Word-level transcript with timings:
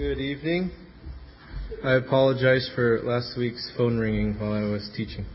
Good 0.00 0.18
evening. 0.18 0.70
I 1.84 1.96
apologize 1.96 2.70
for 2.74 3.02
last 3.02 3.36
week's 3.36 3.70
phone 3.76 3.98
ringing 3.98 4.32
while 4.40 4.54
I 4.54 4.62
was 4.62 4.90
teaching. 4.96 5.26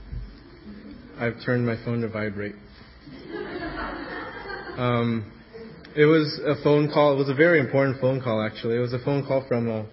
I've 1.20 1.36
turned 1.46 1.68
my 1.68 1.76
phone 1.86 2.02
to 2.02 2.10
vibrate. 2.10 2.56
Um, 4.76 5.32
it 5.96 6.06
was 6.06 6.42
a 6.44 6.62
phone 6.64 6.90
call. 6.92 7.14
It 7.14 7.18
was 7.18 7.30
a 7.30 7.36
very 7.36 7.60
important 7.60 8.02
phone 8.02 8.22
call, 8.22 8.42
actually. 8.42 8.76
It 8.76 8.80
was 8.80 8.92
a 8.92 9.00
phone 9.06 9.26
call 9.26 9.46
from 9.48 9.70
a, 9.70 9.86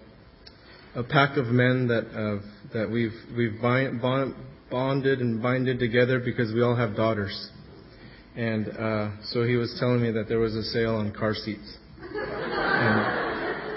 a 0.99 1.03
pack 1.03 1.37
of 1.37 1.45
men 1.45 1.87
that 1.87 2.07
uh, 2.07 2.41
that 2.73 2.89
we've 2.89 3.13
we've 3.37 3.61
bind, 3.61 4.01
bond, 4.01 4.33
bonded 4.71 5.19
and 5.19 5.41
binded 5.41 5.77
together 5.77 6.19
because 6.19 6.51
we 6.51 6.63
all 6.63 6.75
have 6.75 6.95
daughters. 6.95 7.49
And 8.35 8.67
uh, 8.69 9.11
so 9.25 9.43
he 9.43 9.55
was 9.55 9.77
telling 9.79 10.01
me 10.01 10.11
that 10.11 10.27
there 10.27 10.39
was 10.39 10.55
a 10.55 10.63
sale 10.63 10.95
on 10.95 11.13
car 11.13 11.35
seats. 11.35 11.77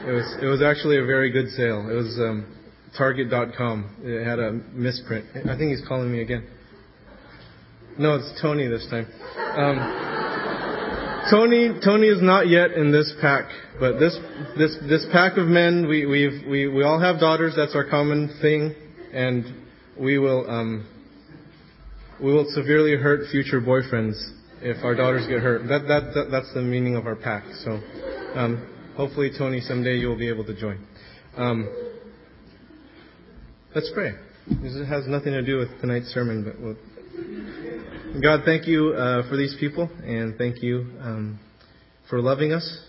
It 0.07 0.13
was 0.13 0.37
it 0.41 0.47
was 0.47 0.63
actually 0.63 0.99
a 0.99 1.05
very 1.05 1.33
good 1.33 1.49
sale. 1.51 1.89
It 1.91 1.95
was 1.95 2.17
um, 2.21 2.47
Target.com. 2.97 3.97
It 4.05 4.25
had 4.25 4.39
a 4.39 4.53
misprint. 4.73 5.27
I 5.35 5.59
think 5.59 5.77
he's 5.77 5.83
calling 5.89 6.13
me 6.13 6.21
again. 6.21 6.47
No, 7.99 8.15
it's 8.15 8.41
Tony 8.41 8.69
this 8.69 8.87
time. 8.89 9.07
Um, 9.37 11.27
Tony 11.29 11.71
Tony 11.85 12.07
is 12.07 12.23
not 12.23 12.47
yet 12.47 12.71
in 12.71 12.93
this 12.93 13.13
pack, 13.21 13.51
but 13.81 13.99
this 13.99 14.17
this 14.57 14.77
this 14.89 15.05
pack 15.11 15.39
of 15.39 15.49
men 15.49 15.89
we 15.89 16.07
we've, 16.07 16.47
we 16.47 16.69
we 16.69 16.85
all 16.85 17.01
have 17.01 17.19
daughters. 17.19 17.55
That's 17.57 17.75
our 17.75 17.85
common 17.85 18.39
thing, 18.41 18.77
and 19.13 19.45
we 19.99 20.19
will 20.19 20.49
um, 20.49 20.87
we 22.23 22.33
will 22.33 22.47
severely 22.51 22.95
hurt 22.95 23.29
future 23.33 23.61
boyfriends 23.61 24.15
if 24.63 24.85
our 24.85 24.95
daughters 24.95 25.27
get 25.27 25.41
hurt. 25.41 25.67
That, 25.67 25.89
that, 25.89 26.15
that 26.15 26.29
that's 26.31 26.55
the 26.55 26.63
meaning 26.63 26.95
of 26.95 27.09
our 27.09 27.17
pack. 27.17 27.43
So 27.65 27.81
um, 28.37 28.76
hopefully, 28.97 29.31
Tony, 29.37 29.61
someday 29.61 29.97
you 29.97 30.09
will 30.09 30.19
be 30.19 30.29
able 30.29 30.45
to 30.45 30.59
join. 30.59 30.85
Um, 31.37 31.69
let's 33.75 33.91
pray. 33.95 34.13
This 34.63 34.75
has 34.89 35.07
nothing 35.07 35.33
to 35.33 35.43
do 35.43 35.59
with 35.59 35.69
tonight's 35.81 36.07
sermon, 36.07 36.45
but 36.45 36.61
we'll, 36.61 36.77
God, 38.23 38.43
thank 38.45 38.67
you 38.67 38.95
uh, 38.95 39.29
for 39.29 39.37
these 39.37 39.55
people, 39.61 39.91
and 40.03 40.37
thank 40.39 40.63
you 40.63 40.87
um, 41.01 41.39
for 42.09 42.21
loving 42.21 42.53
us, 42.53 42.85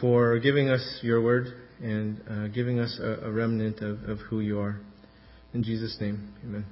for 0.00 0.38
giving 0.38 0.70
us 0.70 1.00
your 1.02 1.22
word, 1.22 1.48
and 1.82 2.20
uh, 2.30 2.48
giving 2.48 2.78
us 2.78 2.98
a, 3.02 3.26
a 3.26 3.32
remnant 3.32 3.80
of, 3.80 4.02
of 4.04 4.18
who 4.30 4.40
you 4.40 4.58
are. 4.60 4.80
In 5.52 5.62
Jesus' 5.62 5.96
name, 6.00 6.32
amen. 6.42 6.64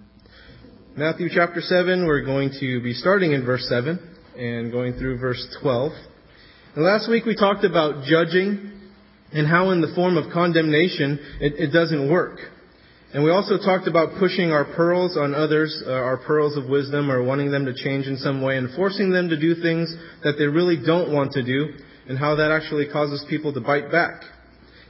Matthew 0.97 1.29
chapter 1.31 1.61
7, 1.61 2.07
we're 2.07 2.25
going 2.25 2.51
to 2.61 2.81
be 2.83 2.95
starting 2.95 3.33
in 3.33 3.45
verse 3.45 3.67
7 3.69 3.99
and 4.37 4.73
going 4.73 4.95
through 4.95 5.19
verse 5.19 5.57
12. 5.61 5.93
And 6.75 6.85
last 6.85 7.11
week 7.11 7.27
we 7.27 7.37
talked 7.37 7.65
about 7.65 8.05
judging 8.05 8.73
and 9.31 9.47
how 9.47 9.71
in 9.71 9.83
the 9.83 9.93
form 9.95 10.17
of 10.17 10.33
condemnation 10.33 11.19
it, 11.39 11.53
it 11.59 11.71
doesn't 11.71 12.11
work. 12.11 12.39
And 13.13 13.23
we 13.23 13.31
also 13.31 13.59
talked 13.59 13.87
about 13.87 14.19
pushing 14.19 14.53
our 14.53 14.65
pearls 14.65 15.19
on 15.19 15.35
others, 15.35 15.83
uh, 15.87 15.93
our 15.93 16.17
pearls 16.17 16.57
of 16.57 16.71
wisdom, 16.71 17.11
or 17.11 17.23
wanting 17.23 17.51
them 17.51 17.67
to 17.67 17.75
change 17.75 18.07
in 18.07 18.17
some 18.17 18.41
way 18.41 18.57
and 18.57 18.75
forcing 18.75 19.11
them 19.11 19.29
to 19.29 19.39
do 19.39 19.61
things 19.61 19.95
that 20.25 20.37
they 20.39 20.47
really 20.47 20.79
don't 20.83 21.13
want 21.13 21.33
to 21.33 21.45
do, 21.45 21.75
and 22.09 22.19
how 22.19 22.37
that 22.37 22.51
actually 22.51 22.89
causes 22.91 23.23
people 23.29 23.53
to 23.53 23.61
bite 23.61 23.93
back. 23.93 24.23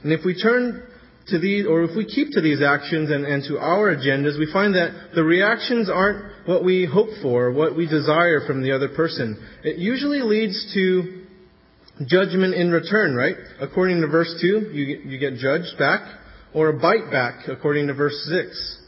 And 0.03 0.13
if 0.13 0.21
we 0.23 0.41
turn 0.41 0.87
to 1.27 1.37
these, 1.37 1.67
or 1.67 1.83
if 1.83 1.97
we 1.97 2.05
keep 2.05 2.31
to 2.31 2.39
these 2.39 2.61
actions 2.61 3.11
and, 3.11 3.25
and 3.25 3.43
to 3.49 3.59
our 3.59 3.93
agendas, 3.93 4.39
we 4.39 4.49
find 4.53 4.73
that 4.75 5.11
the 5.15 5.23
reactions 5.23 5.89
aren't 5.89 6.47
what 6.47 6.63
we 6.63 6.85
hope 6.85 7.09
for, 7.21 7.51
what 7.51 7.75
we 7.75 7.87
desire 7.89 8.47
from 8.47 8.63
the 8.63 8.71
other 8.71 8.87
person. 8.87 9.37
It 9.65 9.79
usually 9.79 10.21
leads 10.21 10.73
to 10.75 11.22
judgment 12.07 12.53
in 12.55 12.71
return, 12.71 13.15
right? 13.15 13.35
According 13.59 14.01
to 14.01 14.07
verse 14.07 14.33
2, 14.41 14.71
you, 14.73 15.01
you 15.05 15.19
get 15.19 15.35
judged 15.35 15.77
back, 15.77 16.01
or 16.53 16.69
a 16.69 16.79
bite 16.79 17.11
back, 17.11 17.47
according 17.47 17.87
to 17.87 17.93
verse 17.93 18.17
6. 18.29 18.79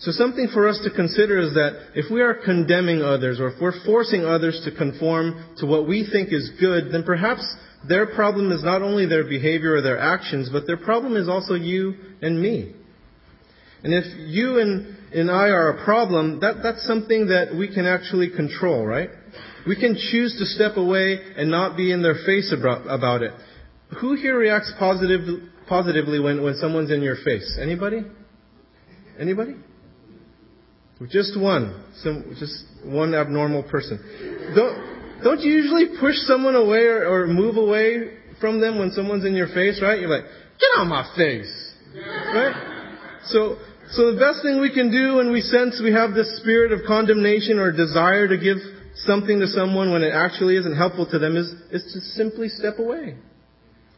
So 0.00 0.12
something 0.12 0.48
for 0.54 0.66
us 0.66 0.80
to 0.84 0.90
consider 0.90 1.38
is 1.38 1.52
that 1.54 1.90
if 1.94 2.10
we 2.10 2.22
are 2.22 2.34
condemning 2.34 3.02
others, 3.02 3.38
or 3.38 3.48
if 3.48 3.60
we're 3.60 3.84
forcing 3.84 4.24
others 4.24 4.62
to 4.64 4.74
conform 4.74 5.44
to 5.58 5.66
what 5.66 5.86
we 5.86 6.08
think 6.10 6.32
is 6.32 6.50
good, 6.58 6.90
then 6.90 7.02
perhaps 7.02 7.42
their 7.86 8.06
problem 8.06 8.50
is 8.50 8.64
not 8.64 8.80
only 8.80 9.06
their 9.06 9.24
behavior 9.24 9.74
or 9.74 9.82
their 9.82 9.98
actions, 9.98 10.48
but 10.50 10.66
their 10.66 10.78
problem 10.78 11.16
is 11.16 11.28
also 11.28 11.54
you 11.54 11.94
and 12.22 12.40
me. 12.40 12.74
And 13.82 13.94
if 13.94 14.04
you 14.28 14.58
and, 14.58 14.96
and 15.12 15.30
I 15.30 15.48
are 15.48 15.70
a 15.70 15.84
problem, 15.84 16.40
that, 16.40 16.62
that's 16.62 16.86
something 16.86 17.28
that 17.28 17.54
we 17.54 17.72
can 17.72 17.86
actually 17.86 18.30
control, 18.30 18.86
right? 18.86 19.10
We 19.66 19.76
can 19.76 19.94
choose 19.94 20.36
to 20.38 20.46
step 20.46 20.76
away 20.76 21.18
and 21.36 21.50
not 21.50 21.76
be 21.76 21.92
in 21.92 22.02
their 22.02 22.16
face 22.26 22.52
about, 22.56 23.22
it. 23.22 23.32
Who 24.00 24.14
here 24.14 24.38
reacts 24.38 24.72
positive, 24.78 25.20
positively 25.68 26.20
when, 26.20 26.42
when 26.42 26.54
someone's 26.54 26.90
in 26.90 27.02
your 27.02 27.16
face? 27.24 27.58
Anybody? 27.60 28.02
Anybody? 29.18 29.56
Just 31.10 31.38
one. 31.38 31.84
Some, 32.02 32.36
just 32.38 32.64
one 32.84 33.14
abnormal 33.14 33.64
person. 33.64 34.52
Don't, 34.54 35.22
don't 35.22 35.40
you 35.40 35.52
usually 35.52 35.98
push 35.98 36.16
someone 36.26 36.54
away 36.54 36.84
or, 36.84 37.06
or 37.06 37.26
move 37.26 37.56
away 37.56 38.18
from 38.40 38.60
them 38.60 38.78
when 38.78 38.90
someone's 38.92 39.24
in 39.24 39.34
your 39.34 39.48
face, 39.48 39.80
right? 39.82 40.00
You're 40.00 40.10
like, 40.10 40.24
get 40.24 40.80
on 40.80 40.88
my 40.88 41.10
face. 41.16 41.74
Right? 41.94 43.18
So, 43.26 43.58
so 43.90 44.12
the 44.12 44.18
best 44.18 44.42
thing 44.42 44.60
we 44.60 44.72
can 44.72 44.90
do 44.90 45.16
when 45.16 45.32
we 45.32 45.40
sense 45.40 45.80
we 45.82 45.92
have 45.92 46.14
this 46.14 46.40
spirit 46.40 46.72
of 46.72 46.80
condemnation 46.86 47.58
or 47.58 47.72
desire 47.72 48.28
to 48.28 48.38
give 48.38 48.58
something 48.94 49.40
to 49.40 49.46
someone 49.46 49.92
when 49.92 50.02
it 50.02 50.12
actually 50.12 50.56
isn't 50.56 50.76
helpful 50.76 51.06
to 51.10 51.18
them 51.18 51.36
is, 51.36 51.46
is 51.70 51.92
to 51.92 52.00
simply 52.00 52.48
step 52.48 52.78
away. 52.78 53.16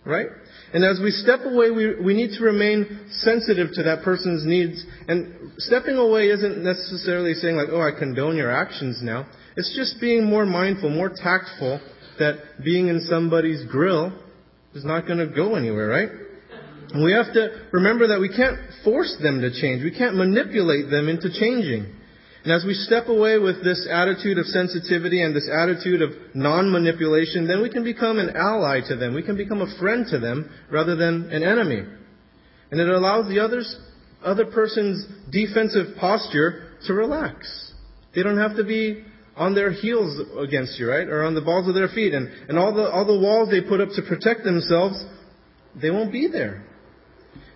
Right? 0.05 0.27
And 0.75 0.85
as 0.85 1.01
we 1.01 1.11
step 1.11 1.41
away, 1.45 1.71
we, 1.71 2.01
we 2.01 2.15
need 2.15 2.37
to 2.39 2.45
remain 2.45 3.07
sensitive 3.11 3.69
to 3.75 3.85
that 3.85 4.03
person's 4.03 4.45
needs. 4.45 4.85
And 5.07 5.53
stepping 5.59 5.97
away 5.97 6.29
isn't 6.29 6.65
necessarily 6.65 7.35
saying 7.35 7.57
like, 7.57 7.69
oh, 7.71 7.81
I 7.81 7.97
condone 7.97 8.37
your 8.37 8.51
actions 8.51 9.01
now. 9.03 9.27
It's 9.57 9.75
just 9.77 10.01
being 10.01 10.25
more 10.25 10.47
mindful, 10.47 10.91
more 10.91 11.11
tactful 11.11 11.81
that 12.19 12.65
being 12.65 12.89
in 12.89 13.01
somebody's 13.09 13.65
grill 13.67 14.13
is 14.75 14.85
not 14.85 15.07
going 15.07 15.19
to 15.19 15.27
go 15.27 15.55
anywhere, 15.55 15.89
right? 15.89 16.09
And 16.93 17.05
we 17.05 17.13
have 17.13 17.33
to 17.35 17.69
remember 17.73 18.09
that 18.09 18.21
we 18.21 18.29
can't 18.29 18.59
force 18.85 19.17
them 19.23 19.41
to 19.41 19.51
change. 19.51 19.83
We 19.83 19.97
can't 19.97 20.17
manipulate 20.17 20.91
them 20.91 21.09
into 21.09 21.31
changing. 21.31 21.95
And 22.45 22.53
as 22.53 22.65
we 22.65 22.75
step 22.75 23.07
away 23.07 23.39
with 23.39 23.63
this 23.63 23.87
attitude 23.91 24.37
of 24.37 24.47
sensitivity 24.47 25.23
and 25.23 25.35
this 25.35 25.49
attitude 25.49 26.03
of 26.03 26.11
non-manipulation, 26.35 27.47
then 27.47 27.63
we 27.63 27.71
can 27.71 27.85
become 27.85 28.19
an 28.19 28.31
ally 28.35 28.81
to 28.89 28.97
them. 28.97 29.15
We 29.15 29.23
can 29.23 29.37
become 29.37 29.63
a 29.63 29.79
friend 29.79 30.05
to 30.11 30.19
them 30.19 30.51
rather 30.71 30.97
than 30.97 31.31
an 31.31 31.45
enemy. 31.45 31.85
And 32.73 32.81
it 32.81 32.89
allows 32.89 33.29
the 33.29 33.39
others, 33.39 33.77
other 34.25 34.47
person's 34.47 35.07
defensive 35.31 35.97
posture 36.01 36.71
to 36.87 36.95
relax. 36.95 37.73
They 38.15 38.25
don't 38.25 38.39
have 38.39 38.57
to 38.57 38.65
be 38.65 39.05
on 39.37 39.55
their 39.55 39.71
heels 39.71 40.21
against 40.37 40.79
you, 40.81 40.89
right? 40.89 41.09
Or 41.09 41.23
on 41.23 41.35
the 41.35 41.43
balls 41.43 41.69
of 41.69 41.75
their 41.75 41.89
feet. 41.89 42.13
And, 42.13 42.29
and 42.49 42.59
all 42.59 42.75
the, 42.75 42.91
all 42.91 43.07
the 43.07 43.19
walls 43.19 43.51
they 43.51 43.61
put 43.61 43.81
up 43.81 43.91
to 43.95 44.03
protect 44.03 44.43
themselves, 44.43 45.03
they 45.81 45.91
won't 45.91 46.11
be 46.11 46.27
there. 46.27 46.65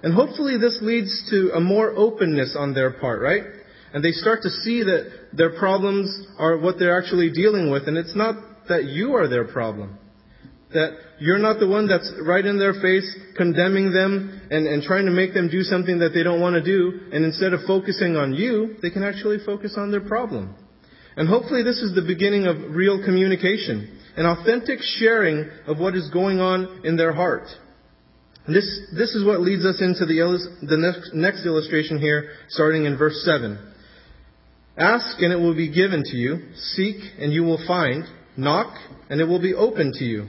And 0.03 0.15
hopefully 0.15 0.59
this 0.59 0.79
leads 0.81 1.29
to 1.31 1.51
a 1.55 1.61
more 1.61 1.91
openness 1.91 2.55
on 2.57 2.73
their 2.73 2.93
part, 2.93 3.21
right? 3.21 3.43
And 3.97 4.05
they 4.05 4.13
start 4.13 4.43
to 4.43 4.51
see 4.51 4.83
that 4.83 5.31
their 5.33 5.59
problems 5.59 6.27
are 6.39 6.59
what 6.59 6.79
they're 6.79 7.01
actually 7.01 7.31
dealing 7.31 7.71
with. 7.71 7.89
And 7.89 7.97
it's 7.97 8.15
not 8.15 8.35
that 8.69 8.85
you 8.85 9.15
are 9.15 9.27
their 9.27 9.47
problem. 9.47 9.97
That 10.75 10.91
you're 11.19 11.39
not 11.39 11.61
the 11.61 11.67
one 11.67 11.89
that's 11.89 12.13
right 12.21 12.45
in 12.45 12.59
their 12.59 12.75
face 12.75 13.09
condemning 13.39 13.95
them 13.95 14.49
and, 14.51 14.67
and 14.67 14.83
trying 14.83 15.07
to 15.07 15.11
make 15.13 15.33
them 15.33 15.49
do 15.49 15.63
something 15.63 16.01
that 16.01 16.11
they 16.11 16.23
don't 16.23 16.43
want 16.43 16.57
to 16.57 16.63
do. 16.63 17.09
And 17.11 17.25
instead 17.25 17.55
of 17.55 17.61
focusing 17.67 18.17
on 18.17 18.35
you, 18.35 18.77
they 18.83 18.91
can 18.91 19.03
actually 19.03 19.39
focus 19.47 19.77
on 19.79 19.91
their 19.91 20.03
problem. 20.03 20.55
And 21.17 21.27
hopefully 21.27 21.63
this 21.63 21.79
is 21.79 21.95
the 21.95 22.05
beginning 22.07 22.45
of 22.45 22.77
real 22.77 23.03
communication, 23.03 23.99
an 24.15 24.27
authentic 24.27 24.81
sharing 24.99 25.49
of 25.67 25.79
what 25.79 25.95
is 25.95 26.11
going 26.11 26.39
on 26.39 26.83
in 26.85 26.99
their 26.99 27.15
heart. 27.15 27.49
This, 28.47 28.79
this 28.95 29.15
is 29.15 29.25
what 29.25 29.41
leads 29.41 29.65
us 29.65 29.81
into 29.81 30.05
the, 30.05 30.21
the 30.69 30.77
next, 30.77 31.15
next 31.15 31.47
illustration 31.47 31.99
here, 31.99 32.33
starting 32.51 32.85
in 32.85 32.99
verse 32.99 33.23
7. 33.25 33.73
Ask 34.77 35.21
and 35.21 35.33
it 35.33 35.37
will 35.37 35.55
be 35.55 35.73
given 35.73 36.03
to 36.05 36.17
you. 36.17 36.53
Seek 36.55 36.97
and 37.19 37.33
you 37.33 37.43
will 37.43 37.65
find. 37.67 38.05
Knock 38.37 38.77
and 39.09 39.21
it 39.21 39.25
will 39.25 39.41
be 39.41 39.55
open 39.55 39.93
to 39.95 40.05
you. 40.05 40.27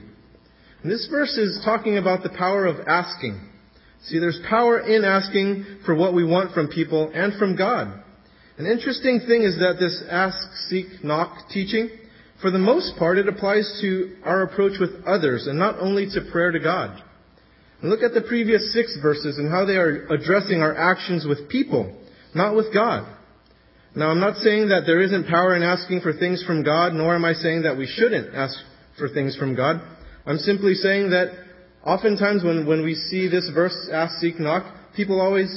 And 0.83 0.91
this 0.91 1.07
verse 1.11 1.35
is 1.37 1.61
talking 1.65 1.97
about 1.97 2.23
the 2.23 2.29
power 2.29 2.65
of 2.65 2.87
asking. 2.87 3.41
See, 4.03 4.19
there's 4.19 4.39
power 4.47 4.79
in 4.79 5.03
asking 5.03 5.79
for 5.85 5.95
what 5.95 6.13
we 6.13 6.23
want 6.23 6.53
from 6.53 6.69
people 6.69 7.11
and 7.13 7.33
from 7.37 7.57
God. 7.57 8.03
An 8.57 8.65
interesting 8.65 9.21
thing 9.27 9.43
is 9.43 9.57
that 9.57 9.77
this 9.79 10.01
ask, 10.09 10.37
seek, 10.69 11.03
knock 11.03 11.49
teaching, 11.49 11.89
for 12.41 12.51
the 12.51 12.59
most 12.59 12.97
part, 12.97 13.17
it 13.17 13.27
applies 13.27 13.79
to 13.81 14.15
our 14.23 14.43
approach 14.43 14.79
with 14.79 15.03
others 15.05 15.47
and 15.47 15.57
not 15.57 15.79
only 15.79 16.05
to 16.05 16.31
prayer 16.31 16.51
to 16.51 16.59
God. 16.59 17.01
And 17.81 17.89
look 17.89 18.01
at 18.01 18.13
the 18.13 18.27
previous 18.27 18.73
six 18.73 18.97
verses 19.01 19.37
and 19.37 19.51
how 19.51 19.65
they 19.65 19.75
are 19.75 20.05
addressing 20.07 20.61
our 20.61 20.75
actions 20.75 21.25
with 21.27 21.49
people, 21.49 21.95
not 22.33 22.55
with 22.55 22.73
God. 22.73 23.16
Now, 23.97 24.11
I'm 24.11 24.19
not 24.19 24.37
saying 24.37 24.69
that 24.69 24.83
there 24.85 25.01
isn't 25.01 25.25
power 25.25 25.55
in 25.55 25.63
asking 25.63 26.01
for 26.01 26.13
things 26.13 26.43
from 26.45 26.63
God, 26.63 26.93
nor 26.93 27.15
am 27.15 27.25
I 27.25 27.33
saying 27.33 27.63
that 27.63 27.75
we 27.75 27.87
shouldn't 27.87 28.35
ask 28.35 28.55
for 28.99 29.09
things 29.09 29.35
from 29.35 29.55
God. 29.55 29.81
I'm 30.23 30.37
simply 30.37 30.75
saying 30.75 31.09
that 31.09 31.33
oftentimes 31.83 32.43
when, 32.43 32.67
when 32.67 32.83
we 32.83 32.93
see 32.93 33.27
this 33.27 33.49
verse, 33.55 33.89
ask, 33.91 34.19
seek, 34.19 34.39
knock, 34.39 34.71
people 34.95 35.19
always 35.19 35.49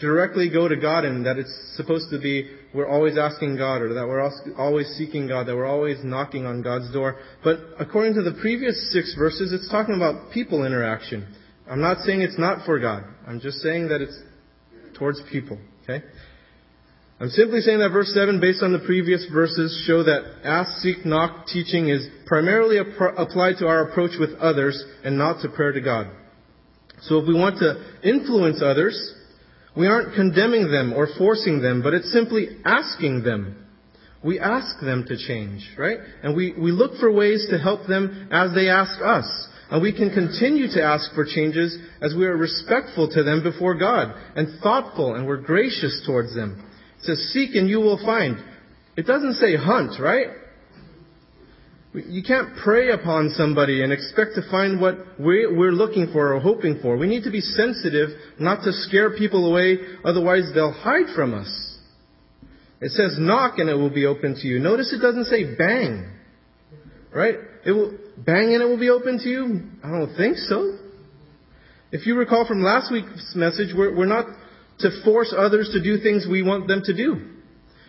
directly 0.00 0.48
go 0.48 0.68
to 0.68 0.76
God 0.76 1.04
and 1.06 1.26
that 1.26 1.38
it's 1.38 1.74
supposed 1.74 2.10
to 2.10 2.20
be 2.20 2.48
we're 2.72 2.88
always 2.88 3.18
asking 3.18 3.56
God 3.56 3.82
or 3.82 3.92
that 3.94 4.06
we're 4.06 4.30
always 4.56 4.86
seeking 4.96 5.26
God, 5.26 5.48
that 5.48 5.56
we're 5.56 5.66
always 5.66 5.98
knocking 6.04 6.46
on 6.46 6.62
God's 6.62 6.92
door. 6.92 7.16
But 7.42 7.58
according 7.80 8.14
to 8.14 8.22
the 8.22 8.38
previous 8.40 8.92
six 8.92 9.16
verses, 9.18 9.52
it's 9.52 9.68
talking 9.70 9.96
about 9.96 10.30
people 10.30 10.64
interaction. 10.64 11.34
I'm 11.68 11.80
not 11.80 11.98
saying 12.04 12.20
it's 12.20 12.38
not 12.38 12.64
for 12.64 12.78
God. 12.78 13.02
I'm 13.26 13.40
just 13.40 13.58
saying 13.58 13.88
that 13.88 14.00
it's 14.00 14.16
towards 14.96 15.20
people. 15.32 15.58
Okay? 15.82 16.04
I'm 17.20 17.30
simply 17.30 17.60
saying 17.60 17.80
that 17.80 17.90
verse 17.90 18.12
7, 18.14 18.40
based 18.40 18.62
on 18.62 18.72
the 18.72 18.78
previous 18.78 19.26
verses, 19.32 19.84
show 19.86 20.04
that 20.04 20.22
ask, 20.44 20.70
seek, 20.82 21.04
knock 21.04 21.46
teaching 21.48 21.88
is 21.88 22.06
primarily 22.26 22.78
applied 22.78 23.56
to 23.58 23.66
our 23.66 23.88
approach 23.88 24.12
with 24.20 24.34
others 24.38 24.80
and 25.02 25.18
not 25.18 25.42
to 25.42 25.48
prayer 25.48 25.72
to 25.72 25.80
God. 25.80 26.06
So 27.02 27.18
if 27.18 27.26
we 27.26 27.34
want 27.34 27.58
to 27.58 28.08
influence 28.08 28.62
others, 28.62 29.14
we 29.76 29.88
aren't 29.88 30.14
condemning 30.14 30.70
them 30.70 30.92
or 30.92 31.08
forcing 31.18 31.60
them, 31.60 31.82
but 31.82 31.92
it's 31.92 32.12
simply 32.12 32.48
asking 32.64 33.24
them. 33.24 33.66
We 34.22 34.38
ask 34.38 34.80
them 34.80 35.04
to 35.08 35.16
change, 35.16 35.68
right? 35.76 35.98
And 36.22 36.36
we, 36.36 36.54
we 36.56 36.70
look 36.70 36.98
for 37.00 37.10
ways 37.10 37.46
to 37.50 37.58
help 37.58 37.88
them 37.88 38.28
as 38.30 38.54
they 38.54 38.68
ask 38.68 39.00
us. 39.02 39.48
And 39.70 39.82
we 39.82 39.92
can 39.92 40.14
continue 40.14 40.68
to 40.68 40.82
ask 40.82 41.12
for 41.14 41.24
changes 41.24 41.76
as 42.00 42.14
we 42.16 42.26
are 42.26 42.36
respectful 42.36 43.08
to 43.10 43.22
them 43.22 43.42
before 43.42 43.76
God 43.76 44.14
and 44.34 44.60
thoughtful 44.60 45.14
and 45.14 45.26
we're 45.26 45.42
gracious 45.42 46.02
towards 46.06 46.34
them. 46.34 46.64
Says, 47.02 47.30
seek 47.32 47.54
and 47.54 47.68
you 47.68 47.78
will 47.78 47.98
find. 48.04 48.38
It 48.96 49.06
doesn't 49.06 49.34
say 49.34 49.56
hunt, 49.56 50.00
right? 50.00 50.26
You 51.94 52.22
can't 52.22 52.56
prey 52.56 52.90
upon 52.90 53.30
somebody 53.30 53.82
and 53.82 53.92
expect 53.92 54.34
to 54.34 54.50
find 54.50 54.80
what 54.80 54.98
we're 55.18 55.72
looking 55.72 56.10
for 56.12 56.34
or 56.34 56.40
hoping 56.40 56.80
for. 56.82 56.96
We 56.96 57.06
need 57.06 57.24
to 57.24 57.30
be 57.30 57.40
sensitive 57.40 58.10
not 58.38 58.62
to 58.64 58.72
scare 58.72 59.16
people 59.16 59.48
away, 59.48 59.78
otherwise 60.04 60.50
they'll 60.54 60.72
hide 60.72 61.14
from 61.14 61.34
us. 61.34 61.78
It 62.80 62.90
says 62.90 63.16
knock 63.18 63.58
and 63.58 63.68
it 63.68 63.74
will 63.74 63.90
be 63.90 64.06
open 64.06 64.34
to 64.34 64.46
you. 64.46 64.60
Notice 64.60 64.92
it 64.92 65.00
doesn't 65.00 65.26
say 65.26 65.56
bang. 65.56 66.10
Right? 67.12 67.36
It 67.64 67.72
will, 67.72 67.92
bang 68.18 68.54
and 68.54 68.62
it 68.62 68.66
will 68.66 68.78
be 68.78 68.90
open 68.90 69.18
to 69.18 69.28
you? 69.28 69.62
I 69.82 69.90
don't 69.90 70.14
think 70.16 70.36
so. 70.36 70.78
If 71.90 72.06
you 72.06 72.16
recall 72.16 72.46
from 72.46 72.62
last 72.62 72.92
week's 72.92 73.32
message, 73.34 73.74
we're, 73.74 73.96
we're 73.96 74.06
not 74.06 74.26
to 74.80 75.02
force 75.04 75.34
others 75.36 75.70
to 75.72 75.82
do 75.82 75.98
things 76.02 76.26
we 76.30 76.42
want 76.42 76.68
them 76.68 76.82
to 76.84 76.94
do. 76.94 77.34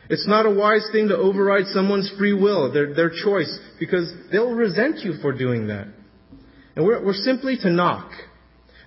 It's 0.10 0.28
not 0.28 0.48
a 0.48 0.52
wise 0.52 0.88
thing 0.92 1.10
to 1.10 1.16
override 1.16 1.68
someone's 1.68 2.12
free 2.18 2.34
will, 2.34 2.74
their, 2.74 2.96
their 2.96 3.12
choice, 3.12 3.60
because 3.80 4.12
they'll 4.32 4.56
resent 4.56 5.00
you 5.00 5.14
for 5.22 5.32
doing 5.32 5.68
that. 5.68 5.88
And 6.76 6.86
we're, 6.86 7.06
we're 7.06 7.14
simply 7.14 7.58
to 7.62 7.70
knock. 7.70 8.12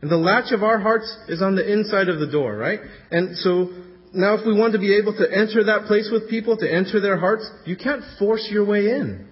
And 0.01 0.11
the 0.11 0.17
latch 0.17 0.53
of 0.53 0.65
our 0.65 0.81
hearts 0.81 1.17
is 1.29 1.41
on 1.41 1.55
the 1.55 1.73
inside 1.73 2.09
of 2.09 2.19
the 2.19 2.27
door, 2.27 2.57
right? 2.57 2.81
And 3.13 3.37
so 3.37 3.71
now 4.13 4.35
if 4.35 4.45
we 4.45 4.59
want 4.59 4.73
to 4.73 4.81
be 4.81 4.97
able 4.97 5.17
to 5.17 5.31
enter 5.31 5.63
that 5.65 5.85
place 5.87 6.11
with 6.11 6.29
people, 6.29 6.57
to 6.57 6.71
enter 6.71 7.01
their 7.01 7.19
hearts, 7.19 7.49
you 7.67 7.77
can't 7.77 8.03
force 8.19 8.49
your 8.51 8.65
way 8.65 8.91
in. 8.91 9.29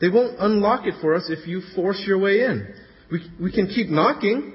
They 0.00 0.08
won't 0.08 0.36
unlock 0.38 0.86
it 0.86 0.94
for 1.00 1.16
us 1.16 1.28
if 1.28 1.48
you 1.48 1.62
force 1.74 2.00
your 2.06 2.18
way 2.18 2.42
in. 2.42 2.74
We, 3.10 3.20
we 3.40 3.52
can 3.52 3.66
keep 3.66 3.88
knocking, 3.88 4.52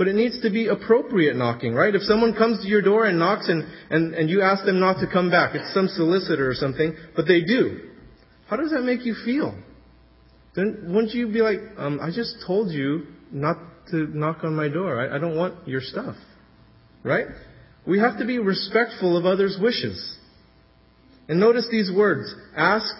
but 0.00 0.08
it 0.08 0.14
needs 0.14 0.40
to 0.40 0.48
be 0.48 0.68
appropriate 0.68 1.36
knocking, 1.36 1.74
right? 1.74 1.94
If 1.94 2.00
someone 2.04 2.32
comes 2.32 2.62
to 2.62 2.66
your 2.66 2.80
door 2.80 3.04
and 3.04 3.18
knocks 3.18 3.50
and, 3.50 3.70
and, 3.90 4.14
and 4.14 4.30
you 4.30 4.40
ask 4.40 4.64
them 4.64 4.80
not 4.80 4.94
to 5.00 5.06
come 5.06 5.30
back, 5.30 5.54
it's 5.54 5.74
some 5.74 5.88
solicitor 5.88 6.50
or 6.50 6.54
something, 6.54 6.96
but 7.14 7.26
they 7.28 7.42
do. 7.42 7.90
How 8.48 8.56
does 8.56 8.70
that 8.70 8.80
make 8.80 9.04
you 9.04 9.14
feel? 9.26 9.54
Then 10.56 10.86
wouldn't 10.94 11.12
you 11.12 11.26
be 11.30 11.42
like, 11.42 11.58
um, 11.76 12.00
I 12.00 12.10
just 12.10 12.36
told 12.46 12.72
you 12.72 13.08
not 13.30 13.58
to 13.90 14.06
knock 14.16 14.38
on 14.42 14.56
my 14.56 14.68
door. 14.68 14.98
I, 14.98 15.16
I 15.16 15.18
don't 15.18 15.36
want 15.36 15.68
your 15.68 15.82
stuff. 15.82 16.16
Right? 17.04 17.26
We 17.86 17.98
have 17.98 18.18
to 18.20 18.24
be 18.24 18.38
respectful 18.38 19.18
of 19.18 19.26
others' 19.26 19.58
wishes. 19.60 20.16
And 21.28 21.38
notice 21.38 21.68
these 21.70 21.92
words. 21.94 22.34
Ask, 22.56 22.94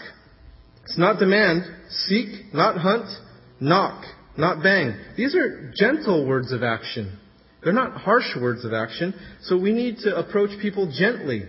it's 0.85 0.99
not 0.99 1.19
demand. 1.19 1.62
Seek, 1.88 2.53
not 2.53 2.76
hunt. 2.76 3.06
Knock, 3.58 4.05
not 4.37 4.62
bang. 4.62 4.94
These 5.17 5.35
are 5.35 5.73
gentle 5.75 6.27
words 6.27 6.53
of 6.53 6.62
action. 6.62 7.19
They're 7.62 7.73
not 7.73 8.00
harsh 8.00 8.37
words 8.41 8.65
of 8.65 8.73
action. 8.73 9.15
So 9.43 9.59
we 9.59 9.73
need 9.73 9.99
to 9.99 10.17
approach 10.17 10.50
people 10.62 10.93
gently, 10.97 11.44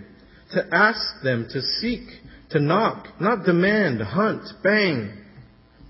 to 0.51 0.65
ask 0.73 0.99
them, 1.23 1.47
to 1.51 1.61
seek, 1.61 2.07
to 2.49 2.59
knock, 2.59 3.07
not 3.19 3.45
demand, 3.45 4.01
hunt, 4.01 4.43
bang. 4.63 5.17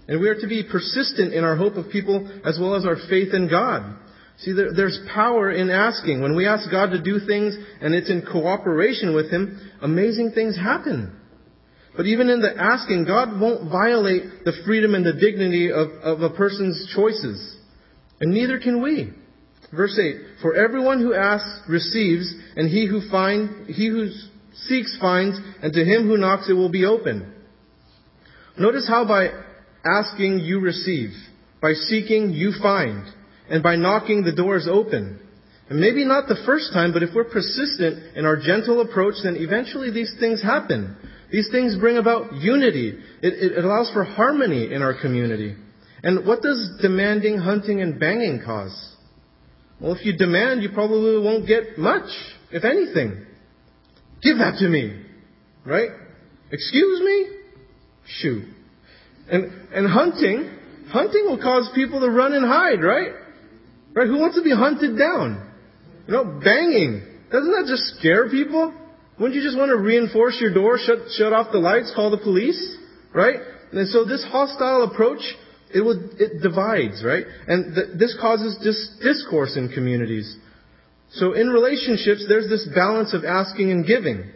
And 0.08 0.20
we 0.20 0.30
are 0.30 0.40
to 0.40 0.48
be 0.48 0.64
persistent 0.70 1.34
in 1.34 1.44
our 1.44 1.56
hope 1.56 1.76
of 1.76 1.92
people 1.92 2.30
as 2.46 2.60
well 2.60 2.76
as 2.76 2.86
our 2.86 2.98
faith 3.10 3.34
in 3.34 3.50
God. 3.50 3.98
See, 4.40 4.54
there, 4.54 4.74
there's 4.74 5.00
power 5.14 5.52
in 5.52 5.70
asking. 5.70 6.22
When 6.22 6.36
we 6.36 6.48
ask 6.48 6.70
God 6.70 6.92
to 6.92 7.02
do 7.02 7.20
things 7.26 7.56
and 7.80 7.94
it's 7.94 8.10
in 8.10 8.24
cooperation 8.32 9.16
with 9.16 9.32
Him, 9.32 9.72
amazing 9.82 10.32
things 10.34 10.58
happen. 10.58 11.16
But 11.96 12.06
even 12.06 12.30
in 12.30 12.42
the 12.42 12.54
asking, 12.58 13.06
God 13.06 13.40
won't 13.40 13.70
violate 13.70 14.46
the 14.46 14.54
freedom 14.66 14.96
and 14.96 15.06
the 15.06 15.14
dignity 15.14 15.72
of, 15.72 15.90
of 16.02 16.22
a 16.22 16.30
person's 16.30 16.92
choices. 16.96 17.58
And 18.22 18.34
neither 18.34 18.60
can 18.60 18.82
we. 18.82 19.12
Verse 19.74 19.98
8, 20.00 20.16
For 20.42 20.56
everyone 20.56 21.00
who 21.00 21.14
asks 21.14 21.62
receives, 21.68 22.34
and 22.56 22.70
he 22.70 22.86
who 22.88 23.10
find, 23.10 23.68
he 23.68 23.88
who 23.88 24.10
seeks 24.68 24.98
finds, 25.00 25.38
and 25.62 25.74
to 25.74 25.84
him 25.84 26.08
who 26.08 26.18
knocks 26.18 26.50
it 26.50 26.54
will 26.54 26.72
be 26.72 26.86
open. 26.86 27.34
Notice 28.58 28.88
how 28.88 29.06
by 29.08 29.30
asking 29.86 30.40
you 30.40 30.60
receive, 30.60 31.12
by 31.62 31.74
seeking 31.74 32.32
you 32.32 32.54
find, 32.62 33.06
and 33.50 33.64
by 33.64 33.76
knocking 33.76 34.24
the 34.24 34.34
door 34.34 34.58
is 34.58 34.68
open. 34.70 35.20
And 35.72 35.80
maybe 35.80 36.04
not 36.04 36.28
the 36.28 36.36
first 36.46 36.74
time, 36.74 36.92
but 36.92 37.02
if 37.02 37.12
we're 37.16 37.24
persistent 37.24 38.18
in 38.18 38.26
our 38.26 38.36
gentle 38.36 38.82
approach, 38.82 39.14
then 39.24 39.38
eventually 39.38 39.90
these 39.90 40.14
things 40.20 40.44
happen. 40.44 40.98
These 41.32 41.48
things 41.50 41.78
bring 41.80 41.96
about 41.96 42.34
unity. 42.34 43.00
It, 43.22 43.54
it, 43.54 43.64
allows 43.64 43.90
for 43.94 44.04
harmony 44.04 44.74
in 44.74 44.82
our 44.82 44.94
community. 45.00 45.56
And 46.04 46.28
what 46.28 46.42
does 46.42 46.78
demanding, 46.82 47.38
hunting, 47.38 47.82
and 47.82 47.98
banging 47.98 48.42
cause? 48.44 48.98
Well, 49.80 49.94
if 49.94 50.06
you 50.06 50.18
demand, 50.18 50.62
you 50.62 50.72
probably 50.74 51.18
won't 51.24 51.48
get 51.48 51.78
much, 51.78 52.10
if 52.52 52.66
anything. 52.66 53.26
Give 54.22 54.40
that 54.40 54.58
to 54.60 54.68
me. 54.68 55.06
Right? 55.66 55.92
Excuse 56.52 57.00
me? 57.00 57.28
Shoot. 58.20 58.44
And, 59.32 59.46
and 59.74 59.90
hunting, 59.90 60.52
hunting 60.90 61.28
will 61.28 61.42
cause 61.42 61.72
people 61.74 62.02
to 62.02 62.10
run 62.10 62.34
and 62.34 62.46
hide, 62.46 62.84
right? 62.84 63.14
Right? 63.94 64.08
Who 64.08 64.20
wants 64.20 64.36
to 64.36 64.44
be 64.44 64.54
hunted 64.54 64.98
down? 65.00 65.48
You 66.08 66.14
know, 66.14 66.24
banging. 66.44 67.04
Doesn't 67.32 67.52
that 67.52 67.66
just 67.68 68.00
scare 68.00 68.30
people? 68.30 68.74
Wouldn't 69.20 69.36
you 69.36 69.44
just 69.44 69.58
want 69.58 69.70
to 69.70 69.78
reinforce 69.78 70.38
your 70.42 70.54
door, 70.54 70.78
shut, 70.78 70.98
shut 71.16 71.32
off 71.32 71.52
the 71.52 71.60
lights, 71.60 71.92
call 71.96 72.12
the 72.12 72.18
police? 72.18 72.78
Right? 73.14 73.38
And 73.72 73.88
so 73.90 74.04
this 74.04 74.26
hostile 74.32 74.84
approach, 74.92 75.22
it 75.70 75.82
it 76.20 76.42
divides, 76.42 77.04
right? 77.06 77.26
And 77.48 77.76
th- 77.76 77.88
this 77.98 78.18
causes 78.20 78.58
dis- 78.64 78.98
discourse 79.02 79.56
in 79.56 79.70
communities. 79.70 80.38
So 81.12 81.34
in 81.34 81.50
relationships, 81.50 82.26
there's 82.28 82.50
this 82.50 82.68
balance 82.74 83.14
of 83.14 83.24
asking 83.24 83.72
and 83.72 83.86
giving. 83.86 84.32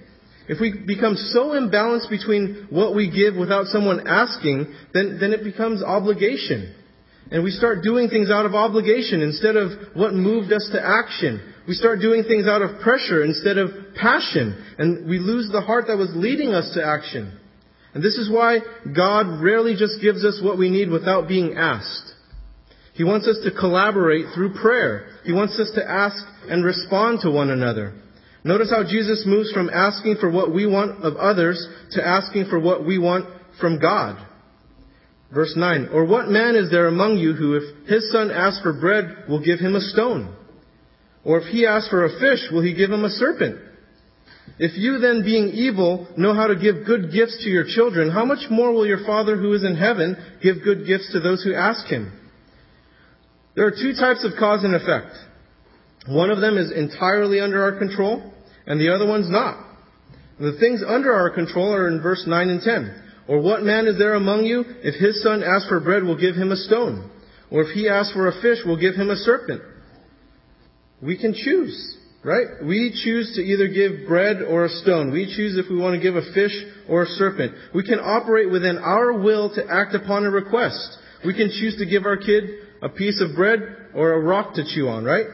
If 0.47 0.61
we 0.61 0.73
become 0.85 1.15
so 1.15 1.51
imbalanced 1.51 2.09
between 2.09 2.67
what 2.69 2.95
we 2.95 3.09
give 3.09 3.35
without 3.35 3.65
someone 3.67 4.07
asking, 4.07 4.73
then, 4.93 5.17
then 5.19 5.33
it 5.33 5.43
becomes 5.43 5.81
obligation. 5.81 6.75
And 7.31 7.43
we 7.43 7.51
start 7.51 7.83
doing 7.83 8.09
things 8.09 8.29
out 8.29 8.45
of 8.45 8.53
obligation 8.53 9.21
instead 9.21 9.55
of 9.55 9.71
what 9.95 10.13
moved 10.13 10.53
us 10.53 10.69
to 10.73 10.81
action. 10.81 11.41
We 11.67 11.73
start 11.73 11.99
doing 11.99 12.23
things 12.23 12.47
out 12.47 12.61
of 12.61 12.81
pressure 12.81 13.23
instead 13.23 13.57
of 13.57 13.69
passion. 13.95 14.63
And 14.77 15.09
we 15.09 15.17
lose 15.17 15.49
the 15.51 15.61
heart 15.61 15.85
that 15.87 15.97
was 15.97 16.11
leading 16.13 16.53
us 16.53 16.71
to 16.75 16.85
action. 16.85 17.39
And 17.93 18.03
this 18.03 18.17
is 18.17 18.29
why 18.29 18.59
God 18.95 19.41
rarely 19.41 19.75
just 19.75 20.01
gives 20.01 20.23
us 20.23 20.41
what 20.43 20.57
we 20.57 20.69
need 20.69 20.89
without 20.89 21.27
being 21.27 21.55
asked. 21.57 22.13
He 22.93 23.03
wants 23.03 23.27
us 23.27 23.39
to 23.43 23.51
collaborate 23.51 24.27
through 24.33 24.53
prayer. 24.53 25.07
He 25.23 25.33
wants 25.33 25.59
us 25.59 25.71
to 25.75 25.89
ask 25.89 26.23
and 26.47 26.63
respond 26.63 27.19
to 27.21 27.31
one 27.31 27.49
another. 27.49 27.93
Notice 28.43 28.69
how 28.69 28.83
Jesus 28.83 29.23
moves 29.25 29.51
from 29.51 29.69
asking 29.69 30.17
for 30.19 30.29
what 30.29 30.53
we 30.53 30.67
want 30.67 31.03
of 31.03 31.15
others 31.15 31.67
to 31.91 32.05
asking 32.05 32.45
for 32.49 32.59
what 32.59 32.85
we 32.85 32.99
want 32.99 33.25
from 33.59 33.79
God. 33.79 34.24
Verse 35.33 35.53
9, 35.55 35.89
Or 35.91 36.05
what 36.05 36.29
man 36.29 36.55
is 36.55 36.69
there 36.71 36.87
among 36.87 37.17
you 37.17 37.33
who, 37.33 37.55
if 37.55 37.87
his 37.87 38.11
son 38.11 38.31
asks 38.31 38.61
for 38.61 38.73
bread, 38.73 39.25
will 39.27 39.43
give 39.43 39.59
him 39.59 39.75
a 39.75 39.81
stone? 39.81 40.35
Or 41.23 41.39
if 41.39 41.45
he 41.45 41.65
asks 41.65 41.89
for 41.89 42.05
a 42.05 42.19
fish, 42.19 42.47
will 42.51 42.61
he 42.61 42.73
give 42.73 42.91
him 42.91 43.03
a 43.03 43.09
serpent? 43.09 43.59
If 44.59 44.77
you 44.77 44.99
then, 44.99 45.23
being 45.23 45.49
evil, 45.49 46.07
know 46.15 46.33
how 46.33 46.47
to 46.47 46.55
give 46.55 46.85
good 46.85 47.11
gifts 47.11 47.43
to 47.43 47.49
your 47.49 47.65
children, 47.67 48.11
how 48.11 48.23
much 48.23 48.49
more 48.49 48.71
will 48.71 48.85
your 48.85 49.03
Father 49.05 49.35
who 49.35 49.53
is 49.53 49.63
in 49.63 49.75
heaven 49.75 50.15
give 50.41 50.63
good 50.63 50.85
gifts 50.85 51.11
to 51.11 51.19
those 51.19 51.43
who 51.43 51.53
ask 51.53 51.87
him? 51.87 52.13
There 53.55 53.65
are 53.65 53.71
two 53.71 53.93
types 53.93 54.23
of 54.23 54.33
cause 54.39 54.63
and 54.63 54.75
effect. 54.75 55.15
One 56.07 56.29
of 56.29 56.39
them 56.39 56.57
is 56.57 56.71
entirely 56.71 57.39
under 57.39 57.63
our 57.63 57.77
control, 57.77 58.31
and 58.67 58.79
the 58.79 58.93
other 58.93 59.07
one's 59.07 59.29
not. 59.29 59.57
The 60.39 60.57
things 60.59 60.83
under 60.85 61.13
our 61.13 61.31
control 61.31 61.73
are 61.73 61.87
in 61.87 62.01
verse 62.01 62.23
9 62.27 62.49
and 62.49 62.61
10. 62.61 63.01
Or 63.27 63.41
what 63.41 63.63
man 63.63 63.87
is 63.87 63.97
there 63.97 64.13
among 64.13 64.45
you, 64.45 64.63
if 64.83 64.95
his 64.95 65.21
son 65.23 65.43
asks 65.43 65.67
for 65.67 65.79
bread, 65.79 66.03
will 66.03 66.19
give 66.19 66.35
him 66.35 66.51
a 66.51 66.55
stone? 66.55 67.09
Or 67.49 67.63
if 67.63 67.69
he 67.69 67.89
asks 67.89 68.13
for 68.13 68.27
a 68.27 68.41
fish, 68.41 68.59
we'll 68.65 68.79
give 68.79 68.95
him 68.95 69.09
a 69.09 69.15
serpent. 69.15 69.61
We 71.01 71.17
can 71.17 71.33
choose, 71.33 71.97
right? 72.23 72.63
We 72.63 72.91
choose 73.03 73.33
to 73.35 73.41
either 73.41 73.67
give 73.67 74.07
bread 74.07 74.41
or 74.41 74.65
a 74.65 74.69
stone. 74.69 75.11
We 75.11 75.25
choose 75.25 75.57
if 75.57 75.69
we 75.69 75.77
want 75.77 75.95
to 75.95 76.01
give 76.01 76.15
a 76.15 76.33
fish 76.33 76.53
or 76.87 77.03
a 77.03 77.07
serpent. 77.07 77.53
We 77.73 77.83
can 77.83 77.99
operate 77.99 78.51
within 78.51 78.77
our 78.77 79.13
will 79.13 79.53
to 79.55 79.65
act 79.69 79.95
upon 79.95 80.25
a 80.25 80.29
request. 80.29 80.97
We 81.25 81.33
can 81.33 81.49
choose 81.49 81.77
to 81.77 81.85
give 81.85 82.05
our 82.05 82.17
kid 82.17 82.43
a 82.81 82.89
piece 82.89 83.21
of 83.21 83.35
bread 83.35 83.59
or 83.95 84.13
a 84.13 84.19
rock 84.19 84.53
to 84.55 84.63
chew 84.63 84.87
on, 84.87 85.03
right? 85.03 85.25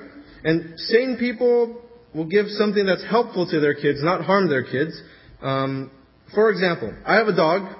And 0.43 0.79
sane 0.79 1.17
people 1.19 1.81
will 2.15 2.27
give 2.27 2.47
something 2.49 2.85
that's 2.85 3.05
helpful 3.09 3.49
to 3.49 3.59
their 3.59 3.73
kids, 3.73 3.99
not 4.01 4.23
harm 4.23 4.49
their 4.49 4.63
kids. 4.63 4.99
Um, 5.41 5.91
for 6.33 6.49
example, 6.49 6.93
I 7.05 7.15
have 7.15 7.27
a 7.27 7.35
dog. 7.35 7.75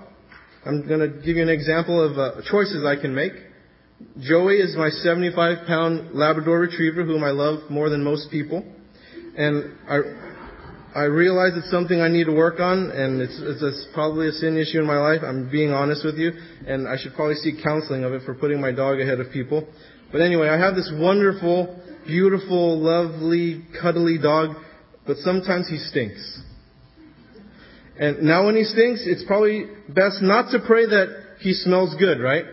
I'm 0.66 0.88
going 0.88 1.00
to 1.00 1.08
give 1.26 1.38
you 1.38 1.42
an 1.42 1.50
example 1.50 2.04
of 2.04 2.18
uh, 2.18 2.42
choices 2.50 2.86
I 2.86 3.00
can 3.00 3.16
make. 3.16 3.34
Joey 4.20 4.58
is 4.58 4.76
my 4.76 4.90
75 4.90 5.68
pound 5.68 6.14
Labrador 6.14 6.60
Retriever, 6.60 7.04
whom 7.04 7.24
I 7.24 7.32
love 7.32 7.70
more 7.70 7.90
than 7.90 8.04
most 8.04 8.30
people. 8.32 8.64
And 9.38 9.76
I, 9.88 11.00
I 11.00 11.04
realize 11.04 11.54
it's 11.56 11.72
something 11.72 12.02
I 12.02 12.10
need 12.10 12.26
to 12.26 12.34
work 12.34 12.60
on, 12.60 12.92
and 12.92 13.22
it's, 13.22 13.40
it's, 13.42 13.62
it's 13.62 13.88
probably 13.94 14.28
a 14.28 14.32
sin 14.32 14.58
issue 14.58 14.80
in 14.80 14.86
my 14.86 14.98
life. 14.98 15.22
I'm 15.26 15.50
being 15.50 15.72
honest 15.72 16.04
with 16.04 16.16
you, 16.16 16.32
and 16.68 16.88
I 16.88 16.98
should 16.98 17.14
probably 17.14 17.36
seek 17.36 17.64
counseling 17.64 18.04
of 18.04 18.14
it 18.14 18.24
for 18.26 18.34
putting 18.34 18.60
my 18.60 18.72
dog 18.72 19.00
ahead 19.00 19.20
of 19.20 19.32
people. 19.32 19.68
But 20.12 20.22
anyway, 20.22 20.50
I 20.50 20.58
have 20.58 20.76
this 20.76 20.92
wonderful, 20.94 21.80
beautiful, 22.06 22.78
lovely, 22.80 23.64
cuddly 23.82 24.18
dog, 24.18 24.58
but 25.08 25.18
sometimes 25.18 25.70
he 25.70 25.78
stinks. 25.78 26.42
And 28.02 28.24
now 28.24 28.48
when 28.48 28.56
he 28.58 28.66
stinks, 28.66 29.04
it's 29.06 29.24
probably 29.24 29.68
best 29.88 30.22
not 30.22 30.52
to 30.52 30.60
pray 30.66 30.86
that 30.88 31.38
he 31.40 31.54
smells 31.54 31.96
good, 31.98 32.20
right? 32.20 32.46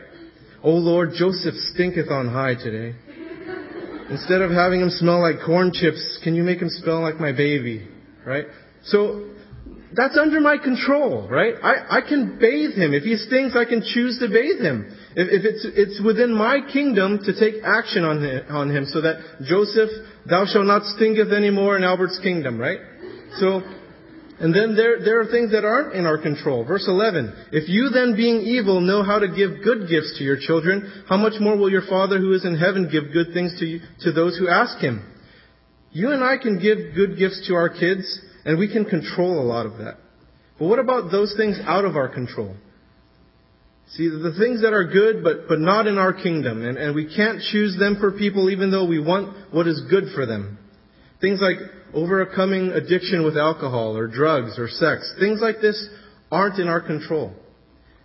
Oh 0.62 0.74
Lord, 0.74 1.10
Joseph 1.16 1.54
stinketh 1.72 2.10
on 2.10 2.28
high 2.28 2.54
today. 2.54 2.94
Instead 4.10 4.42
of 4.42 4.50
having 4.50 4.80
him 4.80 4.90
smell 4.90 5.20
like 5.20 5.44
corn 5.44 5.72
chips, 5.72 6.20
can 6.22 6.34
you 6.34 6.42
make 6.42 6.60
him 6.60 6.68
smell 6.70 7.00
like 7.00 7.18
my 7.18 7.32
baby? 7.32 7.88
right? 8.28 8.44
So 8.84 9.30
that's 9.94 10.16
under 10.18 10.40
my 10.40 10.58
control, 10.58 11.26
right? 11.28 11.54
I, 11.62 11.98
I 11.98 12.00
can 12.06 12.38
bathe 12.38 12.76
him. 12.76 12.92
If 12.92 13.04
he 13.04 13.16
stinks, 13.16 13.56
I 13.56 13.64
can 13.64 13.82
choose 13.82 14.18
to 14.20 14.28
bathe 14.28 14.60
him. 14.60 14.94
If, 15.16 15.28
if 15.32 15.44
it's, 15.44 15.64
it's 15.64 16.02
within 16.04 16.34
my 16.34 16.60
kingdom 16.70 17.20
to 17.24 17.32
take 17.32 17.64
action 17.64 18.04
on 18.04 18.22
him, 18.22 18.44
on 18.50 18.70
him 18.70 18.84
so 18.84 19.00
that 19.00 19.16
Joseph, 19.44 19.88
thou 20.28 20.44
shalt 20.44 20.66
not 20.66 20.84
stinketh 20.96 21.32
anymore 21.32 21.76
in 21.76 21.84
Albert's 21.84 22.20
kingdom, 22.22 22.58
right? 22.58 22.78
So, 23.38 23.62
and 24.40 24.54
then 24.54 24.76
there, 24.76 25.00
there 25.04 25.20
are 25.20 25.26
things 25.26 25.50
that 25.50 25.64
aren't 25.64 25.94
in 25.94 26.06
our 26.06 26.18
control. 26.18 26.64
Verse 26.64 26.86
11. 26.86 27.48
If 27.50 27.68
you 27.68 27.90
then 27.90 28.14
being 28.14 28.40
evil 28.40 28.80
know 28.80 29.02
how 29.02 29.18
to 29.18 29.26
give 29.26 29.64
good 29.64 29.88
gifts 29.88 30.16
to 30.18 30.24
your 30.24 30.38
children, 30.38 31.04
how 31.08 31.16
much 31.16 31.40
more 31.40 31.56
will 31.56 31.70
your 31.70 31.86
Father 31.88 32.18
who 32.18 32.32
is 32.32 32.44
in 32.44 32.56
heaven 32.56 32.88
give 32.90 33.12
good 33.12 33.34
things 33.34 33.58
to, 33.58 33.66
you, 33.66 33.80
to 34.02 34.12
those 34.12 34.38
who 34.38 34.48
ask 34.48 34.78
him? 34.78 35.04
You 35.90 36.12
and 36.12 36.22
I 36.22 36.36
can 36.36 36.60
give 36.60 36.94
good 36.94 37.18
gifts 37.18 37.48
to 37.48 37.54
our 37.54 37.68
kids, 37.68 38.20
and 38.44 38.58
we 38.58 38.72
can 38.72 38.84
control 38.84 39.40
a 39.40 39.42
lot 39.42 39.66
of 39.66 39.78
that. 39.78 39.96
But 40.58 40.68
what 40.68 40.78
about 40.78 41.10
those 41.10 41.34
things 41.36 41.58
out 41.64 41.84
of 41.84 41.96
our 41.96 42.08
control? 42.08 42.54
See, 43.92 44.08
the 44.08 44.36
things 44.38 44.62
that 44.62 44.72
are 44.72 44.84
good, 44.84 45.24
but, 45.24 45.48
but 45.48 45.58
not 45.58 45.86
in 45.86 45.98
our 45.98 46.12
kingdom, 46.12 46.64
and, 46.64 46.76
and 46.76 46.94
we 46.94 47.12
can't 47.14 47.40
choose 47.40 47.76
them 47.78 47.96
for 47.98 48.12
people 48.12 48.50
even 48.50 48.70
though 48.70 48.86
we 48.86 49.00
want 49.00 49.52
what 49.52 49.66
is 49.66 49.80
good 49.90 50.12
for 50.14 50.26
them. 50.26 50.58
Things 51.20 51.40
like 51.40 51.56
overcoming 51.94 52.68
addiction 52.70 53.24
with 53.24 53.36
alcohol 53.36 53.96
or 53.96 54.06
drugs 54.06 54.58
or 54.58 54.68
sex. 54.68 55.14
Things 55.18 55.40
like 55.40 55.60
this 55.60 55.88
aren't 56.30 56.58
in 56.58 56.68
our 56.68 56.80
control. 56.80 57.32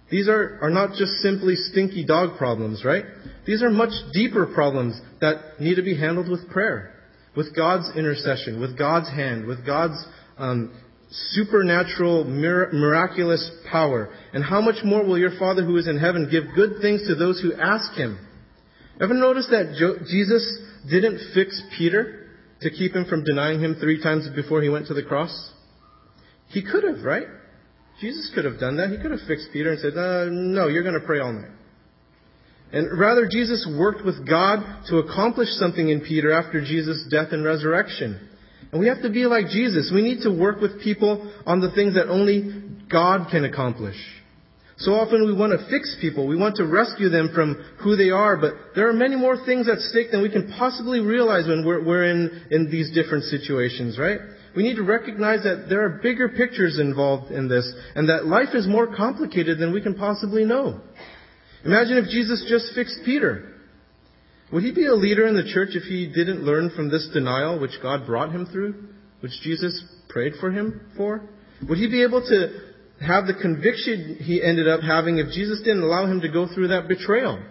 These 0.09 0.27
are, 0.27 0.59
are 0.61 0.69
not 0.69 0.91
just 0.91 1.11
simply 1.21 1.55
stinky 1.55 2.05
dog 2.05 2.37
problems, 2.37 2.83
right? 2.85 3.05
These 3.45 3.63
are 3.63 3.69
much 3.69 3.93
deeper 4.13 4.45
problems 4.45 4.99
that 5.21 5.59
need 5.59 5.75
to 5.75 5.81
be 5.81 5.97
handled 5.97 6.29
with 6.29 6.49
prayer 6.49 6.93
with 7.35 7.55
God's 7.55 7.95
intercession, 7.97 8.59
with 8.59 8.77
God's 8.77 9.09
hand, 9.09 9.45
with 9.45 9.65
God's 9.65 10.05
um, 10.37 10.73
supernatural, 11.09 12.25
mir- 12.25 12.71
miraculous 12.73 13.49
power. 13.71 14.13
And 14.33 14.43
how 14.43 14.61
much 14.61 14.83
more 14.83 15.03
will 15.03 15.17
your 15.17 15.37
Father 15.39 15.63
who 15.63 15.77
is 15.77 15.87
in 15.87 15.97
heaven 15.97 16.29
give 16.29 16.43
good 16.55 16.81
things 16.81 17.07
to 17.07 17.15
those 17.15 17.41
who 17.41 17.53
ask 17.53 17.93
Him? 17.93 18.19
Ever 19.01 19.13
notice 19.13 19.47
that 19.49 19.75
Jesus 20.09 20.59
didn't 20.89 21.33
fix 21.33 21.61
Peter 21.77 22.22
to 22.63 22.69
keep 22.69 22.95
him 22.95 23.05
from 23.05 23.23
denying 23.23 23.59
Him 23.59 23.75
three 23.79 24.01
times 24.01 24.27
before 24.35 24.61
He 24.61 24.69
went 24.69 24.87
to 24.87 24.93
the 24.93 25.03
cross? 25.03 25.51
He 26.47 26.63
could 26.63 26.83
have, 26.83 27.03
right? 27.03 27.27
Jesus 28.01 28.31
could 28.33 28.45
have 28.45 28.59
done 28.59 28.77
that. 28.77 28.89
He 28.89 28.97
could 28.97 29.11
have 29.11 29.21
fixed 29.27 29.49
Peter 29.53 29.71
and 29.71 29.79
said, 29.79 29.93
uh, 29.97 30.25
no, 30.29 30.67
you're 30.67 30.83
going 30.83 30.99
to 30.99 31.05
pray 31.05 31.19
all 31.19 31.33
night. 31.33 31.51
And 32.71 32.99
rather, 32.99 33.27
Jesus 33.29 33.67
worked 33.77 34.03
with 34.03 34.27
God 34.27 34.85
to 34.87 34.97
accomplish 34.97 35.49
something 35.51 35.89
in 35.89 36.01
Peter 36.01 36.31
after 36.31 36.59
Jesus' 36.59 37.05
death 37.09 37.27
and 37.31 37.45
resurrection. 37.45 38.29
And 38.71 38.79
we 38.79 38.87
have 38.87 39.03
to 39.03 39.09
be 39.09 39.25
like 39.27 39.47
Jesus. 39.47 39.91
We 39.93 40.01
need 40.01 40.23
to 40.23 40.31
work 40.31 40.59
with 40.59 40.81
people 40.81 41.31
on 41.45 41.61
the 41.61 41.71
things 41.71 41.93
that 41.93 42.07
only 42.07 42.63
God 42.89 43.29
can 43.29 43.45
accomplish. 43.45 43.95
So 44.83 44.95
often 44.95 45.25
we 45.25 45.33
want 45.33 45.57
to 45.57 45.65
fix 45.69 45.95
people. 46.01 46.27
We 46.27 46.35
want 46.35 46.57
to 46.57 46.65
rescue 46.65 47.07
them 47.07 47.31
from 47.33 47.55
who 47.81 47.95
they 47.95 48.09
are, 48.09 48.35
but 48.35 48.53
there 48.75 48.89
are 48.89 48.93
many 48.93 49.15
more 49.15 49.37
things 49.45 49.69
at 49.69 49.79
stake 49.79 50.11
than 50.11 50.21
we 50.21 50.29
can 50.29 50.51
possibly 50.57 50.99
realize 50.99 51.47
when 51.47 51.65
we're, 51.65 51.81
we're 51.85 52.03
in, 52.03 52.47
in 52.51 52.69
these 52.69 52.91
different 52.93 53.23
situations, 53.23 53.97
right? 53.97 54.19
We 54.57 54.63
need 54.63 54.75
to 54.75 54.83
recognize 54.83 55.43
that 55.43 55.67
there 55.69 55.85
are 55.85 56.01
bigger 56.03 56.27
pictures 56.27 56.79
involved 56.79 57.31
in 57.31 57.47
this, 57.47 57.71
and 57.95 58.09
that 58.09 58.25
life 58.25 58.53
is 58.53 58.67
more 58.67 58.93
complicated 58.93 59.57
than 59.57 59.73
we 59.73 59.81
can 59.81 59.95
possibly 59.95 60.43
know. 60.43 60.81
Imagine 61.63 61.97
if 61.97 62.09
Jesus 62.09 62.45
just 62.49 62.75
fixed 62.75 62.99
Peter. 63.05 63.53
Would 64.51 64.63
he 64.63 64.73
be 64.73 64.87
a 64.87 64.93
leader 64.93 65.25
in 65.25 65.35
the 65.35 65.49
church 65.53 65.69
if 65.75 65.83
he 65.83 66.07
didn't 66.07 66.43
learn 66.43 66.71
from 66.75 66.89
this 66.89 67.09
denial 67.13 67.57
which 67.57 67.81
God 67.81 68.05
brought 68.05 68.33
him 68.33 68.47
through, 68.47 68.89
which 69.21 69.31
Jesus 69.43 69.81
prayed 70.09 70.33
for 70.41 70.51
him 70.51 70.91
for? 70.97 71.21
Would 71.69 71.77
he 71.77 71.87
be 71.87 72.03
able 72.03 72.21
to 72.21 72.72
have 73.01 73.27
the 73.27 73.33
conviction 73.33 74.17
he 74.21 74.41
ended 74.41 74.67
up 74.67 74.81
having 74.81 75.17
if 75.17 75.27
Jesus 75.27 75.59
didn't 75.59 75.83
allow 75.83 76.05
him 76.05 76.21
to 76.21 76.29
go 76.29 76.47
through 76.53 76.69
that 76.69 76.87
betrayal? 76.87 77.43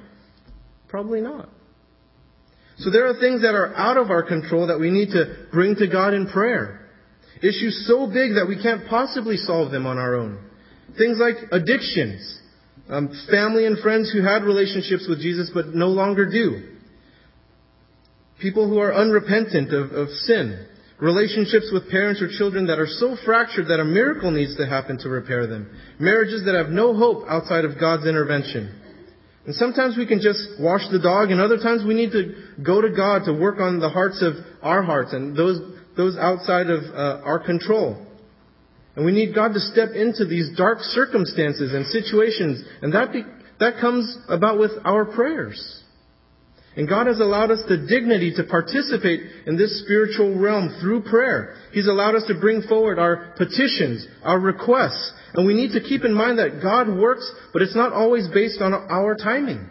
Probably 0.88 1.20
not. 1.20 1.48
So 2.78 2.90
there 2.90 3.06
are 3.06 3.20
things 3.20 3.42
that 3.42 3.54
are 3.54 3.74
out 3.74 3.96
of 3.96 4.10
our 4.10 4.22
control 4.22 4.68
that 4.68 4.80
we 4.80 4.90
need 4.90 5.10
to 5.10 5.46
bring 5.52 5.76
to 5.76 5.86
God 5.86 6.14
in 6.14 6.28
prayer. 6.28 6.88
Issues 7.42 7.86
so 7.86 8.06
big 8.06 8.34
that 8.34 8.46
we 8.48 8.60
can't 8.62 8.88
possibly 8.88 9.36
solve 9.36 9.72
them 9.72 9.86
on 9.86 9.98
our 9.98 10.14
own. 10.14 10.38
Things 10.96 11.18
like 11.18 11.36
addictions, 11.50 12.40
um, 12.88 13.08
family 13.30 13.66
and 13.66 13.78
friends 13.78 14.12
who 14.12 14.22
had 14.22 14.44
relationships 14.44 15.06
with 15.08 15.20
Jesus 15.20 15.50
but 15.52 15.74
no 15.74 15.88
longer 15.88 16.30
do. 16.30 16.76
People 18.40 18.68
who 18.68 18.78
are 18.78 18.94
unrepentant 18.94 19.72
of, 19.72 19.92
of 19.92 20.08
sin. 20.08 20.66
Relationships 21.00 21.70
with 21.72 21.90
parents 21.90 22.22
or 22.22 22.28
children 22.28 22.66
that 22.66 22.78
are 22.78 22.86
so 22.86 23.16
fractured 23.24 23.66
that 23.68 23.80
a 23.80 23.84
miracle 23.84 24.30
needs 24.30 24.56
to 24.56 24.66
happen 24.66 24.98
to 24.98 25.08
repair 25.08 25.46
them. 25.46 25.68
Marriages 25.98 26.44
that 26.44 26.54
have 26.54 26.68
no 26.68 26.94
hope 26.94 27.24
outside 27.28 27.64
of 27.64 27.80
God's 27.80 28.06
intervention. 28.06 28.78
And 29.44 29.54
sometimes 29.54 29.96
we 29.96 30.06
can 30.06 30.20
just 30.20 30.60
wash 30.60 30.82
the 30.92 31.00
dog, 31.00 31.30
and 31.30 31.40
other 31.40 31.58
times 31.58 31.82
we 31.84 31.94
need 31.94 32.12
to 32.12 32.34
go 32.62 32.80
to 32.80 32.90
God 32.90 33.24
to 33.24 33.32
work 33.32 33.58
on 33.58 33.80
the 33.80 33.88
hearts 33.88 34.22
of 34.22 34.34
our 34.62 34.82
hearts 34.82 35.12
and 35.12 35.36
those, 35.36 35.58
those 35.96 36.16
outside 36.16 36.70
of 36.70 36.84
uh, 36.84 37.22
our 37.24 37.40
control. 37.40 38.06
And 38.94 39.04
we 39.04 39.12
need 39.12 39.34
God 39.34 39.54
to 39.54 39.60
step 39.60 39.90
into 39.96 40.24
these 40.26 40.50
dark 40.56 40.78
circumstances 40.80 41.74
and 41.74 41.86
situations. 41.86 42.62
And 42.82 42.92
that, 42.92 43.12
be, 43.12 43.22
that 43.58 43.80
comes 43.80 44.16
about 44.28 44.60
with 44.60 44.72
our 44.84 45.06
prayers. 45.06 45.81
And 46.74 46.88
God 46.88 47.06
has 47.06 47.20
allowed 47.20 47.50
us 47.50 47.60
the 47.68 47.86
dignity 47.86 48.32
to 48.36 48.44
participate 48.44 49.20
in 49.46 49.58
this 49.58 49.82
spiritual 49.82 50.38
realm 50.38 50.74
through 50.80 51.02
prayer. 51.02 51.54
He's 51.72 51.86
allowed 51.86 52.14
us 52.14 52.24
to 52.28 52.40
bring 52.40 52.62
forward 52.62 52.98
our 52.98 53.34
petitions, 53.36 54.06
our 54.22 54.40
requests. 54.40 55.12
And 55.34 55.46
we 55.46 55.54
need 55.54 55.72
to 55.72 55.86
keep 55.86 56.04
in 56.04 56.14
mind 56.14 56.38
that 56.38 56.62
God 56.62 56.88
works, 56.88 57.30
but 57.52 57.60
it's 57.60 57.76
not 57.76 57.92
always 57.92 58.26
based 58.28 58.62
on 58.62 58.72
our 58.72 59.14
timing. 59.14 59.68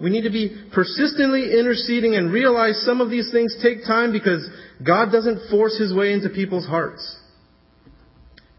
We 0.00 0.10
need 0.10 0.22
to 0.22 0.30
be 0.30 0.56
persistently 0.72 1.52
interceding 1.58 2.14
and 2.16 2.32
realize 2.32 2.82
some 2.84 3.00
of 3.00 3.10
these 3.10 3.30
things 3.30 3.54
take 3.62 3.84
time 3.86 4.10
because 4.10 4.48
God 4.84 5.12
doesn't 5.12 5.50
force 5.50 5.78
His 5.78 5.94
way 5.94 6.12
into 6.12 6.30
people's 6.30 6.66
hearts. 6.66 7.20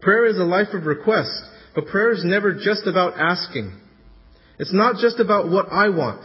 Prayer 0.00 0.26
is 0.26 0.38
a 0.38 0.44
life 0.44 0.68
of 0.72 0.86
request, 0.86 1.42
but 1.74 1.86
prayer 1.86 2.12
is 2.12 2.24
never 2.24 2.54
just 2.54 2.86
about 2.86 3.14
asking. 3.18 3.72
It's 4.58 4.72
not 4.72 4.96
just 4.96 5.18
about 5.18 5.50
what 5.50 5.66
I 5.70 5.88
want. 5.88 6.24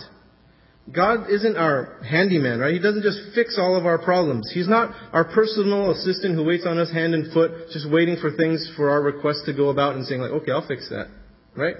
God 0.90 1.30
isn't 1.30 1.58
our 1.58 2.00
handyman, 2.04 2.60
right? 2.60 2.74
He 2.74 2.80
doesn't 2.80 3.04
just 3.04 3.36
fix 3.36 3.58
all 3.60 3.78
of 3.78 3.86
our 3.86 3.98
problems. 3.98 4.52
He's 4.54 4.68
not 4.68 4.92
our 5.14 5.26
personal 5.26 5.92
assistant 5.92 6.36
who 6.36 6.44
waits 6.44 6.66
on 6.66 6.80
us 6.80 6.92
hand 6.92 7.14
and 7.14 7.32
foot, 7.32 7.52
just 7.72 7.90
waiting 7.90 8.18
for 8.20 8.36
things 8.36 8.72
for 8.76 8.90
our 8.90 9.02
requests 9.02 9.44
to 9.46 9.54
go 9.54 9.70
about 9.70 9.96
and 9.96 10.06
saying 10.06 10.22
like, 10.22 10.32
okay, 10.32 10.52
I'll 10.52 10.68
fix 10.68 10.90
that, 10.90 11.08
right? 11.56 11.76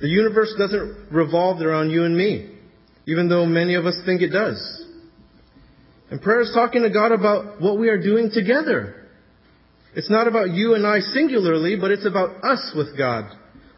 The 0.00 0.08
universe 0.08 0.54
doesn't 0.58 1.08
revolve 1.10 1.60
around 1.60 1.90
you 1.90 2.04
and 2.04 2.16
me, 2.16 2.54
even 3.06 3.28
though 3.28 3.46
many 3.46 3.74
of 3.74 3.86
us 3.86 3.96
think 4.04 4.22
it 4.22 4.30
does. 4.30 4.86
And 6.10 6.20
prayer 6.20 6.42
is 6.42 6.52
talking 6.54 6.82
to 6.82 6.90
God 6.90 7.10
about 7.10 7.60
what 7.60 7.78
we 7.78 7.88
are 7.88 8.00
doing 8.00 8.30
together. 8.32 9.08
It's 9.96 10.10
not 10.10 10.28
about 10.28 10.50
you 10.50 10.74
and 10.74 10.86
I 10.86 11.00
singularly, 11.00 11.76
but 11.80 11.90
it's 11.90 12.06
about 12.06 12.44
us 12.44 12.72
with 12.76 12.96
God. 12.96 13.24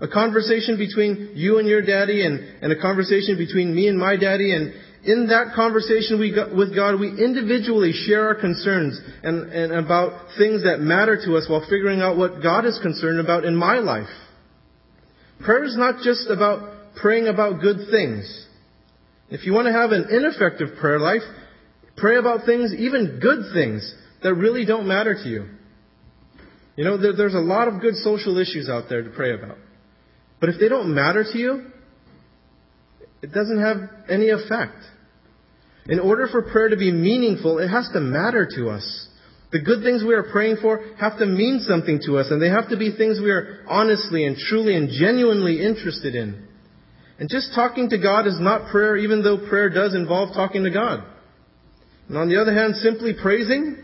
A 0.05 0.09
conversation 0.09 0.77
between 0.77 1.33
you 1.35 1.59
and 1.59 1.67
your 1.67 1.81
daddy 1.81 2.27
and, 2.27 2.39
and 2.63 2.71
a 2.71 2.79
conversation 2.79 3.39
between 3.39 3.75
me 3.75 3.89
and 3.89 3.99
my 3.99 4.17
daddy. 4.17 4.55
And 4.55 4.75
in 5.03 5.29
that 5.29 5.55
conversation 5.57 6.21
we 6.21 6.35
got, 6.35 6.55
with 6.55 6.77
God, 6.77 7.01
we 7.01 7.09
individually 7.09 7.93
share 7.93 8.29
our 8.29 8.35
concerns 8.35 9.01
and, 9.23 9.51
and 9.51 9.73
about 9.73 10.29
things 10.37 10.65
that 10.65 10.81
matter 10.81 11.17
to 11.25 11.37
us 11.37 11.47
while 11.49 11.65
figuring 11.71 12.03
out 12.03 12.19
what 12.19 12.43
God 12.43 12.67
is 12.67 12.79
concerned 12.83 13.19
about 13.19 13.47
in 13.47 13.57
my 13.57 13.79
life. 13.79 14.13
Prayer 15.43 15.65
is 15.65 15.77
not 15.77 16.03
just 16.05 16.29
about 16.29 16.95
praying 17.01 17.27
about 17.27 17.63
good 17.63 17.89
things. 17.91 18.47
If 19.31 19.47
you 19.47 19.55
want 19.55 19.69
to 19.69 19.73
have 19.73 19.93
an 19.93 20.09
ineffective 20.11 20.77
prayer 20.79 21.01
life, 21.01 21.23
pray 21.97 22.19
about 22.19 22.45
things, 22.45 22.75
even 22.77 23.21
good 23.23 23.55
things, 23.55 23.91
that 24.23 24.35
really 24.35 24.67
don't 24.67 24.87
matter 24.87 25.15
to 25.15 25.29
you. 25.29 25.49
You 26.77 26.85
know, 26.85 26.99
there, 26.99 27.17
there's 27.17 27.35
a 27.35 27.39
lot 27.39 27.69
of 27.69 27.81
good 27.81 27.95
social 27.97 28.37
issues 28.37 28.69
out 28.69 28.85
there 28.91 29.03
to 29.03 29.09
pray 29.09 29.33
about. 29.33 29.57
But 30.45 30.53
if 30.53 30.61
they 30.61 30.69
don't 30.69 30.95
matter 30.95 31.25
to 31.25 31.39
you, 31.39 31.65
it 33.23 33.33
doesn't 33.33 33.63
have 33.63 33.79
any 34.11 34.29
effect. 34.29 34.77
In 35.87 35.99
order 35.99 36.29
for 36.31 36.43
prayer 36.43 36.69
to 36.69 36.77
be 36.77 36.93
meaningful, 36.93 37.61
it 37.61 37.69
has 37.69 37.89
to 37.95 38.01
matter 38.01 38.47
to 38.57 38.69
us. 38.69 39.09
The 39.53 39.63
good 39.63 39.83
things 39.83 40.05
we 40.05 40.13
are 40.13 40.31
praying 40.31 40.59
for 40.61 40.85
have 41.01 41.17
to 41.19 41.25
mean 41.25 41.61
something 41.67 41.99
to 42.05 42.19
us, 42.19 42.27
and 42.31 42.43
they 42.43 42.51
have 42.51 42.69
to 42.69 42.77
be 42.77 42.95
things 42.95 43.23
we 43.23 43.31
are 43.31 43.65
honestly 43.67 44.27
and 44.27 44.37
truly 44.37 44.77
and 44.77 44.91
genuinely 44.91 45.65
interested 45.65 46.15
in. 46.15 46.47
And 47.19 47.31
just 47.31 47.55
talking 47.55 47.89
to 47.89 47.97
God 47.97 48.27
is 48.27 48.39
not 48.39 48.71
prayer, 48.71 48.99
even 48.99 49.23
though 49.23 49.49
prayer 49.49 49.71
does 49.71 49.95
involve 49.95 50.35
talking 50.35 50.65
to 50.65 50.71
God. 50.71 51.05
And 52.09 52.19
on 52.19 52.29
the 52.29 52.39
other 52.39 52.53
hand, 52.53 52.77
simply 52.77 53.15
praising, 53.15 53.83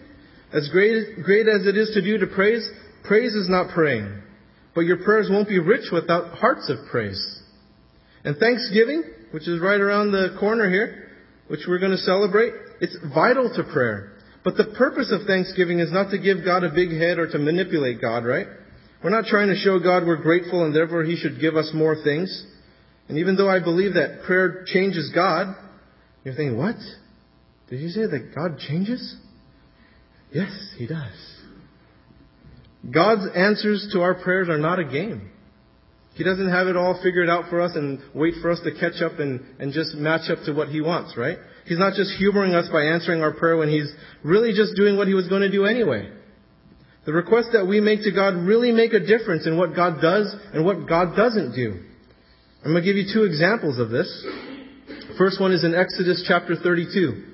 as 0.52 0.68
great, 0.68 1.22
great 1.24 1.48
as 1.48 1.66
it 1.66 1.78
is 1.78 1.92
to 1.94 2.02
do 2.02 2.18
to 2.18 2.26
praise, 2.26 2.68
praise 3.04 3.32
is 3.32 3.48
not 3.48 3.72
praying. 3.72 4.24
But 4.74 4.82
your 4.82 4.98
prayers 4.98 5.28
won't 5.30 5.48
be 5.48 5.58
rich 5.58 5.90
without 5.92 6.38
hearts 6.38 6.70
of 6.70 6.78
praise. 6.90 7.40
And 8.24 8.36
thanksgiving, 8.36 9.02
which 9.32 9.48
is 9.48 9.60
right 9.60 9.80
around 9.80 10.12
the 10.12 10.36
corner 10.38 10.68
here, 10.68 11.08
which 11.48 11.60
we're 11.66 11.78
going 11.78 11.92
to 11.92 11.98
celebrate, 11.98 12.52
it's 12.80 12.96
vital 13.14 13.52
to 13.56 13.64
prayer. 13.64 14.12
But 14.44 14.56
the 14.56 14.72
purpose 14.78 15.12
of 15.12 15.26
thanksgiving 15.26 15.80
is 15.80 15.92
not 15.92 16.10
to 16.10 16.18
give 16.18 16.44
God 16.44 16.64
a 16.64 16.70
big 16.70 16.90
head 16.90 17.18
or 17.18 17.28
to 17.30 17.38
manipulate 17.38 18.00
God, 18.00 18.24
right? 18.24 18.46
We're 19.02 19.10
not 19.10 19.24
trying 19.24 19.48
to 19.48 19.56
show 19.56 19.78
God 19.78 20.06
we're 20.06 20.22
grateful 20.22 20.64
and 20.64 20.74
therefore 20.74 21.04
He 21.04 21.16
should 21.16 21.40
give 21.40 21.56
us 21.56 21.70
more 21.74 21.96
things. 22.02 22.46
And 23.08 23.18
even 23.18 23.36
though 23.36 23.48
I 23.48 23.58
believe 23.58 23.94
that 23.94 24.22
prayer 24.26 24.64
changes 24.66 25.10
God, 25.14 25.56
you're 26.24 26.34
thinking, 26.34 26.56
what? 26.56 26.76
Did 27.68 27.80
you 27.80 27.88
say 27.88 28.02
that 28.02 28.32
God 28.34 28.58
changes? 28.58 29.16
Yes, 30.32 30.74
He 30.76 30.86
does. 30.86 31.39
God's 32.88 33.26
answers 33.34 33.90
to 33.92 34.00
our 34.00 34.14
prayers 34.14 34.48
are 34.48 34.58
not 34.58 34.78
a 34.78 34.84
game. 34.84 35.30
He 36.14 36.24
doesn't 36.24 36.50
have 36.50 36.66
it 36.66 36.76
all 36.76 37.00
figured 37.02 37.28
out 37.28 37.48
for 37.48 37.60
us 37.60 37.72
and 37.74 38.00
wait 38.14 38.34
for 38.42 38.50
us 38.50 38.60
to 38.64 38.72
catch 38.72 39.00
up 39.02 39.18
and, 39.18 39.40
and 39.58 39.72
just 39.72 39.94
match 39.94 40.30
up 40.30 40.38
to 40.46 40.52
what 40.52 40.68
He 40.68 40.80
wants, 40.80 41.16
right? 41.16 41.38
He's 41.66 41.78
not 41.78 41.94
just 41.94 42.10
humoring 42.18 42.54
us 42.54 42.68
by 42.72 42.82
answering 42.82 43.22
our 43.22 43.32
prayer 43.32 43.56
when 43.56 43.68
He's 43.68 43.90
really 44.22 44.52
just 44.52 44.74
doing 44.76 44.96
what 44.96 45.08
He 45.08 45.14
was 45.14 45.28
going 45.28 45.42
to 45.42 45.50
do 45.50 45.66
anyway. 45.66 46.10
The 47.06 47.12
requests 47.12 47.50
that 47.52 47.66
we 47.66 47.80
make 47.80 48.02
to 48.02 48.12
God 48.12 48.34
really 48.34 48.72
make 48.72 48.92
a 48.92 49.00
difference 49.00 49.46
in 49.46 49.56
what 49.56 49.74
God 49.74 50.00
does 50.02 50.34
and 50.52 50.64
what 50.64 50.88
God 50.88 51.16
doesn't 51.16 51.54
do. 51.54 51.84
I'm 52.64 52.72
going 52.72 52.82
to 52.82 52.86
give 52.86 52.96
you 52.96 53.06
two 53.12 53.24
examples 53.24 53.78
of 53.78 53.88
this. 53.88 54.26
First 55.16 55.40
one 55.40 55.52
is 55.52 55.64
in 55.64 55.74
Exodus 55.74 56.24
chapter 56.28 56.56
32. 56.56 57.24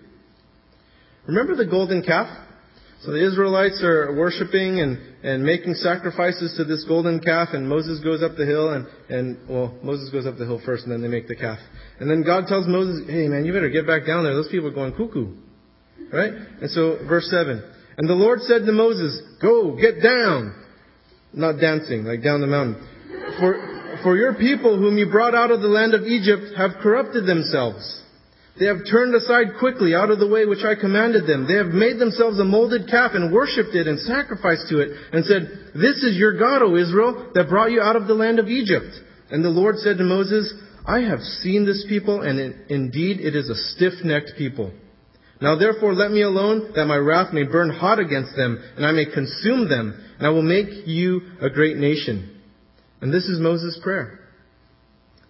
Remember 1.26 1.56
the 1.56 1.66
golden 1.66 2.02
calf? 2.02 2.28
So 3.02 3.12
the 3.12 3.26
Israelites 3.26 3.82
are 3.82 4.14
worshiping 4.14 4.80
and, 4.80 4.98
and 5.26 5.42
making 5.42 5.74
sacrifices 5.74 6.54
to 6.56 6.62
this 6.62 6.84
golden 6.84 7.18
calf, 7.18 7.48
and 7.52 7.68
Moses 7.68 7.98
goes 7.98 8.22
up 8.22 8.36
the 8.36 8.46
hill, 8.46 8.70
and, 8.70 8.86
and, 9.08 9.36
well, 9.48 9.76
Moses 9.82 10.08
goes 10.10 10.24
up 10.24 10.38
the 10.38 10.46
hill 10.46 10.60
first, 10.64 10.84
and 10.84 10.92
then 10.92 11.02
they 11.02 11.08
make 11.08 11.26
the 11.26 11.34
calf. 11.34 11.58
And 11.98 12.08
then 12.08 12.22
God 12.22 12.46
tells 12.46 12.68
Moses, 12.68 13.10
hey 13.10 13.26
man, 13.26 13.44
you 13.44 13.52
better 13.52 13.68
get 13.68 13.88
back 13.88 14.06
down 14.06 14.22
there. 14.22 14.34
Those 14.34 14.48
people 14.48 14.68
are 14.68 14.72
going 14.72 14.92
cuckoo. 14.92 15.34
Right? 16.12 16.30
And 16.62 16.70
so, 16.70 16.98
verse 17.08 17.26
7. 17.28 17.60
And 17.98 18.08
the 18.08 18.14
Lord 18.14 18.38
said 18.42 18.66
to 18.66 18.72
Moses, 18.72 19.20
Go, 19.42 19.74
get 19.74 20.00
down. 20.00 20.62
Not 21.32 21.58
dancing, 21.60 22.04
like 22.04 22.22
down 22.22 22.40
the 22.40 22.46
mountain. 22.46 22.78
For, 23.40 23.98
for 24.04 24.16
your 24.16 24.34
people 24.34 24.78
whom 24.78 24.96
you 24.96 25.10
brought 25.10 25.34
out 25.34 25.50
of 25.50 25.60
the 25.60 25.66
land 25.66 25.92
of 25.94 26.02
Egypt 26.02 26.56
have 26.56 26.78
corrupted 26.80 27.26
themselves. 27.26 27.82
They 28.58 28.66
have 28.66 28.88
turned 28.90 29.14
aside 29.14 29.58
quickly 29.58 29.94
out 29.94 30.10
of 30.10 30.18
the 30.18 30.28
way 30.28 30.46
which 30.46 30.64
I 30.64 30.80
commanded 30.80 31.26
them. 31.26 31.46
They 31.46 31.60
have 31.60 31.76
made 31.76 31.98
themselves 31.98 32.38
a 32.40 32.44
molded 32.44 32.88
calf 32.88 33.12
and 33.12 33.32
worshipped 33.32 33.74
it 33.74 33.86
and 33.86 34.00
sacrificed 34.00 34.68
to 34.70 34.80
it 34.80 34.96
and 35.12 35.24
said, 35.26 35.72
This 35.74 36.02
is 36.02 36.16
your 36.16 36.38
God, 36.38 36.62
O 36.62 36.76
Israel, 36.76 37.32
that 37.34 37.50
brought 37.50 37.70
you 37.70 37.82
out 37.82 37.96
of 37.96 38.06
the 38.06 38.14
land 38.14 38.38
of 38.38 38.48
Egypt. 38.48 38.96
And 39.30 39.44
the 39.44 39.50
Lord 39.50 39.76
said 39.78 39.98
to 39.98 40.04
Moses, 40.04 40.54
I 40.86 41.00
have 41.00 41.20
seen 41.20 41.66
this 41.66 41.84
people, 41.88 42.22
and 42.22 42.70
indeed 42.70 43.20
it 43.20 43.36
is 43.36 43.50
a 43.50 43.54
stiff-necked 43.74 44.32
people. 44.38 44.72
Now 45.40 45.56
therefore 45.56 45.92
let 45.92 46.10
me 46.10 46.22
alone, 46.22 46.72
that 46.74 46.86
my 46.86 46.96
wrath 46.96 47.34
may 47.34 47.42
burn 47.42 47.68
hot 47.68 47.98
against 47.98 48.36
them, 48.36 48.62
and 48.76 48.86
I 48.86 48.92
may 48.92 49.04
consume 49.04 49.68
them, 49.68 50.00
and 50.16 50.26
I 50.26 50.30
will 50.30 50.42
make 50.42 50.86
you 50.86 51.20
a 51.42 51.50
great 51.50 51.76
nation. 51.76 52.40
And 53.02 53.12
this 53.12 53.24
is 53.24 53.38
Moses' 53.38 53.78
prayer. 53.82 54.20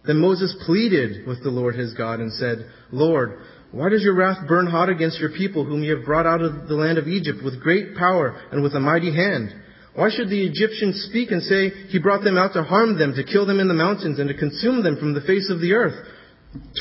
Then 0.07 0.19
Moses 0.19 0.55
pleaded 0.65 1.27
with 1.27 1.43
the 1.43 1.51
Lord 1.51 1.75
his 1.75 1.95
God 1.95 2.21
and 2.21 2.33
said, 2.33 2.67
Lord, 2.93 3.39
why 3.73 3.89
does 3.89 4.03
your 4.03 4.15
wrath 4.15 4.47
burn 4.47 4.67
hot 4.67 4.89
against 4.89 5.19
your 5.19 5.31
people 5.31 5.65
whom 5.65 5.83
you 5.83 5.97
have 5.97 6.05
brought 6.05 6.27
out 6.27 6.41
of 6.41 6.69
the 6.69 6.75
land 6.75 6.99
of 6.99 7.09
Egypt 7.09 7.39
with 7.45 7.61
great 7.61 7.97
power 7.97 8.41
and 8.53 8.63
with 8.63 8.75
a 8.75 8.81
mighty 8.81 9.15
hand? 9.15 9.51
Why 9.95 10.11
should 10.11 10.29
the 10.29 10.47
Egyptians 10.47 11.07
speak 11.09 11.31
and 11.31 11.43
say, 11.43 11.71
He 11.89 11.99
brought 11.99 12.23
them 12.23 12.37
out 12.37 12.53
to 12.53 12.63
harm 12.63 12.99
them, 12.99 13.15
to 13.15 13.25
kill 13.25 13.47
them 13.47 13.61
in 13.61 13.69
the 13.69 13.75
mountains, 13.75 14.19
and 14.19 14.29
to 14.29 14.37
consume 14.37 14.83
them 14.83 14.99
from 14.99 15.15
the 15.15 15.23
face 15.23 15.51
of 15.51 15.61
the 15.61 15.73
earth? 15.73 16.07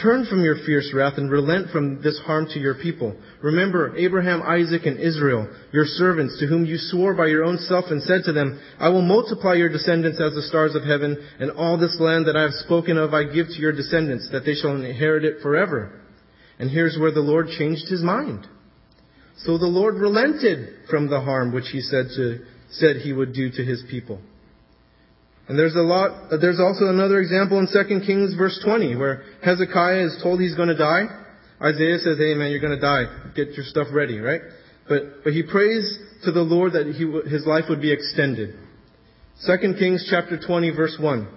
Turn 0.02 0.26
from 0.26 0.44
your 0.44 0.58
fierce 0.66 0.92
wrath 0.94 1.18
and 1.18 1.32
relent 1.32 1.72
from 1.72 2.02
this 2.02 2.20
harm 2.26 2.48
to 2.54 2.60
your 2.60 2.76
people. 2.76 3.16
Remember 3.42 3.96
Abraham, 3.98 4.42
Isaac, 4.42 4.86
and 4.86 5.00
Israel, 5.00 5.50
your 5.72 5.86
servants, 5.86 6.40
to 6.40 6.48
whom 6.48 6.66
you 6.66 6.78
swore 6.78 7.14
by 7.14 7.28
your 7.28 7.44
own 7.44 7.58
self 7.58 7.86
and 7.90 8.02
said 8.04 8.22
to 8.26 8.34
them, 8.34 8.60
I 8.80 8.90
will 8.90 9.02
multiply 9.02 9.54
your 9.54 9.70
descendants 9.70 10.20
as 10.22 10.34
the 10.34 10.44
stars 10.44 10.76
of 10.76 10.84
heaven, 10.84 11.18
and 11.40 11.52
all 11.52 11.78
this 11.78 11.98
land 12.00 12.28
that 12.28 12.36
I 12.36 12.44
have 12.44 12.54
spoken 12.54 12.98
of 12.98 13.14
I 13.14 13.24
give 13.24 13.48
to 13.48 13.60
your 13.60 13.72
descendants, 13.72 14.30
that 14.32 14.46
they 14.46 14.54
shall 14.54 14.76
inherit 14.76 15.26
it 15.26 15.42
forever. 15.42 16.02
And 16.60 16.70
here's 16.70 16.98
where 17.00 17.12
the 17.12 17.22
Lord 17.22 17.48
changed 17.58 17.90
his 17.90 18.02
mind. 18.02 18.48
So 19.38 19.58
the 19.58 19.66
Lord 19.66 19.96
relented 19.96 20.88
from 20.90 21.10
the 21.10 21.22
harm 21.22 21.54
which 21.54 21.70
he 21.72 21.82
said 21.82 22.08
to, 22.16 22.46
said 22.72 22.98
he 22.98 23.14
would 23.14 23.34
do 23.34 23.50
to 23.50 23.64
his 23.64 23.84
people. 23.90 24.22
And 25.48 25.60
there's 25.60 25.76
a 25.76 25.82
lot, 25.82 26.30
there's 26.42 26.60
also 26.60 26.88
another 26.88 27.20
example 27.20 27.60
in 27.60 27.68
2 27.72 28.06
Kings 28.06 28.34
verse 28.36 28.60
20 28.66 28.96
where 28.96 29.24
Hezekiah 29.44 30.06
is 30.06 30.20
told 30.24 30.40
he's 30.40 30.56
going 30.56 30.70
to 30.70 30.78
die. 30.78 31.06
Isaiah 31.62 32.00
says, 32.00 32.18
hey 32.18 32.34
man, 32.34 32.52
you're 32.52 32.62
going 32.62 32.76
to 32.78 32.82
die. 32.82 33.06
Get 33.36 33.54
your 33.54 33.66
stuff 33.66 33.88
ready, 33.94 34.20
right? 34.20 34.42
But, 34.90 35.24
but 35.24 35.34
he 35.34 35.44
prays 35.44 36.00
to 36.24 36.32
the 36.32 36.42
Lord 36.42 36.74
that 36.74 36.88
he, 36.88 37.30
his 37.30 37.46
life 37.46 37.66
would 37.70 37.82
be 37.82 37.92
extended. 37.92 38.56
2 39.46 39.74
Kings 39.78 40.08
chapter 40.10 40.40
20 40.40 40.72
verse 40.72 40.98
1. 41.00 41.28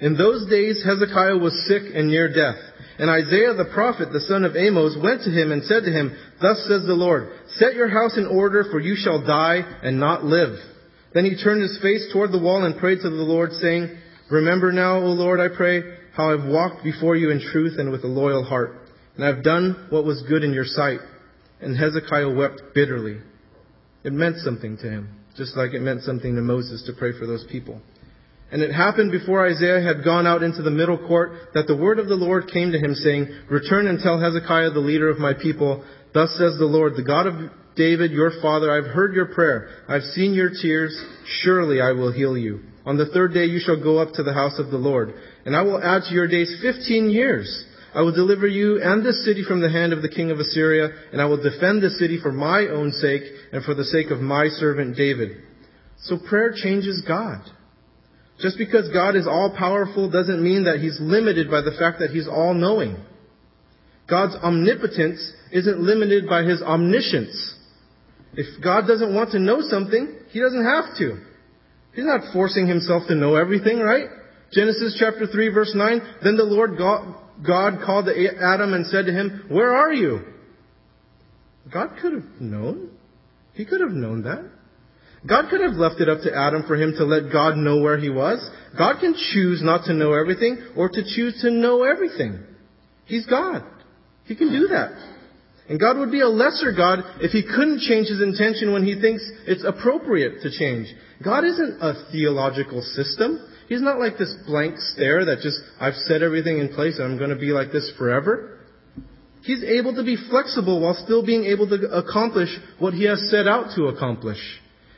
In 0.00 0.16
those 0.16 0.48
days 0.48 0.82
Hezekiah 0.84 1.36
was 1.36 1.66
sick 1.68 1.82
and 1.94 2.08
near 2.08 2.32
death. 2.32 2.56
And 2.98 3.10
Isaiah 3.10 3.54
the 3.54 3.70
prophet, 3.74 4.08
the 4.10 4.20
son 4.20 4.44
of 4.44 4.56
Amos, 4.56 4.96
went 5.02 5.22
to 5.22 5.30
him 5.30 5.52
and 5.52 5.62
said 5.64 5.84
to 5.84 5.92
him, 5.92 6.16
Thus 6.40 6.64
says 6.66 6.86
the 6.86 6.94
Lord, 6.94 7.28
Set 7.56 7.74
your 7.74 7.88
house 7.88 8.16
in 8.16 8.26
order, 8.26 8.64
for 8.70 8.80
you 8.80 8.96
shall 8.96 9.24
die 9.24 9.60
and 9.82 10.00
not 10.00 10.24
live. 10.24 10.58
Then 11.14 11.24
he 11.24 11.42
turned 11.42 11.62
his 11.62 11.78
face 11.80 12.08
toward 12.12 12.32
the 12.32 12.38
wall 12.38 12.64
and 12.64 12.76
prayed 12.76 12.98
to 13.02 13.10
the 13.10 13.16
Lord, 13.16 13.52
saying, 13.52 13.96
Remember 14.30 14.72
now, 14.72 14.98
O 14.98 15.06
Lord, 15.06 15.40
I 15.40 15.48
pray, 15.54 15.82
how 16.14 16.32
I've 16.32 16.48
walked 16.48 16.84
before 16.84 17.16
you 17.16 17.30
in 17.30 17.40
truth 17.40 17.78
and 17.78 17.90
with 17.90 18.04
a 18.04 18.08
loyal 18.08 18.44
heart, 18.44 18.74
and 19.16 19.24
I've 19.24 19.42
done 19.42 19.86
what 19.90 20.04
was 20.04 20.22
good 20.28 20.44
in 20.44 20.52
your 20.52 20.66
sight. 20.66 21.00
And 21.60 21.76
Hezekiah 21.76 22.30
wept 22.30 22.62
bitterly. 22.74 23.18
It 24.04 24.12
meant 24.12 24.36
something 24.38 24.76
to 24.78 24.90
him, 24.90 25.16
just 25.36 25.56
like 25.56 25.72
it 25.72 25.80
meant 25.80 26.02
something 26.02 26.36
to 26.36 26.40
Moses 26.40 26.84
to 26.86 26.92
pray 26.92 27.12
for 27.18 27.26
those 27.26 27.44
people. 27.50 27.80
And 28.50 28.62
it 28.62 28.72
happened 28.72 29.12
before 29.12 29.46
Isaiah 29.46 29.82
had 29.82 30.04
gone 30.04 30.26
out 30.26 30.42
into 30.42 30.62
the 30.62 30.70
middle 30.70 30.96
court 30.96 31.32
that 31.54 31.66
the 31.66 31.76
word 31.76 31.98
of 31.98 32.08
the 32.08 32.14
Lord 32.14 32.50
came 32.50 32.72
to 32.72 32.78
him 32.78 32.94
saying, 32.94 33.28
Return 33.50 33.86
and 33.88 33.98
tell 34.00 34.18
Hezekiah, 34.18 34.70
the 34.70 34.78
leader 34.80 35.10
of 35.10 35.18
my 35.18 35.34
people, 35.34 35.84
Thus 36.14 36.30
says 36.38 36.56
the 36.58 36.64
Lord, 36.64 36.94
the 36.96 37.02
God 37.02 37.26
of 37.26 37.34
David, 37.76 38.10
your 38.10 38.32
father, 38.42 38.72
I've 38.72 38.92
heard 38.92 39.14
your 39.14 39.26
prayer. 39.26 39.68
I've 39.88 40.02
seen 40.02 40.34
your 40.34 40.50
tears. 40.50 41.00
Surely 41.42 41.80
I 41.80 41.92
will 41.92 42.12
heal 42.12 42.36
you. 42.36 42.60
On 42.84 42.96
the 42.96 43.06
third 43.06 43.34
day 43.34 43.44
you 43.44 43.60
shall 43.60 43.80
go 43.80 43.98
up 43.98 44.14
to 44.14 44.22
the 44.22 44.32
house 44.32 44.58
of 44.58 44.70
the 44.70 44.78
Lord, 44.78 45.12
and 45.44 45.54
I 45.54 45.62
will 45.62 45.82
add 45.82 46.02
to 46.08 46.14
your 46.14 46.26
days 46.26 46.58
fifteen 46.62 47.10
years. 47.10 47.66
I 47.94 48.02
will 48.02 48.14
deliver 48.14 48.46
you 48.46 48.80
and 48.82 49.04
this 49.04 49.24
city 49.24 49.44
from 49.46 49.60
the 49.60 49.70
hand 49.70 49.92
of 49.92 50.02
the 50.02 50.08
king 50.08 50.30
of 50.30 50.38
Assyria, 50.38 50.88
and 51.12 51.20
I 51.20 51.26
will 51.26 51.42
defend 51.42 51.82
the 51.82 51.90
city 51.90 52.18
for 52.20 52.32
my 52.32 52.66
own 52.68 52.92
sake 52.92 53.22
and 53.52 53.64
for 53.64 53.74
the 53.74 53.84
sake 53.84 54.10
of 54.10 54.20
my 54.20 54.48
servant 54.48 54.96
David. 54.96 55.42
So 55.98 56.18
prayer 56.28 56.52
changes 56.54 57.02
God. 57.06 57.42
Just 58.40 58.56
because 58.56 58.88
God 58.92 59.16
is 59.16 59.26
all 59.26 59.54
powerful 59.56 60.10
doesn't 60.10 60.42
mean 60.42 60.64
that 60.64 60.80
he's 60.80 60.98
limited 61.00 61.50
by 61.50 61.60
the 61.60 61.76
fact 61.78 61.98
that 61.98 62.10
he's 62.10 62.28
all 62.28 62.54
knowing. 62.54 62.96
God's 64.08 64.36
omnipotence 64.36 65.32
isn't 65.52 65.80
limited 65.80 66.28
by 66.28 66.42
his 66.42 66.62
omniscience. 66.62 67.54
If 68.34 68.62
God 68.62 68.86
doesn't 68.86 69.14
want 69.14 69.32
to 69.32 69.38
know 69.38 69.60
something, 69.62 70.16
He 70.30 70.40
doesn't 70.40 70.64
have 70.64 70.96
to. 70.98 71.20
He's 71.94 72.04
not 72.04 72.32
forcing 72.32 72.66
Himself 72.66 73.04
to 73.08 73.14
know 73.14 73.34
everything, 73.34 73.78
right? 73.80 74.06
Genesis 74.52 74.96
chapter 74.98 75.26
3 75.26 75.48
verse 75.48 75.72
9, 75.74 76.00
then 76.22 76.36
the 76.36 76.44
Lord 76.44 76.78
God, 76.78 77.14
God 77.44 77.80
called 77.84 78.08
Adam 78.08 78.74
and 78.74 78.86
said 78.86 79.06
to 79.06 79.12
him, 79.12 79.46
Where 79.48 79.74
are 79.74 79.92
you? 79.92 80.20
God 81.72 81.98
could 82.00 82.12
have 82.14 82.40
known. 82.40 82.90
He 83.52 83.64
could 83.64 83.80
have 83.80 83.90
known 83.90 84.22
that. 84.22 84.50
God 85.28 85.50
could 85.50 85.60
have 85.60 85.72
left 85.72 86.00
it 86.00 86.08
up 86.08 86.20
to 86.22 86.34
Adam 86.34 86.62
for 86.66 86.76
him 86.76 86.94
to 86.96 87.04
let 87.04 87.32
God 87.32 87.56
know 87.56 87.82
where 87.82 87.98
he 87.98 88.08
was. 88.08 88.48
God 88.78 89.00
can 89.00 89.14
choose 89.32 89.60
not 89.62 89.84
to 89.86 89.92
know 89.92 90.14
everything 90.14 90.58
or 90.76 90.88
to 90.88 91.02
choose 91.02 91.40
to 91.42 91.50
know 91.50 91.82
everything. 91.82 92.42
He's 93.04 93.26
God. 93.26 93.64
He 94.24 94.36
can 94.36 94.50
do 94.50 94.68
that. 94.68 94.92
And 95.68 95.78
God 95.78 95.98
would 95.98 96.10
be 96.10 96.22
a 96.22 96.28
lesser 96.28 96.72
God 96.72 97.00
if 97.20 97.32
he 97.32 97.42
couldn't 97.42 97.80
change 97.80 98.08
his 98.08 98.22
intention 98.22 98.72
when 98.72 98.84
he 98.84 98.98
thinks 99.00 99.22
it's 99.46 99.64
appropriate 99.64 100.40
to 100.42 100.50
change. 100.50 100.88
God 101.22 101.44
isn't 101.44 101.82
a 101.82 102.10
theological 102.10 102.80
system. 102.80 103.46
He's 103.68 103.82
not 103.82 103.98
like 103.98 104.16
this 104.16 104.34
blank 104.46 104.76
stare 104.78 105.26
that 105.26 105.40
just, 105.42 105.60
I've 105.78 105.94
set 105.94 106.22
everything 106.22 106.58
in 106.58 106.70
place 106.70 106.98
and 106.98 107.04
I'm 107.04 107.18
going 107.18 107.30
to 107.30 107.36
be 107.36 107.52
like 107.52 107.70
this 107.70 107.92
forever. 107.98 108.60
He's 109.42 109.62
able 109.62 109.94
to 109.96 110.02
be 110.02 110.16
flexible 110.30 110.80
while 110.80 110.94
still 111.04 111.24
being 111.24 111.44
able 111.44 111.68
to 111.68 111.76
accomplish 111.90 112.48
what 112.78 112.94
he 112.94 113.04
has 113.04 113.30
set 113.30 113.46
out 113.46 113.76
to 113.76 113.86
accomplish. 113.86 114.40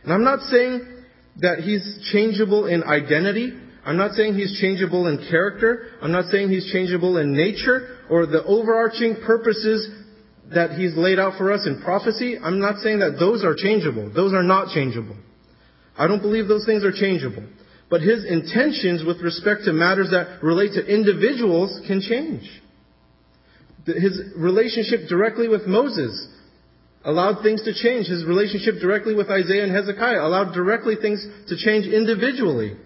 And 0.05 0.13
I'm 0.13 0.25
not 0.25 0.41
saying 0.51 0.87
that 1.39 1.61
he's 1.61 2.09
changeable 2.13 2.67
in 2.67 2.85
identity. 2.85 3.53
I'm 3.85 3.97
not 3.97 4.13
saying 4.13 4.35
he's 4.35 4.59
changeable 4.61 5.09
in 5.09 5.27
character. 5.31 5.89
I'm 6.01 6.13
not 6.13 6.27
saying 6.27 6.51
he's 6.51 6.71
changeable 6.73 7.17
in 7.19 7.33
nature 7.33 7.99
or 8.09 8.27
the 8.27 8.45
overarching 8.45 9.17
purposes 9.27 9.89
that 10.55 10.73
he's 10.73 10.97
laid 10.97 11.19
out 11.19 11.39
for 11.39 11.53
us 11.53 11.67
in 11.67 11.81
prophecy. 11.83 12.37
I'm 12.43 12.61
not 12.61 12.79
saying 12.79 12.99
that 13.01 13.19
those 13.19 13.45
are 13.45 13.55
changeable. 13.55 14.13
Those 14.13 14.33
are 14.33 14.43
not 14.43 14.75
changeable. 14.75 15.17
I 15.97 16.07
don't 16.07 16.23
believe 16.23 16.49
those 16.49 16.67
things 16.67 16.85
are 16.85 16.93
changeable. 16.93 17.45
But 17.89 18.03
his 18.03 18.25
intentions 18.25 19.05
with 19.05 19.21
respect 19.21 19.65
to 19.65 19.73
matters 19.73 20.11
that 20.11 20.43
relate 20.43 20.73
to 20.75 20.85
individuals 20.85 21.81
can 21.87 22.01
change. 22.01 22.49
His 23.87 24.21
relationship 24.37 25.09
directly 25.09 25.49
with 25.49 25.67
Moses 25.67 26.29
allowed 27.05 27.43
things 27.43 27.63
to 27.65 27.75
change. 27.75 28.07
His 28.07 28.25
relationship 28.25 28.81
directly 28.81 29.15
with 29.15 29.31
Isaiah 29.31 29.65
and 29.65 29.75
Hezekiah 29.75 30.21
allowed 30.21 30.53
directly 30.55 30.97
things 31.01 31.25
to 31.49 31.57
change 31.57 31.87
individually. 31.87 32.77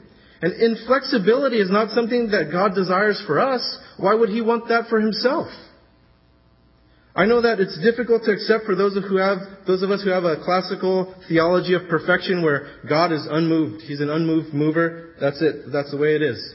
And 0.41 0.53
inflexibility 0.53 1.59
is 1.59 1.71
not 1.71 1.91
something 1.91 2.31
that 2.31 2.51
God 2.53 2.75
desires 2.75 3.23
for 3.27 3.41
us. 3.41 3.79
Why 3.97 4.15
would 4.15 4.29
He 4.29 4.41
want 4.41 4.69
that 4.69 4.89
for 4.89 5.01
Himself? 5.01 5.49
I 7.17 7.27
know 7.27 7.43
that 7.43 7.61
it's 7.61 7.79
difficult 7.81 8.25
to 8.25 8.33
accept 8.33 8.65
for 8.65 8.75
those 8.75 8.97
of, 8.97 9.05
who 9.05 9.19
have, 9.19 9.39
those 9.69 9.83
of 9.83 9.91
us 9.93 10.03
who 10.03 10.11
have 10.11 10.25
a 10.25 10.43
classical 10.43 11.15
theology 11.29 11.75
of 11.75 11.89
perfection 11.89 12.43
where 12.43 12.81
God 12.89 13.13
is 13.13 13.25
unmoved. 13.31 13.83
He's 13.83 14.01
an 14.01 14.11
unmoved 14.11 14.53
mover. 14.53 15.15
That's 15.21 15.41
it. 15.41 15.71
That's 15.73 15.93
the 15.93 15.97
way 15.97 16.17
it 16.17 16.23
is. 16.23 16.55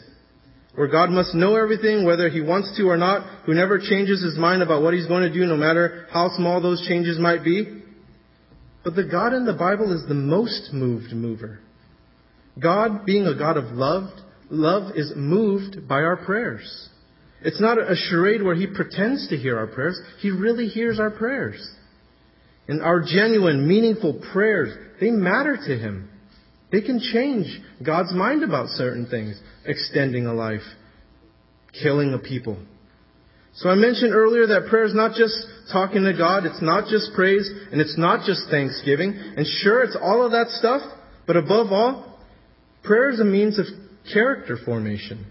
Where 0.75 0.89
God 0.89 1.11
must 1.11 1.33
know 1.33 1.55
everything, 1.55 2.05
whether 2.05 2.29
He 2.29 2.41
wants 2.41 2.75
to 2.75 2.83
or 2.89 2.97
not, 2.97 3.45
who 3.45 3.53
never 3.53 3.79
changes 3.79 4.21
His 4.21 4.37
mind 4.37 4.61
about 4.61 4.83
what 4.83 4.93
He's 4.93 5.07
going 5.07 5.23
to 5.23 5.33
do, 5.33 5.45
no 5.45 5.55
matter 5.55 6.07
how 6.11 6.29
small 6.35 6.61
those 6.61 6.85
changes 6.87 7.17
might 7.17 7.43
be. 7.43 7.83
But 8.83 8.95
the 8.95 9.05
God 9.05 9.33
in 9.33 9.45
the 9.45 9.53
Bible 9.53 9.93
is 9.93 10.07
the 10.07 10.13
most 10.13 10.73
moved 10.73 11.13
mover. 11.13 11.59
God, 12.61 13.05
being 13.05 13.25
a 13.25 13.35
God 13.35 13.55
of 13.55 13.75
love, 13.75 14.09
love 14.49 14.91
is 14.95 15.13
moved 15.15 15.87
by 15.87 16.01
our 16.01 16.17
prayers. 16.17 16.88
It's 17.41 17.61
not 17.61 17.77
a 17.77 17.95
charade 17.95 18.43
where 18.43 18.55
He 18.55 18.67
pretends 18.67 19.29
to 19.29 19.37
hear 19.37 19.57
our 19.57 19.67
prayers. 19.67 19.99
He 20.21 20.31
really 20.31 20.67
hears 20.67 20.99
our 20.99 21.11
prayers. 21.11 21.69
And 22.67 22.81
our 22.81 23.01
genuine, 23.01 23.67
meaningful 23.67 24.21
prayers, 24.31 24.75
they 24.99 25.09
matter 25.09 25.57
to 25.57 25.77
Him. 25.77 26.09
They 26.71 26.81
can 26.81 26.99
change 26.99 27.47
God's 27.83 28.13
mind 28.13 28.43
about 28.43 28.67
certain 28.69 29.07
things. 29.07 29.39
Extending 29.65 30.25
a 30.25 30.33
life. 30.33 30.61
Killing 31.81 32.13
a 32.13 32.19
people. 32.19 32.57
So 33.55 33.69
I 33.69 33.75
mentioned 33.75 34.13
earlier 34.13 34.47
that 34.47 34.69
prayer 34.69 34.85
is 34.85 34.93
not 34.93 35.15
just 35.15 35.33
talking 35.71 36.03
to 36.03 36.13
God, 36.13 36.45
it's 36.45 36.61
not 36.61 36.87
just 36.87 37.13
praise, 37.15 37.49
and 37.71 37.81
it's 37.81 37.97
not 37.97 38.25
just 38.25 38.49
thanksgiving. 38.49 39.13
And 39.35 39.45
sure, 39.45 39.83
it's 39.83 39.97
all 39.99 40.25
of 40.25 40.31
that 40.31 40.49
stuff, 40.49 40.81
but 41.25 41.35
above 41.35 41.71
all, 41.71 42.19
prayer 42.83 43.09
is 43.09 43.19
a 43.19 43.25
means 43.25 43.59
of 43.59 43.65
character 44.13 44.57
formation. 44.63 45.25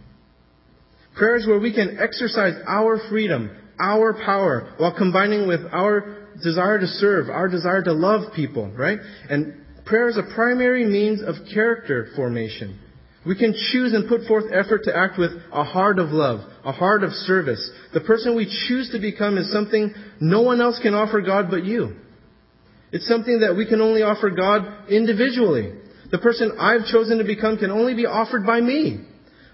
Prayers 1.18 1.46
where 1.48 1.58
we 1.58 1.74
can 1.74 1.98
exercise 2.00 2.54
our 2.66 3.00
freedom, 3.10 3.50
our 3.80 4.14
power, 4.14 4.72
while 4.78 4.96
combining 4.96 5.48
with 5.48 5.60
our 5.72 6.28
desire 6.42 6.78
to 6.78 6.86
serve, 6.86 7.28
our 7.28 7.48
desire 7.48 7.82
to 7.82 7.92
love 7.92 8.32
people, 8.34 8.70
right? 8.70 9.00
And 9.28 9.54
prayer 9.84 10.08
is 10.08 10.16
a 10.16 10.34
primary 10.34 10.84
means 10.86 11.20
of 11.20 11.34
character 11.52 12.08
formation. 12.14 12.78
We 13.26 13.36
can 13.36 13.52
choose 13.72 13.94
and 13.94 14.08
put 14.08 14.28
forth 14.28 14.44
effort 14.52 14.84
to 14.84 14.96
act 14.96 15.18
with 15.18 15.32
a 15.52 15.64
heart 15.64 15.98
of 15.98 16.10
love, 16.10 16.40
a 16.64 16.70
heart 16.70 17.02
of 17.02 17.10
service. 17.10 17.68
The 17.92 18.00
person 18.00 18.36
we 18.36 18.46
choose 18.68 18.90
to 18.92 19.00
become 19.00 19.38
is 19.38 19.52
something 19.52 19.92
no 20.20 20.42
one 20.42 20.60
else 20.60 20.78
can 20.80 20.94
offer 20.94 21.20
God 21.20 21.46
but 21.50 21.64
you. 21.64 21.96
It's 22.92 23.08
something 23.08 23.40
that 23.40 23.56
we 23.56 23.66
can 23.66 23.80
only 23.80 24.02
offer 24.02 24.30
God 24.30 24.88
individually. 24.88 25.74
The 26.12 26.18
person 26.18 26.56
I've 26.60 26.86
chosen 26.86 27.18
to 27.18 27.24
become 27.24 27.58
can 27.58 27.70
only 27.70 27.94
be 27.94 28.06
offered 28.06 28.46
by 28.46 28.60
me. 28.60 29.04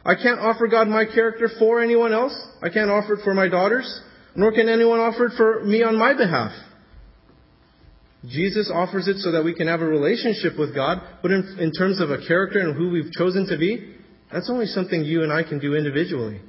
I 0.05 0.15
can't 0.15 0.39
offer 0.39 0.67
God 0.67 0.89
my 0.89 1.05
character 1.07 1.49
for 1.59 1.81
anyone 1.81 2.13
else. 2.13 2.35
I 2.63 2.69
can't 2.69 2.91
offer 2.91 3.15
it 3.15 3.25
for 3.25 3.33
my 3.33 3.49
daughters, 3.49 4.01
nor 4.37 4.53
can 4.53 4.69
anyone 4.69 5.01
offer 5.01 5.27
it 5.27 5.33
for 5.37 5.65
me 5.65 5.83
on 5.83 5.97
my 5.97 6.13
behalf. 6.13 6.53
Jesus 8.27 8.71
offers 8.73 9.09
it 9.09 9.19
so 9.19 9.33
that 9.33 9.45
we 9.45 9.55
can 9.55 9.69
have 9.69 9.81
a 9.81 9.87
relationship 9.87 10.59
with 10.59 10.75
God, 10.75 10.99
but 11.23 11.31
in, 11.31 11.57
in 11.59 11.73
terms 11.73 12.01
of 12.01 12.11
a 12.11 12.27
character 12.27 12.59
and 12.59 12.77
who 12.77 12.91
we've 12.91 13.13
chosen 13.13 13.47
to 13.49 13.59
be, 13.59 13.97
that's 14.33 14.51
only 14.51 14.67
something 14.67 15.05
you 15.05 15.23
and 15.23 15.33
I 15.33 15.43
can 15.43 15.59
do 15.59 15.75
individually. 15.75 16.41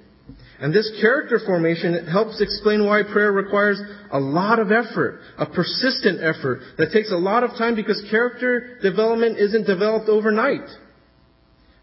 And 0.60 0.74
this 0.74 0.89
character 1.02 1.39
formation 1.46 2.08
helps 2.08 2.41
explain 2.41 2.86
why 2.86 3.04
prayer 3.04 3.32
requires 3.32 3.80
a 4.12 4.20
lot 4.20 4.60
of 4.60 4.72
effort, 4.72 5.20
a 5.38 5.46
persistent 5.46 6.22
effort 6.22 6.62
that 6.78 6.91
takes 6.94 7.12
a 7.12 7.18
lot 7.18 7.44
of 7.44 7.52
time 7.52 7.76
because 7.76 8.02
character 8.10 8.80
development 8.82 9.38
isn't 9.38 9.68
developed 9.68 10.08
overnight. 10.08 10.68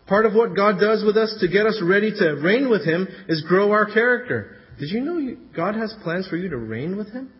Part 0.07 0.27
of 0.27 0.35
what 0.35 0.57
God 0.57 0.81
does 0.81 1.05
with 1.05 1.17
us 1.17 1.37
to 1.41 1.49
get 1.49 1.67
us 1.67 1.81
ready 1.83 2.11
to 2.11 2.33
reign 2.43 2.69
with 2.69 2.85
Him 2.85 3.07
is 3.29 3.43
grow 3.43 3.73
our 3.73 3.87
character. 3.87 4.57
Did 4.79 4.91
you 4.91 5.01
know 5.01 5.37
God 5.55 5.75
has 5.77 5.95
plans 6.03 6.27
for 6.29 6.37
you 6.37 6.49
to 6.49 6.57
reign 6.57 6.97
with 6.97 7.13
Him? 7.13 7.31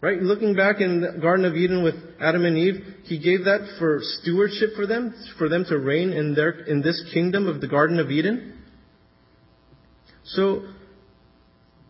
Right? 0.00 0.20
Looking 0.20 0.54
back 0.54 0.80
in 0.80 1.00
the 1.00 1.18
Garden 1.20 1.46
of 1.46 1.56
Eden 1.56 1.82
with 1.82 1.94
Adam 2.20 2.44
and 2.44 2.58
Eve, 2.58 2.96
He 3.04 3.18
gave 3.18 3.44
that 3.44 3.76
for 3.78 4.00
stewardship 4.02 4.70
for 4.76 4.86
them, 4.86 5.14
for 5.38 5.48
them 5.48 5.64
to 5.68 5.78
reign 5.78 6.12
in 6.12 6.34
their, 6.34 6.50
in 6.50 6.82
this 6.82 7.02
kingdom 7.12 7.48
of 7.48 7.60
the 7.60 7.68
Garden 7.68 7.98
of 7.98 8.10
Eden. 8.10 8.58
So, 10.24 10.66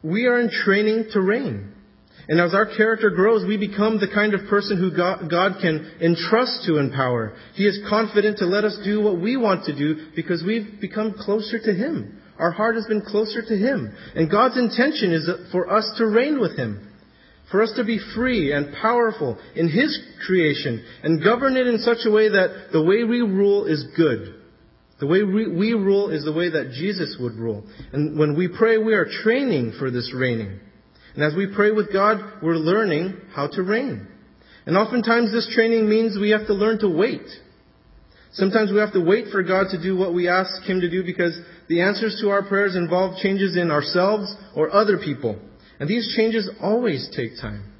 we 0.03 0.27
are 0.27 0.40
in 0.40 0.51
training 0.51 1.07
to 1.12 1.20
reign. 1.20 1.73
And 2.29 2.41
as 2.41 2.55
our 2.55 2.67
character 2.77 3.11
grows, 3.11 3.47
we 3.47 3.57
become 3.57 4.01
the 4.01 4.13
kind 4.13 4.33
of 4.33 4.49
person 4.49 4.79
who 4.79 4.97
God, 4.97 5.31
God, 5.31 5.61
can 5.61 5.93
entrust 6.01 6.65
to 6.67 6.79
empower. 6.79 7.37
He 7.55 7.67
is 7.67 7.81
confident 7.89 8.39
to 8.39 8.47
let 8.47 8.65
us 8.65 8.79
do 8.83 9.03
what 9.03 9.21
we 9.21 9.37
want 9.37 9.65
to 9.67 9.77
do 9.77 10.09
because 10.17 10.43
we've 10.43 10.81
become 10.81 11.15
closer 11.19 11.59
to 11.59 11.75
Him. 11.75 12.23
Our 12.39 12.51
heart 12.51 12.77
has 12.77 12.87
been 12.87 13.03
closer 13.03 13.43
to 13.43 13.57
Him. 13.57 13.95
And 14.15 14.31
God's 14.31 14.59
intention 14.59 15.13
is 15.13 15.29
for 15.53 15.71
us 15.71 15.89
to 15.99 16.07
reign 16.07 16.41
with 16.41 16.57
Him. 16.57 16.91
For 17.51 17.63
us 17.63 17.73
to 17.77 17.85
be 17.85 18.01
free 18.17 18.53
and 18.53 18.75
powerful 18.81 19.39
in 19.55 19.69
His 19.69 19.97
creation 20.27 20.83
and 21.03 21.23
govern 21.23 21.57
it 21.57 21.67
in 21.67 21.79
such 21.79 21.99
a 22.07 22.11
way 22.11 22.31
that 22.31 22.69
the 22.73 22.83
way 22.83 23.05
we 23.05 23.21
rule 23.21 23.67
is 23.67 23.85
good. 23.97 24.41
The 24.99 25.07
way 25.07 25.23
we, 25.23 25.49
we 25.49 25.73
rule 25.73 26.11
is 26.11 26.25
the 26.25 26.33
way 26.33 26.49
that 26.49 26.73
Jesus 26.73 27.17
would 27.21 27.35
rule. 27.35 27.65
And 27.93 28.19
when 28.19 28.37
we 28.37 28.49
pray, 28.49 28.79
we 28.79 28.95
are 28.95 29.07
training 29.23 29.75
for 29.79 29.91
this 29.91 30.13
reigning. 30.17 30.61
And 31.14 31.22
as 31.22 31.35
we 31.35 31.53
pray 31.55 31.70
with 31.70 31.92
God, 31.92 32.18
we're 32.42 32.57
learning 32.57 33.16
how 33.35 33.48
to 33.48 33.62
reign. 33.62 34.07
And 34.66 34.77
oftentimes 34.77 35.33
this 35.33 35.50
training 35.55 35.88
means 35.88 36.18
we 36.18 36.31
have 36.31 36.46
to 36.46 36.55
learn 36.55 36.79
to 36.81 36.88
wait. 36.88 37.27
Sometimes 38.33 38.72
we 38.72 38.79
have 38.79 38.92
to 38.94 39.00
wait 39.00 39.27
for 39.31 39.42
God 39.42 39.66
to 39.70 39.81
do 39.81 39.96
what 39.96 40.12
we 40.12 40.29
ask 40.29 40.62
Him 40.64 40.81
to 40.81 40.90
do 40.90 41.05
because 41.05 41.38
the 41.68 41.83
answers 41.83 42.18
to 42.20 42.31
our 42.31 42.42
prayers 42.42 42.74
involve 42.74 43.18
changes 43.18 43.57
in 43.57 43.70
ourselves 43.70 44.35
or 44.57 44.74
other 44.74 44.98
people. 44.98 45.38
And 45.79 45.88
these 45.88 46.14
changes 46.16 46.50
always 46.61 47.09
take 47.14 47.40
time. 47.40 47.72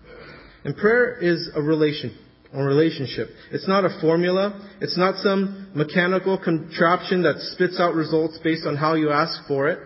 And 0.64 0.77
prayer 0.77 1.18
is 1.18 1.51
a 1.55 1.61
relation, 1.61 2.16
a 2.53 2.62
relationship. 2.62 3.29
It's 3.51 3.66
not 3.66 3.85
a 3.85 3.99
formula. 4.01 4.77
It's 4.81 4.97
not 4.97 5.16
some 5.23 5.73
mechanical 5.75 6.38
contraption 6.38 7.23
that 7.25 7.37
spits 7.38 7.81
out 7.81 7.94
results 7.94 8.38
based 8.44 8.66
on 8.66 8.77
how 8.77 8.94
you 8.94 9.11
ask 9.11 9.47
for 9.49 9.68
it. 9.68 9.79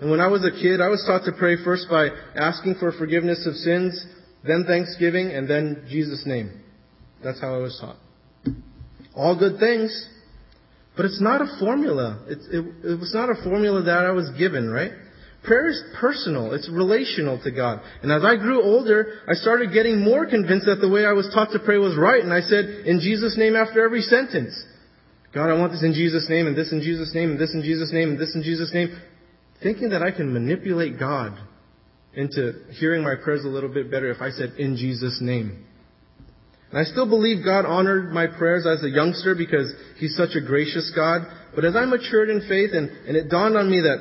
And 0.00 0.10
when 0.10 0.20
I 0.20 0.28
was 0.28 0.44
a 0.44 0.50
kid, 0.50 0.80
I 0.80 0.88
was 0.88 1.04
taught 1.06 1.24
to 1.24 1.32
pray 1.38 1.56
first 1.62 1.86
by 1.90 2.08
asking 2.34 2.76
for 2.80 2.92
forgiveness 2.92 3.46
of 3.46 3.54
sins, 3.54 4.06
then 4.46 4.64
thanksgiving, 4.66 5.30
and 5.30 5.48
then 5.48 5.84
Jesus' 5.88 6.22
name. 6.24 6.62
That's 7.22 7.40
how 7.40 7.54
I 7.54 7.58
was 7.58 7.78
taught. 7.78 7.96
All 9.14 9.38
good 9.38 9.58
things, 9.60 10.08
but 10.96 11.04
it's 11.04 11.20
not 11.20 11.42
a 11.42 11.56
formula. 11.58 12.24
It, 12.28 12.38
it, 12.50 12.92
it 12.92 13.00
was 13.00 13.12
not 13.12 13.28
a 13.28 13.42
formula 13.44 13.82
that 13.82 14.06
I 14.06 14.12
was 14.12 14.30
given, 14.38 14.70
right? 14.70 14.92
Prayer 15.44 15.68
is 15.68 15.82
personal. 15.98 16.52
It's 16.52 16.68
relational 16.70 17.40
to 17.42 17.50
God. 17.50 17.80
And 18.02 18.12
as 18.12 18.22
I 18.24 18.36
grew 18.36 18.62
older, 18.62 19.20
I 19.28 19.34
started 19.34 19.72
getting 19.72 20.00
more 20.00 20.26
convinced 20.26 20.66
that 20.66 20.80
the 20.80 20.88
way 20.88 21.04
I 21.04 21.12
was 21.12 21.30
taught 21.34 21.52
to 21.52 21.58
pray 21.58 21.78
was 21.78 21.96
right. 21.96 22.22
And 22.22 22.32
I 22.32 22.40
said, 22.40 22.86
in 22.86 23.00
Jesus' 23.00 23.36
name 23.38 23.56
after 23.56 23.84
every 23.84 24.02
sentence. 24.02 24.52
God, 25.32 25.48
I 25.48 25.58
want 25.58 25.72
this 25.72 25.84
in 25.84 25.94
Jesus' 25.94 26.28
name, 26.28 26.46
and 26.46 26.56
this 26.56 26.72
in 26.72 26.80
Jesus' 26.80 27.14
name, 27.14 27.30
and 27.30 27.38
this 27.38 27.54
in 27.54 27.62
Jesus' 27.62 27.92
name, 27.92 28.10
and 28.10 28.18
this 28.18 28.34
in 28.34 28.42
Jesus' 28.42 28.72
name. 28.74 29.00
Thinking 29.62 29.90
that 29.90 30.02
I 30.02 30.10
can 30.10 30.32
manipulate 30.32 30.98
God 30.98 31.38
into 32.14 32.52
hearing 32.78 33.02
my 33.04 33.14
prayers 33.22 33.44
a 33.44 33.48
little 33.48 33.72
bit 33.72 33.90
better 33.90 34.10
if 34.10 34.20
I 34.20 34.30
said, 34.30 34.54
in 34.58 34.76
Jesus' 34.76 35.18
name. 35.20 35.64
And 36.70 36.78
I 36.78 36.84
still 36.84 37.08
believe 37.08 37.44
God 37.44 37.64
honored 37.66 38.12
my 38.12 38.26
prayers 38.26 38.66
as 38.66 38.82
a 38.84 38.88
youngster 38.88 39.34
because 39.34 39.72
He's 39.98 40.16
such 40.16 40.30
a 40.34 40.40
gracious 40.40 40.92
God. 40.94 41.22
But 41.54 41.64
as 41.64 41.74
I 41.76 41.84
matured 41.84 42.30
in 42.30 42.40
faith 42.48 42.70
and, 42.72 42.90
and 43.06 43.16
it 43.16 43.28
dawned 43.28 43.56
on 43.56 43.70
me 43.70 43.80
that 43.80 43.98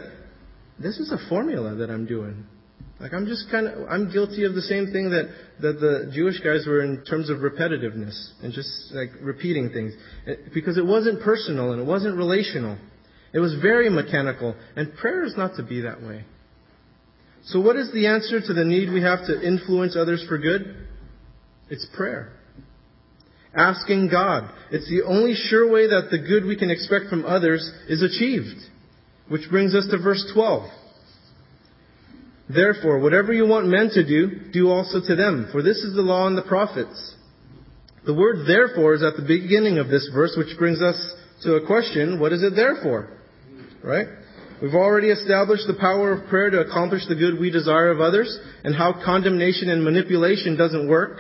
this 0.80 0.98
is 0.98 1.12
a 1.12 1.30
formula 1.30 1.76
that 1.76 1.90
I'm 1.90 2.06
doing. 2.06 2.46
Like 3.00 3.14
I'm 3.14 3.26
just 3.26 3.50
kind 3.50 3.68
of, 3.68 3.88
I'm 3.90 4.12
guilty 4.12 4.44
of 4.46 4.56
the 4.56 4.62
same 4.62 4.92
thing 4.92 5.10
that, 5.12 5.30
that 5.62 5.80
the 5.80 6.12
Jewish 6.14 6.40
guys 6.42 6.66
were 6.68 6.84
in 6.84 7.04
terms 7.06 7.30
of 7.30 7.38
repetitiveness 7.38 8.32
and 8.44 8.54
just 8.54 8.70
like 8.92 9.10
repeating 9.22 9.72
things. 9.72 9.94
Because 10.54 10.78
it 10.78 10.86
wasn't 10.86 11.22
personal 11.22 11.72
and 11.72 11.82
it 11.82 11.86
wasn't 11.86 12.18
relational. 12.18 12.78
It 13.34 13.40
was 13.40 13.56
very 13.62 13.90
mechanical. 13.90 14.56
And 14.76 14.96
prayer 14.96 15.24
is 15.24 15.36
not 15.38 15.56
to 15.56 15.64
be 15.64 15.82
that 15.82 16.02
way. 16.02 16.26
So 17.46 17.60
what 17.62 17.76
is 17.76 17.92
the 17.94 18.08
answer 18.08 18.40
to 18.40 18.54
the 18.54 18.66
need 18.66 18.92
we 18.92 19.02
have 19.02 19.26
to 19.28 19.42
influence 19.42 19.96
others 19.96 20.26
for 20.28 20.38
good? 20.38 20.88
It's 21.70 21.88
prayer. 21.96 22.34
Asking 23.56 24.10
God. 24.10 24.52
It's 24.72 24.90
the 24.90 25.04
only 25.06 25.34
sure 25.34 25.72
way 25.72 25.88
that 25.88 26.10
the 26.12 26.20
good 26.20 26.46
we 26.46 26.58
can 26.58 26.70
expect 26.70 27.08
from 27.10 27.26
others 27.26 27.72
is 27.88 28.02
achieved. 28.02 28.58
Which 29.30 29.50
brings 29.50 29.76
us 29.76 29.88
to 29.90 29.98
verse 29.98 30.30
12. 30.34 30.70
Therefore, 32.50 33.00
whatever 33.00 33.32
you 33.32 33.48
want 33.48 33.68
men 33.68 33.92
to 33.94 34.06
do, 34.06 34.52
do 34.52 34.70
also 34.70 35.00
to 35.06 35.16
them, 35.16 35.50
for 35.52 35.62
this 35.62 35.78
is 35.78 35.96
the 35.96 36.02
law 36.02 36.26
and 36.26 36.36
the 36.36 36.42
prophets. 36.42 37.16
The 38.06 38.14
word 38.14 38.48
therefore 38.48 38.96
is 38.96 39.04
at 39.04 39.16
the 39.16 39.28
beginning 39.28 39.78
of 39.78 39.88
this 39.88 40.10
verse, 40.12 40.34
which 40.36 40.58
brings 40.58 40.82
us 40.82 41.14
to 41.44 41.56
a 41.56 41.68
question, 41.68 42.20
what 42.20 42.34
is 42.34 42.42
it 42.42 42.56
there 42.56 42.78
for? 42.82 43.19
Right? 43.84 44.08
We've 44.62 44.74
already 44.74 45.10
established 45.10 45.68
the 45.68 45.78
power 45.80 46.12
of 46.12 46.28
prayer 46.30 46.50
to 46.50 46.62
accomplish 46.62 47.04
the 47.08 47.16
good 47.16 47.40
we 47.40 47.50
desire 47.50 47.92
of 47.92 48.02
others, 48.02 48.38
and 48.64 48.76
how 48.76 48.94
condemnation 49.06 49.70
and 49.70 49.84
manipulation 49.84 50.58
doesn't 50.58 50.90
work. 50.90 51.20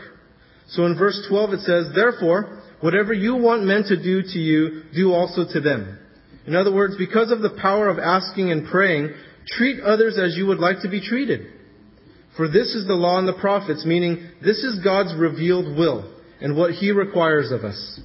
So 0.69 0.85
in 0.85 0.97
verse 0.97 1.25
12 1.29 1.53
it 1.53 1.59
says, 1.61 1.87
Therefore, 1.95 2.61
whatever 2.81 3.13
you 3.13 3.35
want 3.35 3.63
men 3.63 3.83
to 3.83 4.01
do 4.01 4.21
to 4.21 4.39
you, 4.39 4.83
do 4.93 5.13
also 5.13 5.45
to 5.53 5.61
them. 5.61 5.97
In 6.45 6.55
other 6.55 6.73
words, 6.73 6.95
because 6.97 7.31
of 7.31 7.41
the 7.41 7.57
power 7.61 7.87
of 7.87 7.97
asking 7.97 8.51
and 8.51 8.67
praying, 8.67 9.13
Treat 9.57 9.79
others 9.81 10.17
as 10.17 10.35
you 10.37 10.45
would 10.47 10.59
like 10.59 10.81
to 10.81 10.89
be 10.89 11.01
treated. 11.01 11.47
For 12.37 12.47
this 12.47 12.75
is 12.75 12.87
the 12.87 12.93
law 12.93 13.17
and 13.17 13.27
the 13.27 13.33
prophets, 13.33 13.85
meaning 13.85 14.29
this 14.43 14.63
is 14.63 14.83
God's 14.83 15.15
revealed 15.15 15.77
will 15.77 16.13
and 16.39 16.55
what 16.55 16.71
He 16.71 16.91
requires 16.91 17.51
of 17.51 17.63
us. 17.63 17.99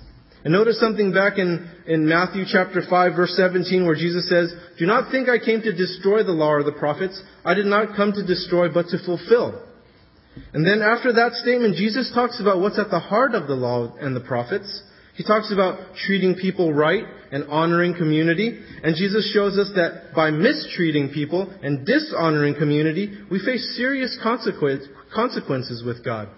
And 0.45 0.53
notice 0.53 0.79
something 0.79 1.13
back 1.13 1.39
in, 1.39 1.71
in 1.87 2.07
Matthew 2.07 2.45
chapter 2.47 2.83
5 2.89 3.17
verse 3.17 3.35
17 3.35 3.87
where 3.87 3.95
Jesus 3.95 4.29
says, 4.29 4.55
Do 4.79 4.85
not 4.85 5.11
think 5.11 5.29
I 5.29 5.39
came 5.43 5.63
to 5.63 5.73
destroy 5.73 6.23
the 6.23 6.33
law 6.33 6.53
or 6.53 6.63
the 6.63 6.73
prophets. 6.73 7.21
I 7.45 7.55
did 7.55 7.65
not 7.67 7.97
come 7.97 8.13
to 8.13 8.27
destroy 8.27 8.69
but 8.73 8.87
to 8.89 8.99
fulfill. 9.05 9.63
And 10.53 10.67
then 10.67 10.83
after 10.83 11.15
that 11.15 11.33
statement, 11.35 11.77
Jesus 11.77 12.13
talks 12.15 12.41
about 12.41 12.61
what's 12.61 12.79
at 12.79 12.91
the 12.91 12.99
heart 12.99 13.35
of 13.35 13.47
the 13.47 13.55
law 13.55 13.97
and 13.97 14.15
the 14.15 14.21
prophets. 14.21 14.83
He 15.17 15.25
talks 15.25 15.53
about 15.53 15.95
treating 16.07 16.35
people 16.35 16.75
right 16.75 17.05
and 17.31 17.45
honoring 17.45 17.95
community. 17.95 18.61
And 18.83 18.97
Jesus 18.97 19.33
shows 19.33 19.57
us 19.57 19.71
that 19.77 20.13
by 20.15 20.31
mistreating 20.31 21.11
people 21.11 21.49
and 21.63 21.87
dishonoring 21.87 22.57
community, 22.57 23.17
we 23.31 23.39
face 23.39 23.77
serious 23.77 24.19
consequences 24.23 25.85
with 25.85 26.05
God. 26.05 26.29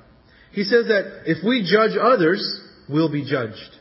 He 0.53 0.63
says 0.63 0.87
that 0.87 1.23
if 1.27 1.45
we 1.45 1.69
judge 1.69 1.99
others, 2.01 2.61
we'll 2.89 3.11
be 3.11 3.29
judged. 3.29 3.77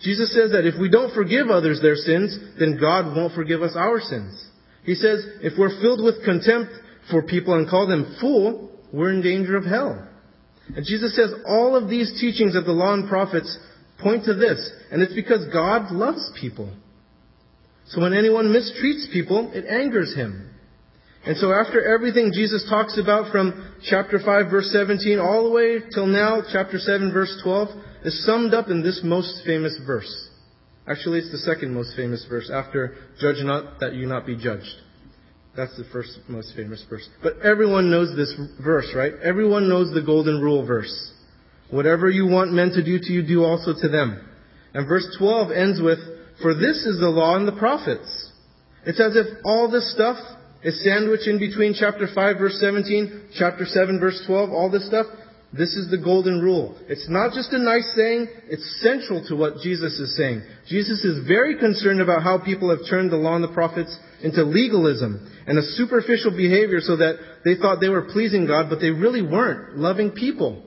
Jesus 0.00 0.32
says 0.34 0.52
that 0.52 0.66
if 0.66 0.80
we 0.80 0.88
don't 0.88 1.14
forgive 1.14 1.48
others 1.50 1.80
their 1.80 1.96
sins, 1.96 2.38
then 2.58 2.78
God 2.80 3.14
won't 3.14 3.34
forgive 3.34 3.62
us 3.62 3.76
our 3.76 4.00
sins. 4.00 4.48
He 4.84 4.94
says 4.94 5.24
if 5.42 5.58
we're 5.58 5.80
filled 5.80 6.02
with 6.02 6.24
contempt 6.24 6.72
for 7.10 7.22
people 7.22 7.54
and 7.54 7.68
call 7.68 7.86
them 7.86 8.16
fool, 8.20 8.70
we're 8.92 9.12
in 9.12 9.22
danger 9.22 9.56
of 9.56 9.64
hell. 9.64 10.06
And 10.74 10.86
Jesus 10.86 11.14
says 11.14 11.32
all 11.46 11.76
of 11.76 11.90
these 11.90 12.18
teachings 12.20 12.56
of 12.56 12.64
the 12.64 12.72
law 12.72 12.94
and 12.94 13.08
prophets 13.08 13.58
point 13.98 14.24
to 14.24 14.34
this, 14.34 14.70
and 14.90 15.02
it's 15.02 15.14
because 15.14 15.46
God 15.52 15.92
loves 15.92 16.32
people. 16.40 16.72
So 17.88 18.00
when 18.00 18.14
anyone 18.14 18.46
mistreats 18.46 19.12
people, 19.12 19.50
it 19.52 19.66
angers 19.66 20.14
him. 20.14 20.48
And 21.26 21.36
so 21.36 21.52
after 21.52 21.82
everything 21.82 22.32
Jesus 22.32 22.66
talks 22.70 22.98
about 22.98 23.30
from 23.30 23.74
chapter 23.82 24.18
5 24.24 24.50
verse 24.50 24.70
17 24.72 25.18
all 25.18 25.44
the 25.44 25.50
way 25.50 25.80
till 25.92 26.06
now, 26.06 26.40
chapter 26.50 26.78
7 26.78 27.12
verse 27.12 27.38
12, 27.42 27.68
is 28.04 28.24
summed 28.24 28.54
up 28.54 28.68
in 28.68 28.82
this 28.82 29.00
most 29.04 29.42
famous 29.44 29.78
verse. 29.86 30.28
Actually, 30.86 31.20
it's 31.20 31.30
the 31.30 31.38
second 31.38 31.74
most 31.74 31.94
famous 31.96 32.26
verse 32.28 32.50
after 32.52 32.96
judge 33.20 33.36
not 33.40 33.80
that 33.80 33.94
you 33.94 34.06
not 34.06 34.26
be 34.26 34.36
judged. 34.36 34.74
That's 35.56 35.76
the 35.76 35.84
first 35.92 36.18
most 36.28 36.54
famous 36.56 36.84
verse. 36.88 37.08
But 37.22 37.40
everyone 37.44 37.90
knows 37.90 38.16
this 38.16 38.34
verse, 38.62 38.92
right? 38.94 39.12
Everyone 39.22 39.68
knows 39.68 39.92
the 39.92 40.02
golden 40.02 40.40
rule 40.40 40.66
verse. 40.66 41.12
Whatever 41.70 42.08
you 42.08 42.26
want 42.26 42.52
men 42.52 42.70
to 42.70 42.84
do 42.84 42.98
to 42.98 43.12
you, 43.12 43.26
do 43.26 43.44
also 43.44 43.72
to 43.80 43.88
them. 43.88 44.26
And 44.74 44.88
verse 44.88 45.06
12 45.18 45.50
ends 45.52 45.80
with, 45.80 45.98
For 46.42 46.54
this 46.54 46.86
is 46.86 46.98
the 46.98 47.08
law 47.08 47.36
and 47.36 47.46
the 47.46 47.58
prophets. 47.58 48.30
It's 48.86 49.00
as 49.00 49.14
if 49.16 49.26
all 49.44 49.70
this 49.70 49.92
stuff 49.92 50.16
is 50.62 50.82
sandwiched 50.84 51.26
in 51.26 51.38
between 51.38 51.74
chapter 51.78 52.08
5 52.12 52.38
verse 52.38 52.58
17, 52.60 53.30
chapter 53.36 53.64
7 53.64 54.00
verse 54.00 54.22
12, 54.26 54.50
all 54.50 54.70
this 54.70 54.86
stuff. 54.86 55.06
This 55.52 55.74
is 55.74 55.90
the 55.90 55.98
golden 55.98 56.40
rule. 56.40 56.78
It's 56.88 57.08
not 57.08 57.32
just 57.32 57.52
a 57.52 57.58
nice 57.58 57.92
saying, 57.96 58.28
it's 58.46 58.80
central 58.82 59.24
to 59.26 59.34
what 59.34 59.58
Jesus 59.62 59.98
is 59.98 60.16
saying. 60.16 60.42
Jesus 60.68 61.04
is 61.04 61.26
very 61.26 61.58
concerned 61.58 62.00
about 62.00 62.22
how 62.22 62.38
people 62.38 62.70
have 62.70 62.88
turned 62.88 63.10
the 63.10 63.16
law 63.16 63.34
and 63.34 63.42
the 63.42 63.52
prophets 63.52 63.96
into 64.22 64.44
legalism 64.44 65.28
and 65.48 65.58
a 65.58 65.62
superficial 65.62 66.30
behavior 66.30 66.78
so 66.80 66.96
that 66.98 67.16
they 67.44 67.56
thought 67.56 67.80
they 67.80 67.88
were 67.88 68.12
pleasing 68.12 68.46
God, 68.46 68.70
but 68.70 68.80
they 68.80 68.90
really 68.90 69.22
weren't 69.22 69.76
loving 69.76 70.12
people. 70.12 70.62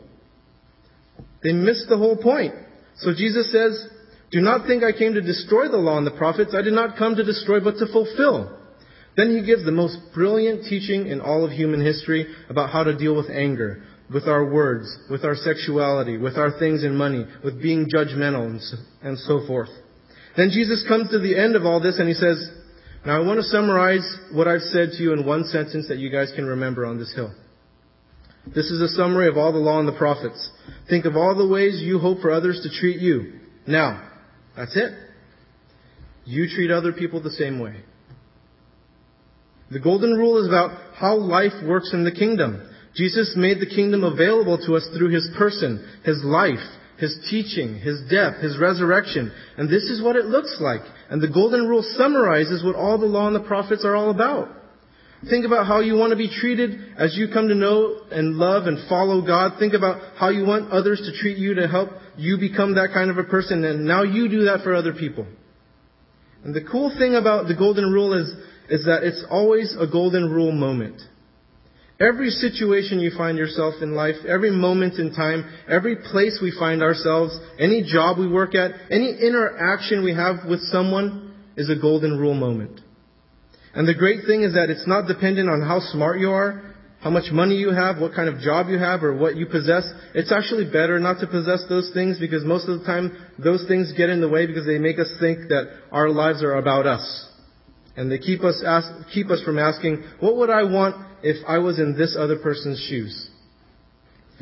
They 1.43 1.53
missed 1.53 1.87
the 1.87 1.97
whole 1.97 2.17
point. 2.17 2.53
So 2.97 3.13
Jesus 3.15 3.53
says, 3.53 3.87
Do 4.31 4.41
not 4.41 4.67
think 4.67 4.83
I 4.83 4.91
came 4.91 5.13
to 5.13 5.21
destroy 5.21 5.69
the 5.69 5.77
law 5.77 5.97
and 5.97 6.05
the 6.05 6.11
prophets. 6.11 6.53
I 6.53 6.61
did 6.61 6.73
not 6.73 6.97
come 6.97 7.15
to 7.15 7.23
destroy, 7.23 7.61
but 7.61 7.77
to 7.77 7.87
fulfill. 7.87 8.59
Then 9.15 9.35
he 9.35 9.45
gives 9.45 9.63
the 9.63 9.71
most 9.71 9.97
brilliant 10.13 10.65
teaching 10.65 11.07
in 11.07 11.21
all 11.21 11.45
of 11.45 11.51
human 11.51 11.81
history 11.81 12.33
about 12.49 12.71
how 12.71 12.83
to 12.83 12.97
deal 12.97 13.15
with 13.15 13.29
anger, 13.29 13.83
with 14.13 14.27
our 14.27 14.45
words, 14.45 14.95
with 15.09 15.23
our 15.23 15.35
sexuality, 15.35 16.17
with 16.17 16.37
our 16.37 16.57
things 16.59 16.83
and 16.83 16.97
money, 16.97 17.25
with 17.43 17.61
being 17.61 17.87
judgmental, 17.93 18.45
and 18.45 18.61
so, 18.61 18.77
and 19.01 19.17
so 19.19 19.45
forth. 19.47 19.69
Then 20.37 20.49
Jesus 20.51 20.85
comes 20.87 21.09
to 21.11 21.19
the 21.19 21.37
end 21.37 21.55
of 21.55 21.65
all 21.65 21.81
this 21.81 21.99
and 21.99 22.07
he 22.07 22.13
says, 22.13 22.49
Now 23.05 23.21
I 23.21 23.25
want 23.25 23.39
to 23.39 23.43
summarize 23.43 24.05
what 24.31 24.47
I've 24.47 24.61
said 24.61 24.89
to 24.91 25.03
you 25.03 25.13
in 25.13 25.25
one 25.25 25.45
sentence 25.45 25.87
that 25.89 25.97
you 25.97 26.11
guys 26.11 26.31
can 26.35 26.45
remember 26.45 26.85
on 26.85 26.99
this 26.99 27.13
hill. 27.13 27.33
This 28.47 28.65
is 28.65 28.81
a 28.81 28.89
summary 28.89 29.27
of 29.29 29.37
all 29.37 29.53
the 29.53 29.59
law 29.59 29.79
and 29.79 29.87
the 29.87 29.97
prophets. 29.97 30.51
Think 30.89 31.05
of 31.05 31.15
all 31.15 31.35
the 31.35 31.47
ways 31.47 31.81
you 31.81 31.99
hope 31.99 32.19
for 32.19 32.31
others 32.31 32.59
to 32.63 32.79
treat 32.79 32.99
you. 32.99 33.39
Now, 33.65 34.09
that's 34.55 34.75
it. 34.75 34.91
You 36.25 36.47
treat 36.53 36.71
other 36.71 36.91
people 36.91 37.21
the 37.21 37.31
same 37.31 37.59
way. 37.59 37.81
The 39.71 39.79
golden 39.79 40.13
rule 40.13 40.41
is 40.41 40.47
about 40.47 40.95
how 40.95 41.15
life 41.15 41.53
works 41.65 41.91
in 41.93 42.03
the 42.03 42.11
kingdom. 42.11 42.69
Jesus 42.95 43.33
made 43.35 43.59
the 43.59 43.65
kingdom 43.65 44.03
available 44.03 44.57
to 44.65 44.75
us 44.75 44.87
through 44.95 45.09
his 45.09 45.29
person, 45.37 45.83
his 46.05 46.21
life, 46.23 46.63
his 46.97 47.17
teaching, 47.29 47.79
his 47.79 48.01
death, 48.09 48.41
his 48.41 48.57
resurrection. 48.59 49.31
And 49.57 49.67
this 49.67 49.83
is 49.83 50.01
what 50.01 50.15
it 50.15 50.25
looks 50.25 50.57
like. 50.59 50.81
And 51.09 51.21
the 51.21 51.27
golden 51.27 51.67
rule 51.67 51.83
summarizes 51.97 52.63
what 52.63 52.75
all 52.75 52.97
the 52.97 53.05
law 53.05 53.27
and 53.27 53.35
the 53.35 53.47
prophets 53.47 53.83
are 53.83 53.95
all 53.95 54.11
about. 54.11 54.49
Think 55.29 55.45
about 55.45 55.67
how 55.67 55.79
you 55.79 55.95
want 55.95 56.11
to 56.11 56.17
be 56.17 56.29
treated 56.29 56.71
as 56.97 57.15
you 57.15 57.29
come 57.33 57.47
to 57.47 57.55
know 57.55 58.01
and 58.11 58.35
love 58.35 58.67
and 58.67 58.89
follow 58.89 59.25
God. 59.25 59.53
Think 59.57 59.73
about 59.73 60.17
how 60.17 60.29
you 60.29 60.45
want 60.45 60.71
others 60.71 60.99
to 60.99 61.17
treat 61.21 61.37
you 61.37 61.55
to 61.55 61.67
help 61.67 61.89
you 62.17 62.37
become 62.37 62.75
that 62.75 62.89
kind 62.93 63.09
of 63.09 63.17
a 63.17 63.23
person. 63.23 63.63
And 63.63 63.85
now 63.85 64.03
you 64.03 64.27
do 64.27 64.45
that 64.45 64.61
for 64.63 64.75
other 64.75 64.93
people. 64.93 65.25
And 66.43 66.53
the 66.53 66.63
cool 66.69 66.93
thing 66.97 67.15
about 67.15 67.47
the 67.47 67.55
golden 67.55 67.91
rule 67.91 68.13
is, 68.13 68.27
is 68.69 68.85
that 68.85 69.03
it's 69.03 69.23
always 69.29 69.75
a 69.79 69.87
golden 69.87 70.29
rule 70.29 70.51
moment. 70.51 71.01
Every 71.99 72.31
situation 72.31 72.99
you 72.99 73.11
find 73.15 73.37
yourself 73.37 73.75
in 73.81 73.93
life, 73.93 74.15
every 74.27 74.49
moment 74.49 74.95
in 74.95 75.13
time, 75.13 75.45
every 75.69 75.95
place 75.95 76.39
we 76.41 76.51
find 76.57 76.81
ourselves, 76.81 77.37
any 77.59 77.83
job 77.83 78.17
we 78.17 78.27
work 78.27 78.55
at, 78.55 78.71
any 78.89 79.11
interaction 79.21 80.03
we 80.03 80.13
have 80.13 80.47
with 80.49 80.59
someone 80.71 81.35
is 81.55 81.69
a 81.69 81.79
golden 81.79 82.17
rule 82.17 82.33
moment. 82.33 82.81
And 83.75 83.87
the 83.87 83.93
great 83.93 84.25
thing 84.25 84.43
is 84.43 84.53
that 84.53 84.69
it's 84.69 84.87
not 84.87 85.07
dependent 85.07 85.49
on 85.49 85.61
how 85.61 85.79
smart 85.79 86.19
you 86.19 86.31
are, 86.31 86.73
how 87.01 87.09
much 87.09 87.31
money 87.31 87.55
you 87.55 87.71
have, 87.71 87.99
what 87.99 88.13
kind 88.13 88.29
of 88.29 88.39
job 88.39 88.69
you 88.69 88.79
have, 88.79 89.03
or 89.03 89.15
what 89.15 89.35
you 89.35 89.45
possess. 89.45 89.83
It's 90.15 90.31
actually 90.31 90.65
better 90.65 90.99
not 90.99 91.19
to 91.19 91.27
possess 91.27 91.63
those 91.69 91.91
things 91.93 92.17
because 92.19 92.43
most 92.43 92.67
of 92.69 92.79
the 92.79 92.85
time 92.85 93.15
those 93.37 93.65
things 93.67 93.93
get 93.97 94.09
in 94.09 94.21
the 94.21 94.29
way 94.29 94.45
because 94.47 94.65
they 94.65 94.79
make 94.79 94.99
us 94.99 95.11
think 95.19 95.49
that 95.49 95.67
our 95.91 96.09
lives 96.09 96.43
are 96.43 96.55
about 96.55 96.87
us. 96.87 97.29
And 97.95 98.11
they 98.11 98.17
keep 98.17 98.43
us, 98.43 98.63
ask, 98.65 98.87
keep 99.13 99.29
us 99.29 99.41
from 99.43 99.59
asking, 99.59 100.03
what 100.19 100.35
would 100.37 100.49
I 100.49 100.63
want 100.63 100.95
if 101.21 101.37
I 101.47 101.59
was 101.59 101.79
in 101.79 101.95
this 101.97 102.17
other 102.19 102.37
person's 102.37 102.79
shoes? 102.89 103.29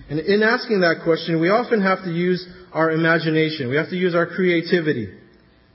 And 0.10 0.20
in 0.20 0.42
asking 0.42 0.82
that 0.82 1.02
question, 1.04 1.42
we 1.42 1.50
often 1.50 1.82
have 1.82 2.04
to 2.04 2.12
use 2.12 2.48
our 2.72 2.92
imagination. 2.92 3.70
We 3.70 3.76
have 3.76 3.90
to 3.90 3.98
use 3.98 4.16
our 4.16 4.26
creativity. 4.26 5.14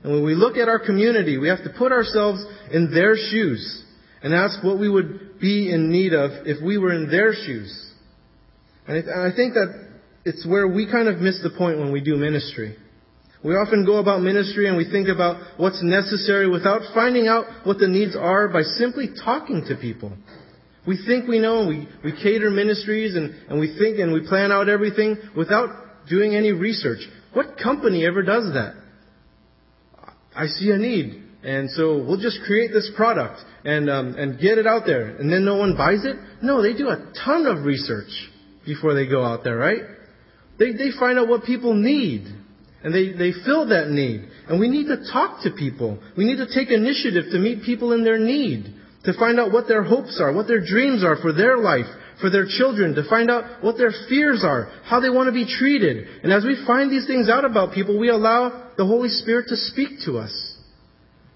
And 0.03 0.11
when 0.11 0.25
we 0.25 0.35
look 0.35 0.57
at 0.57 0.67
our 0.67 0.79
community, 0.79 1.37
we 1.37 1.49
have 1.49 1.63
to 1.63 1.69
put 1.77 1.91
ourselves 1.91 2.43
in 2.71 2.91
their 2.93 3.15
shoes 3.15 3.83
and 4.23 4.33
ask 4.33 4.63
what 4.63 4.79
we 4.79 4.89
would 4.89 5.39
be 5.39 5.71
in 5.71 5.91
need 5.91 6.13
of 6.13 6.47
if 6.47 6.63
we 6.63 6.77
were 6.77 6.93
in 6.93 7.09
their 7.09 7.33
shoes. 7.33 7.93
And 8.87 8.97
I 8.97 9.35
think 9.35 9.53
that 9.53 9.87
it's 10.25 10.45
where 10.45 10.67
we 10.67 10.89
kind 10.89 11.07
of 11.07 11.19
miss 11.19 11.41
the 11.43 11.51
point 11.51 11.77
when 11.77 11.91
we 11.91 12.01
do 12.01 12.15
ministry. 12.15 12.75
We 13.43 13.53
often 13.53 13.85
go 13.85 13.97
about 13.97 14.21
ministry 14.21 14.67
and 14.67 14.77
we 14.77 14.89
think 14.89 15.07
about 15.07 15.59
what's 15.59 15.81
necessary 15.83 16.49
without 16.49 16.81
finding 16.93 17.27
out 17.27 17.45
what 17.63 17.77
the 17.77 17.87
needs 17.87 18.15
are 18.15 18.47
by 18.47 18.63
simply 18.63 19.09
talking 19.23 19.65
to 19.67 19.75
people. 19.75 20.11
We 20.87 20.97
think 21.05 21.27
we 21.27 21.39
know, 21.39 21.67
we, 21.67 21.87
we 22.03 22.13
cater 22.13 22.49
ministries 22.49 23.15
and, 23.15 23.35
and 23.49 23.59
we 23.59 23.77
think 23.77 23.99
and 23.99 24.11
we 24.11 24.27
plan 24.27 24.51
out 24.51 24.69
everything 24.69 25.17
without 25.35 25.69
doing 26.09 26.35
any 26.35 26.51
research. 26.51 26.99
What 27.33 27.57
company 27.61 28.05
ever 28.05 28.23
does 28.23 28.53
that? 28.53 28.73
I 30.35 30.45
see 30.47 30.71
a 30.71 30.77
need, 30.77 31.23
and 31.43 31.69
so 31.71 31.97
we'll 32.03 32.21
just 32.21 32.39
create 32.45 32.71
this 32.71 32.89
product 32.95 33.39
and, 33.65 33.89
um, 33.89 34.15
and 34.15 34.39
get 34.39 34.57
it 34.57 34.67
out 34.67 34.83
there, 34.85 35.17
and 35.17 35.31
then 35.31 35.43
no 35.45 35.57
one 35.57 35.75
buys 35.75 36.05
it? 36.05 36.15
No, 36.41 36.61
they 36.61 36.73
do 36.73 36.89
a 36.89 37.11
ton 37.25 37.45
of 37.47 37.65
research 37.65 38.09
before 38.65 38.93
they 38.93 39.07
go 39.07 39.23
out 39.23 39.43
there, 39.43 39.57
right? 39.57 39.81
They, 40.59 40.71
they 40.71 40.91
find 40.99 41.19
out 41.19 41.27
what 41.27 41.43
people 41.43 41.73
need. 41.73 42.27
And 42.83 42.93
they, 42.93 43.11
they 43.11 43.31
fill 43.45 43.69
that 43.69 43.89
need. 43.89 44.27
And 44.47 44.59
we 44.59 44.69
need 44.69 44.87
to 44.87 45.11
talk 45.11 45.43
to 45.43 45.51
people. 45.51 45.99
We 46.15 46.25
need 46.25 46.37
to 46.37 46.53
take 46.53 46.69
initiative 46.69 47.25
to 47.31 47.39
meet 47.39 47.63
people 47.63 47.93
in 47.93 48.03
their 48.03 48.19
need. 48.19 48.73
To 49.05 49.13
find 49.17 49.39
out 49.39 49.51
what 49.51 49.67
their 49.67 49.83
hopes 49.83 50.19
are, 50.21 50.33
what 50.33 50.47
their 50.47 50.63
dreams 50.63 51.03
are 51.03 51.17
for 51.21 51.33
their 51.33 51.57
life, 51.57 51.85
for 52.21 52.29
their 52.29 52.45
children. 52.45 52.93
To 52.95 53.09
find 53.09 53.31
out 53.31 53.63
what 53.63 53.77
their 53.77 53.91
fears 54.09 54.43
are, 54.43 54.71
how 54.83 54.99
they 54.99 55.09
want 55.09 55.27
to 55.27 55.33
be 55.33 55.47
treated. 55.47 56.07
And 56.23 56.31
as 56.31 56.43
we 56.45 56.61
find 56.67 56.91
these 56.91 57.07
things 57.07 57.29
out 57.29 57.45
about 57.45 57.73
people, 57.73 57.97
we 57.99 58.09
allow 58.09 58.71
the 58.77 58.85
Holy 58.85 59.09
Spirit 59.09 59.47
to 59.49 59.55
speak 59.55 59.99
to 60.05 60.17
us. 60.17 60.55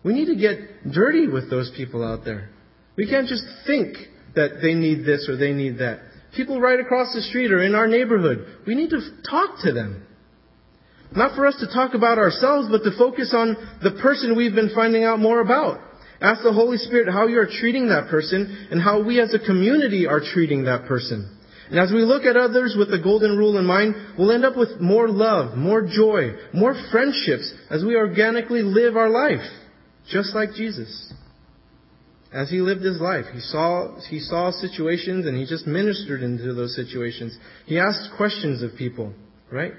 We 0.03 0.13
need 0.13 0.25
to 0.25 0.35
get 0.35 0.91
dirty 0.91 1.27
with 1.27 1.49
those 1.49 1.71
people 1.75 2.03
out 2.03 2.25
there. 2.25 2.49
We 2.97 3.07
can't 3.07 3.27
just 3.27 3.43
think 3.65 3.95
that 4.35 4.61
they 4.61 4.73
need 4.73 5.05
this 5.05 5.27
or 5.29 5.37
they 5.37 5.53
need 5.53 5.79
that. 5.79 5.99
People 6.35 6.61
right 6.61 6.79
across 6.79 7.13
the 7.13 7.21
street 7.21 7.51
or 7.51 7.63
in 7.63 7.75
our 7.75 7.87
neighborhood, 7.87 8.45
we 8.65 8.75
need 8.75 8.89
to 8.91 9.01
talk 9.29 9.61
to 9.63 9.71
them. 9.71 10.05
Not 11.13 11.35
for 11.35 11.45
us 11.45 11.55
to 11.59 11.67
talk 11.67 11.93
about 11.93 12.17
ourselves, 12.17 12.69
but 12.71 12.83
to 12.83 12.97
focus 12.97 13.33
on 13.35 13.55
the 13.81 13.99
person 14.01 14.35
we've 14.35 14.55
been 14.55 14.73
finding 14.73 15.03
out 15.03 15.19
more 15.19 15.41
about. 15.41 15.79
Ask 16.21 16.43
the 16.43 16.53
Holy 16.53 16.77
Spirit 16.77 17.11
how 17.11 17.27
you 17.27 17.39
are 17.39 17.49
treating 17.59 17.89
that 17.89 18.09
person 18.09 18.67
and 18.71 18.81
how 18.81 19.03
we 19.03 19.19
as 19.19 19.33
a 19.33 19.39
community 19.39 20.05
are 20.07 20.21
treating 20.21 20.65
that 20.65 20.85
person. 20.87 21.37
And 21.69 21.79
as 21.79 21.91
we 21.91 22.01
look 22.03 22.23
at 22.23 22.37
others 22.37 22.75
with 22.77 22.91
the 22.91 23.01
golden 23.01 23.37
rule 23.37 23.57
in 23.57 23.65
mind, 23.65 23.95
we'll 24.17 24.31
end 24.31 24.45
up 24.45 24.55
with 24.55 24.79
more 24.79 25.09
love, 25.09 25.57
more 25.57 25.81
joy, 25.81 26.31
more 26.53 26.75
friendships 26.91 27.51
as 27.69 27.83
we 27.83 27.95
organically 27.95 28.61
live 28.61 28.95
our 28.95 29.09
life, 29.09 29.45
just 30.09 30.35
like 30.35 30.53
Jesus 30.53 31.13
as 32.33 32.49
he 32.49 32.61
lived 32.61 32.81
his 32.81 32.99
life. 32.99 33.25
He 33.33 33.39
saw, 33.39 33.99
he 34.09 34.19
saw 34.19 34.51
situations 34.51 35.25
and 35.25 35.37
he 35.37 35.45
just 35.45 35.67
ministered 35.67 36.23
into 36.23 36.53
those 36.53 36.75
situations. 36.75 37.37
He 37.65 37.77
asked 37.77 38.11
questions 38.15 38.63
of 38.63 38.77
people, 38.77 39.13
right? 39.51 39.73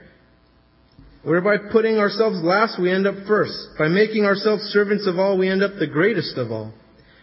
Where 1.25 1.41
by 1.41 1.57
putting 1.71 1.99
ourselves 1.99 2.43
last, 2.43 2.81
we 2.81 2.91
end 2.91 3.07
up 3.07 3.15
first. 3.29 3.55
By 3.79 3.89
making 3.89 4.25
ourselves 4.25 4.63
servants 4.65 5.07
of 5.07 5.19
all, 5.19 5.39
we 5.39 5.49
end 5.49 5.63
up 5.63 5.73
the 5.79 5.87
greatest 5.87 6.37
of 6.37 6.51
all. 6.51 6.73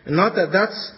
And 0.06 0.16
not 0.16 0.36
that 0.36 0.52
that's, 0.54 0.92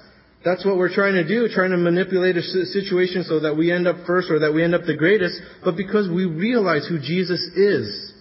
that's 0.46 0.64
what 0.64 0.78
we're 0.78 0.94
trying 0.94 1.14
to 1.14 1.28
do, 1.28 1.48
trying 1.48 1.72
to 1.72 1.78
manipulate 1.78 2.38
a 2.38 2.42
situation 2.44 3.24
so 3.24 3.40
that 3.40 3.58
we 3.58 3.72
end 3.72 3.88
up 3.88 4.06
first 4.06 4.30
or 4.30 4.40
that 4.40 4.54
we 4.54 4.64
end 4.64 4.76
up 4.76 4.84
the 4.86 4.96
greatest, 4.96 5.42
but 5.64 5.76
because 5.76 6.10
we 6.10 6.26
realize 6.26 6.86
who 6.88 7.00
Jesus 7.00 7.42
is. 7.56 8.14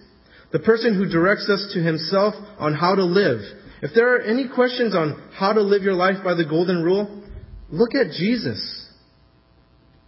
The 0.51 0.59
person 0.59 0.95
who 0.95 1.07
directs 1.07 1.47
us 1.47 1.71
to 1.73 1.79
himself 1.79 2.33
on 2.57 2.73
how 2.73 2.95
to 2.95 3.05
live, 3.05 3.39
if 3.81 3.91
there 3.95 4.15
are 4.15 4.21
any 4.21 4.47
questions 4.53 4.95
on 4.95 5.29
how 5.33 5.53
to 5.53 5.61
live 5.61 5.83
your 5.83 5.93
life 5.93 6.23
by 6.23 6.33
the 6.33 6.45
golden 6.45 6.83
rule, 6.83 7.23
look 7.69 7.95
at 7.95 8.11
Jesus. 8.11 8.89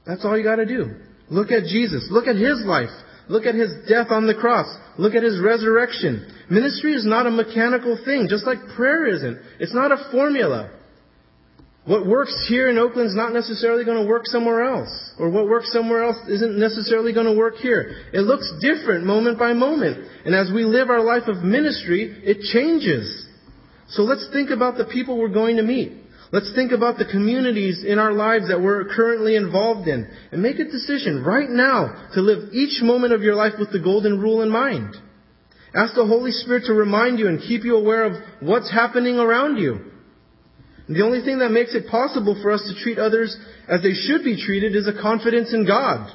That's 0.05 0.25
all 0.25 0.37
you 0.37 0.43
gotta 0.43 0.65
do. 0.65 0.95
Look 1.29 1.51
at 1.51 1.63
Jesus. 1.63 2.07
Look 2.11 2.27
at 2.27 2.35
His 2.35 2.61
life. 2.65 2.89
Look 3.29 3.45
at 3.45 3.55
His 3.55 3.71
death 3.87 4.07
on 4.09 4.27
the 4.27 4.35
cross. 4.35 4.67
Look 4.97 5.15
at 5.15 5.23
His 5.23 5.39
resurrection. 5.39 6.29
Ministry 6.49 6.93
is 6.93 7.05
not 7.05 7.27
a 7.27 7.31
mechanical 7.31 7.97
thing, 8.03 8.27
just 8.29 8.45
like 8.45 8.59
prayer 8.75 9.07
isn't. 9.07 9.39
It's 9.59 9.73
not 9.73 9.91
a 9.91 10.11
formula. 10.11 10.71
What 11.85 12.07
works 12.07 12.45
here 12.47 12.69
in 12.69 12.77
Oakland 12.77 13.09
is 13.09 13.15
not 13.15 13.33
necessarily 13.33 13.83
going 13.83 14.01
to 14.01 14.07
work 14.07 14.25
somewhere 14.25 14.63
else. 14.63 15.11
Or 15.19 15.29
what 15.29 15.47
works 15.47 15.71
somewhere 15.73 16.03
else 16.03 16.17
isn't 16.29 16.57
necessarily 16.57 17.13
going 17.13 17.25
to 17.25 17.37
work 17.37 17.55
here. 17.55 17.95
It 18.13 18.21
looks 18.21 18.49
different 18.61 19.05
moment 19.05 19.37
by 19.37 19.51
moment. 19.51 20.07
And 20.25 20.33
as 20.33 20.49
we 20.53 20.63
live 20.63 20.89
our 20.89 21.03
life 21.03 21.27
of 21.27 21.43
ministry, 21.43 22.21
it 22.23 22.39
changes. 22.53 23.27
So 23.89 24.03
let's 24.03 24.29
think 24.31 24.49
about 24.49 24.77
the 24.77 24.85
people 24.85 25.17
we're 25.17 25.27
going 25.27 25.57
to 25.57 25.63
meet. 25.63 26.02
Let's 26.33 26.51
think 26.55 26.71
about 26.71 26.97
the 26.97 27.05
communities 27.05 27.83
in 27.87 27.99
our 27.99 28.11
lives 28.11 28.47
that 28.47 28.59
we're 28.59 28.85
currently 28.95 29.35
involved 29.35 29.87
in 29.87 30.09
and 30.31 30.41
make 30.41 30.57
a 30.57 30.63
decision 30.63 31.23
right 31.23 31.47
now 31.47 32.09
to 32.15 32.21
live 32.21 32.51
each 32.53 32.81
moment 32.81 33.13
of 33.13 33.21
your 33.21 33.35
life 33.35 33.53
with 33.59 33.71
the 33.71 33.79
golden 33.79 34.19
rule 34.19 34.41
in 34.41 34.49
mind. 34.49 34.95
Ask 35.75 35.93
the 35.93 36.07
Holy 36.07 36.31
Spirit 36.31 36.63
to 36.65 36.73
remind 36.73 37.19
you 37.19 37.27
and 37.27 37.39
keep 37.39 37.63
you 37.63 37.77
aware 37.77 38.05
of 38.05 38.13
what's 38.39 38.71
happening 38.71 39.19
around 39.19 39.57
you. 39.57 39.91
The 40.89 41.03
only 41.03 41.21
thing 41.21 41.37
that 41.37 41.51
makes 41.51 41.75
it 41.75 41.87
possible 41.87 42.35
for 42.41 42.49
us 42.49 42.63
to 42.67 42.83
treat 42.83 42.97
others 42.97 43.37
as 43.69 43.83
they 43.83 43.93
should 43.93 44.23
be 44.23 44.43
treated 44.43 44.75
is 44.75 44.87
a 44.87 44.99
confidence 44.99 45.53
in 45.53 45.67
God. 45.67 46.11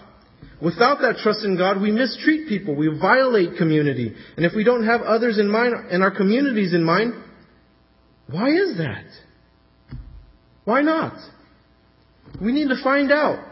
Without 0.61 0.99
that 1.03 1.19
trust 1.23 1.45
in 1.45 1.57
God, 1.57 1.81
we 1.81 1.93
mistreat 1.93 2.49
people. 2.49 2.75
We 2.75 2.89
violate 3.01 3.57
community. 3.57 4.17
And 4.37 4.45
if 4.45 4.53
we 4.57 4.65
don't 4.65 4.85
have 4.85 5.03
others 5.03 5.39
in 5.39 5.49
mind 5.49 5.75
and 5.93 6.03
our 6.03 6.11
communities 6.11 6.75
in 6.75 6.83
mind, 6.83 7.15
why 8.27 8.49
is 8.49 8.79
that? 8.79 9.07
Why 10.69 10.83
not? 10.83 11.15
We 12.43 12.53
need 12.53 12.69
to 12.69 12.85
find 12.85 13.11
out. 13.11 13.43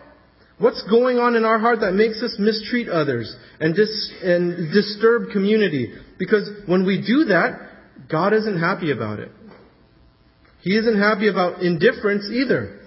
What's 0.59 0.83
going 0.91 1.17
on 1.17 1.35
in 1.35 1.47
our 1.47 1.59
heart 1.59 1.81
that 1.81 1.93
makes 1.93 2.23
us 2.23 2.37
mistreat 2.39 2.91
others 2.91 3.35
and, 3.59 3.75
dis- 3.75 4.13
and 4.23 4.71
disturb 4.71 5.31
community? 5.33 5.95
Because 6.19 6.47
when 6.67 6.85
we 6.85 6.99
do 7.01 7.25
that, 7.33 7.71
God 8.11 8.35
isn't 8.35 8.61
happy 8.61 8.91
about 8.91 9.19
it. 9.19 9.31
He 10.61 10.77
isn't 10.77 11.01
happy 11.01 11.29
about 11.29 11.63
indifference 11.63 12.29
either. 12.31 12.81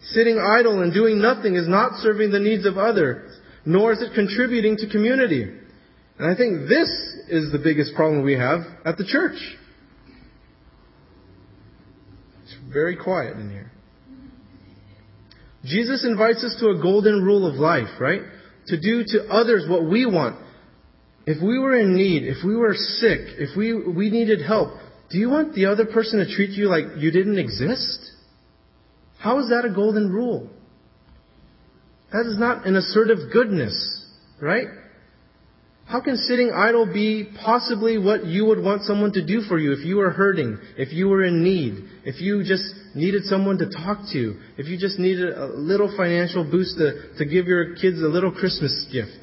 Sitting 0.00 0.38
idle 0.38 0.80
and 0.80 0.94
doing 0.94 1.20
nothing 1.20 1.54
is 1.54 1.68
not 1.68 2.00
serving 2.00 2.30
the 2.30 2.40
needs 2.40 2.64
of 2.64 2.78
others, 2.78 3.38
nor 3.66 3.92
is 3.92 4.00
it 4.00 4.14
contributing 4.14 4.78
to 4.78 4.88
community. 4.88 5.42
And 6.18 6.26
I 6.26 6.34
think 6.34 6.70
this 6.70 6.88
is 7.28 7.52
the 7.52 7.60
biggest 7.62 7.94
problem 7.96 8.24
we 8.24 8.32
have 8.32 8.60
at 8.86 8.96
the 8.96 9.04
church. 9.04 9.36
Very 12.72 12.96
quiet 12.96 13.36
in 13.36 13.50
here. 13.50 13.70
Jesus 15.64 16.04
invites 16.04 16.42
us 16.42 16.56
to 16.60 16.70
a 16.70 16.82
golden 16.82 17.22
rule 17.22 17.46
of 17.46 17.54
life, 17.54 18.00
right? 18.00 18.22
To 18.66 18.80
do 18.80 19.04
to 19.06 19.28
others 19.28 19.66
what 19.68 19.84
we 19.88 20.06
want. 20.06 20.36
If 21.24 21.40
we 21.40 21.58
were 21.58 21.78
in 21.78 21.94
need, 21.94 22.24
if 22.24 22.38
we 22.44 22.56
were 22.56 22.74
sick, 22.74 23.20
if 23.38 23.56
we, 23.56 23.74
we 23.74 24.10
needed 24.10 24.42
help, 24.44 24.70
do 25.10 25.18
you 25.18 25.30
want 25.30 25.54
the 25.54 25.66
other 25.66 25.84
person 25.84 26.18
to 26.18 26.34
treat 26.34 26.50
you 26.50 26.68
like 26.68 26.84
you 26.96 27.12
didn't 27.12 27.38
exist? 27.38 28.10
How 29.18 29.38
is 29.38 29.50
that 29.50 29.64
a 29.64 29.72
golden 29.72 30.10
rule? 30.10 30.50
That 32.12 32.26
is 32.26 32.38
not 32.38 32.66
an 32.66 32.76
assertive 32.76 33.32
goodness, 33.32 34.04
right? 34.40 34.66
How 35.92 36.00
can 36.00 36.16
sitting 36.16 36.50
idle 36.50 36.86
be 36.86 37.28
possibly 37.44 37.98
what 37.98 38.24
you 38.24 38.46
would 38.46 38.64
want 38.64 38.84
someone 38.84 39.12
to 39.12 39.26
do 39.26 39.42
for 39.42 39.58
you 39.58 39.72
if 39.72 39.84
you 39.84 39.96
were 39.96 40.08
hurting, 40.08 40.58
if 40.78 40.90
you 40.90 41.06
were 41.06 41.22
in 41.22 41.44
need, 41.44 41.84
if 42.06 42.18
you 42.18 42.42
just 42.42 42.64
needed 42.94 43.24
someone 43.24 43.58
to 43.58 43.68
talk 43.68 43.98
to, 44.14 44.40
if 44.56 44.68
you 44.68 44.78
just 44.78 44.98
needed 44.98 45.36
a 45.36 45.48
little 45.48 45.94
financial 45.94 46.50
boost 46.50 46.78
to, 46.78 47.12
to 47.18 47.26
give 47.26 47.44
your 47.44 47.74
kids 47.76 48.00
a 48.00 48.08
little 48.08 48.32
Christmas 48.32 48.86
gift? 48.90 49.18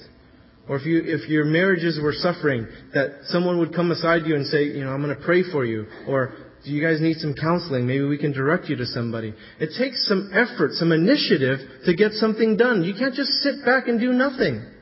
Or 0.68 0.76
if 0.76 0.86
you, 0.86 1.02
if 1.04 1.28
your 1.28 1.46
marriages 1.46 2.00
were 2.00 2.14
suffering, 2.14 2.68
that 2.94 3.22
someone 3.24 3.58
would 3.58 3.74
come 3.74 3.90
aside 3.90 4.28
you 4.28 4.36
and 4.36 4.46
say, 4.46 4.66
you 4.66 4.84
know, 4.84 4.92
I'm 4.92 5.02
going 5.02 5.18
to 5.18 5.26
pray 5.26 5.42
for 5.52 5.66
you. 5.66 5.88
Or, 6.08 6.36
do 6.64 6.70
you 6.70 6.86
guys 6.86 7.02
need 7.02 7.18
some 7.18 7.34
counseling? 7.34 7.88
Maybe 7.88 8.04
we 8.04 8.20
can 8.20 8.32
direct 8.32 8.70
you 8.70 8.76
to 8.76 8.86
somebody. 8.86 9.34
It 9.60 9.72
takes 9.76 10.08
some 10.08 10.30
effort, 10.34 10.74
some 10.74 10.92
initiative 10.92 11.58
to 11.86 11.96
get 11.96 12.12
something 12.12 12.58
done. 12.58 12.84
You 12.84 12.94
can't 12.94 13.16
just 13.16 13.32
sit 13.42 13.66
back 13.66 13.88
and 13.88 14.00
do 14.00 14.14
nothing 14.14 14.76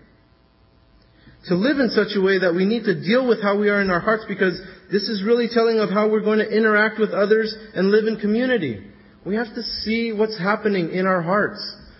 to 1.47 1.55
live 1.55 1.79
in 1.79 1.89
such 1.89 2.15
a 2.15 2.21
way 2.21 2.39
that 2.39 2.53
we 2.53 2.65
need 2.65 2.83
to 2.83 2.99
deal 2.99 3.27
with 3.27 3.41
how 3.41 3.57
we 3.57 3.69
are 3.69 3.81
in 3.81 3.89
our 3.89 3.99
hearts 3.99 4.25
because 4.27 4.59
this 4.91 5.03
is 5.03 5.23
really 5.23 5.47
telling 5.51 5.79
of 5.79 5.89
how 5.89 6.09
we're 6.09 6.23
going 6.23 6.39
to 6.39 6.49
interact 6.49 6.99
with 6.99 7.11
others 7.11 7.55
and 7.73 7.89
live 7.89 8.05
in 8.05 8.19
community. 8.19 8.85
We 9.25 9.35
have 9.35 9.53
to 9.55 9.63
see 9.63 10.11
what's 10.11 10.37
happening 10.37 10.91
in 10.91 11.05
our 11.05 11.21
hearts. 11.21 11.59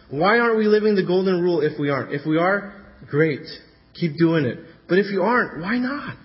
Why 0.10 0.40
aren't 0.40 0.58
we 0.58 0.66
living 0.66 0.96
the 0.96 1.06
golden 1.06 1.42
rule 1.42 1.62
if 1.62 1.80
we 1.80 1.90
aren't? 1.90 2.14
If 2.14 2.26
we 2.26 2.38
are, 2.38 2.74
great. 3.10 3.46
Keep 3.94 4.18
doing 4.18 4.46
it. 4.46 4.60
But 4.88 5.00
if 5.00 5.12
you 5.12 5.22
aren't, 5.22 5.62
why 5.62 5.78
not? 5.78 6.18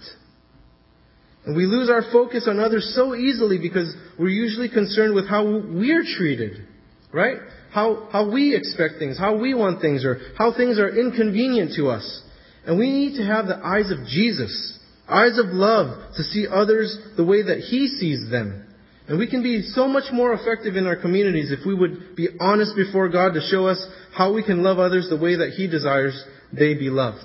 And 1.44 1.56
we 1.56 1.66
lose 1.66 1.90
our 1.90 2.02
focus 2.12 2.46
on 2.48 2.60
others 2.60 2.92
so 2.94 3.14
easily 3.14 3.58
because 3.58 3.92
we're 4.18 4.28
usually 4.28 4.68
concerned 4.68 5.14
with 5.14 5.28
how 5.28 5.44
we're 5.44 6.04
treated. 6.16 6.68
Right? 7.12 7.38
How, 7.72 8.08
how 8.12 8.30
we 8.30 8.54
expect 8.54 8.94
things, 8.98 9.18
how 9.18 9.36
we 9.36 9.54
want 9.54 9.80
things, 9.80 10.04
or 10.04 10.20
how 10.38 10.56
things 10.56 10.78
are 10.78 10.88
inconvenient 10.88 11.72
to 11.76 11.88
us. 11.88 12.22
And 12.66 12.78
we 12.78 12.90
need 12.90 13.16
to 13.16 13.24
have 13.24 13.46
the 13.46 13.58
eyes 13.64 13.90
of 13.90 14.06
Jesus, 14.06 14.78
eyes 15.08 15.38
of 15.38 15.46
love 15.46 16.14
to 16.16 16.22
see 16.22 16.46
others 16.48 16.96
the 17.16 17.24
way 17.24 17.42
that 17.42 17.58
He 17.58 17.88
sees 17.88 18.30
them. 18.30 18.66
And 19.08 19.18
we 19.18 19.28
can 19.28 19.42
be 19.42 19.62
so 19.62 19.88
much 19.88 20.12
more 20.12 20.32
effective 20.32 20.76
in 20.76 20.86
our 20.86 20.96
communities 20.96 21.50
if 21.50 21.66
we 21.66 21.74
would 21.74 22.14
be 22.14 22.28
honest 22.40 22.76
before 22.76 23.08
God 23.08 23.34
to 23.34 23.40
show 23.40 23.66
us 23.66 23.84
how 24.14 24.32
we 24.32 24.44
can 24.44 24.62
love 24.62 24.78
others 24.78 25.08
the 25.10 25.16
way 25.16 25.36
that 25.36 25.50
He 25.50 25.66
desires 25.66 26.24
they 26.52 26.74
be 26.74 26.88
loved. 26.88 27.24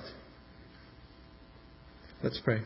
Let's 2.24 2.40
pray. 2.44 2.62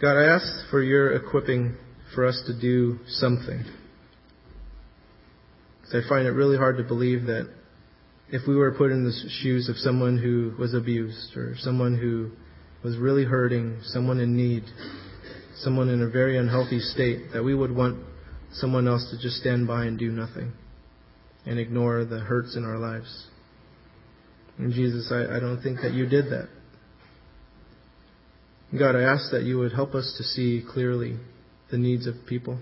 God, 0.00 0.16
I 0.16 0.34
ask 0.34 0.70
for 0.70 0.82
your 0.82 1.12
equipping 1.12 1.76
for 2.14 2.26
us 2.26 2.42
to 2.46 2.58
do 2.58 2.98
something. 3.06 3.64
I 5.92 6.08
find 6.08 6.26
it 6.26 6.32
really 6.32 6.56
hard 6.56 6.76
to 6.76 6.84
believe 6.84 7.26
that 7.26 7.48
if 8.30 8.46
we 8.46 8.54
were 8.54 8.72
put 8.72 8.92
in 8.92 9.04
the 9.04 9.12
shoes 9.42 9.68
of 9.68 9.76
someone 9.76 10.18
who 10.18 10.54
was 10.58 10.72
abused 10.72 11.36
or 11.36 11.54
someone 11.58 11.98
who 11.98 12.30
was 12.84 12.96
really 12.96 13.24
hurting, 13.24 13.80
someone 13.82 14.20
in 14.20 14.36
need, 14.36 14.62
someone 15.56 15.88
in 15.88 16.02
a 16.02 16.08
very 16.08 16.38
unhealthy 16.38 16.78
state, 16.78 17.32
that 17.32 17.42
we 17.42 17.54
would 17.54 17.74
want 17.74 18.04
someone 18.52 18.86
else 18.86 19.08
to 19.10 19.20
just 19.20 19.36
stand 19.36 19.66
by 19.66 19.84
and 19.84 19.98
do 19.98 20.10
nothing 20.10 20.52
and 21.46 21.58
ignore 21.58 22.04
the 22.04 22.20
hurts 22.20 22.56
in 22.56 22.64
our 22.64 22.78
lives. 22.78 23.26
And 24.58 24.72
Jesus, 24.72 25.10
I, 25.10 25.36
I 25.36 25.40
don't 25.40 25.62
think 25.62 25.80
that 25.82 25.92
you 25.92 26.06
did 26.06 26.26
that. 26.26 26.48
God, 28.78 28.94
I 28.94 29.02
ask 29.02 29.32
that 29.32 29.42
you 29.42 29.58
would 29.58 29.72
help 29.72 29.94
us 29.94 30.14
to 30.18 30.22
see 30.22 30.62
clearly 30.72 31.16
the 31.70 31.78
needs 31.78 32.06
of 32.06 32.14
people. 32.28 32.58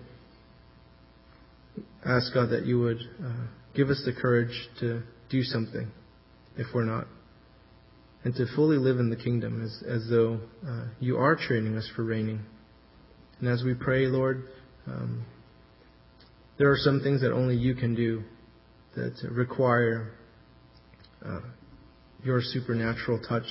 Ask 2.05 2.33
God 2.33 2.51
that 2.51 2.65
you 2.65 2.81
would 2.81 2.99
uh, 3.23 3.47
give 3.75 3.91
us 3.91 4.03
the 4.05 4.13
courage 4.13 4.69
to 4.81 5.03
do 5.31 5.43
something 5.43 5.91
if 6.57 6.67
we're 6.75 6.85
not. 6.85 7.07
And 8.25 8.35
to 8.35 8.47
fully 8.57 8.79
live 8.79 8.99
in 8.99 9.11
the 9.11 9.17
kingdom 9.17 9.63
as, 9.63 9.83
as 9.89 10.09
though 10.11 10.41
uh, 10.67 10.87
you 11.01 11.17
are 11.17 11.37
training 11.37 11.77
us 11.77 11.89
for 11.95 12.05
reigning. 12.05 12.41
And 13.41 13.49
as 13.49 13.63
we 13.65 13.75
pray, 13.75 14.07
Lord, 14.07 14.45
um, 14.87 15.25
there 16.59 16.71
are 16.71 16.77
some 16.77 17.01
things 17.01 17.21
that 17.21 17.33
only 17.33 17.57
you 17.57 17.75
can 17.75 17.95
do 17.95 18.23
that 18.97 19.15
require 19.31 20.13
uh, 21.25 21.41
your 22.25 22.41
supernatural 22.43 23.21
touch 23.29 23.47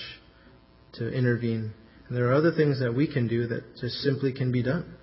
to 0.94 1.10
intervene. 1.10 1.74
And 2.08 2.18
there 2.18 2.30
are 2.30 2.34
other 2.34 2.52
things 2.52 2.80
that 2.82 2.94
we 2.94 3.12
can 3.12 3.28
do 3.28 3.48
that 3.48 3.78
just 3.80 3.96
simply 3.98 4.34
can 4.34 4.52
be 4.52 4.64
done. 4.64 4.96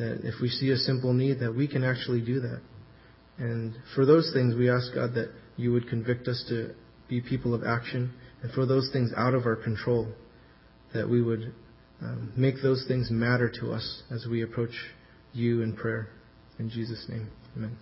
That 0.00 0.22
if 0.24 0.40
we 0.40 0.48
see 0.48 0.70
a 0.70 0.76
simple 0.76 1.12
need, 1.12 1.40
that 1.40 1.54
we 1.54 1.68
can 1.68 1.84
actually 1.84 2.22
do 2.22 2.40
that. 2.40 2.62
And 3.36 3.74
for 3.94 4.06
those 4.06 4.30
things, 4.32 4.54
we 4.56 4.70
ask 4.70 4.94
God 4.94 5.12
that 5.14 5.30
you 5.56 5.72
would 5.72 5.88
convict 5.88 6.26
us 6.26 6.42
to 6.48 6.74
be 7.08 7.20
people 7.20 7.52
of 7.52 7.62
action, 7.64 8.12
and 8.42 8.50
for 8.52 8.64
those 8.64 8.88
things 8.94 9.10
out 9.14 9.34
of 9.34 9.44
our 9.44 9.56
control, 9.56 10.08
that 10.94 11.08
we 11.08 11.22
would 11.22 11.52
um, 12.00 12.32
make 12.34 12.56
those 12.62 12.84
things 12.88 13.10
matter 13.10 13.52
to 13.60 13.72
us 13.72 14.02
as 14.10 14.26
we 14.30 14.42
approach 14.42 14.74
you 15.34 15.60
in 15.60 15.76
prayer. 15.76 16.08
In 16.58 16.70
Jesus' 16.70 17.04
name, 17.08 17.28
amen. 17.56 17.76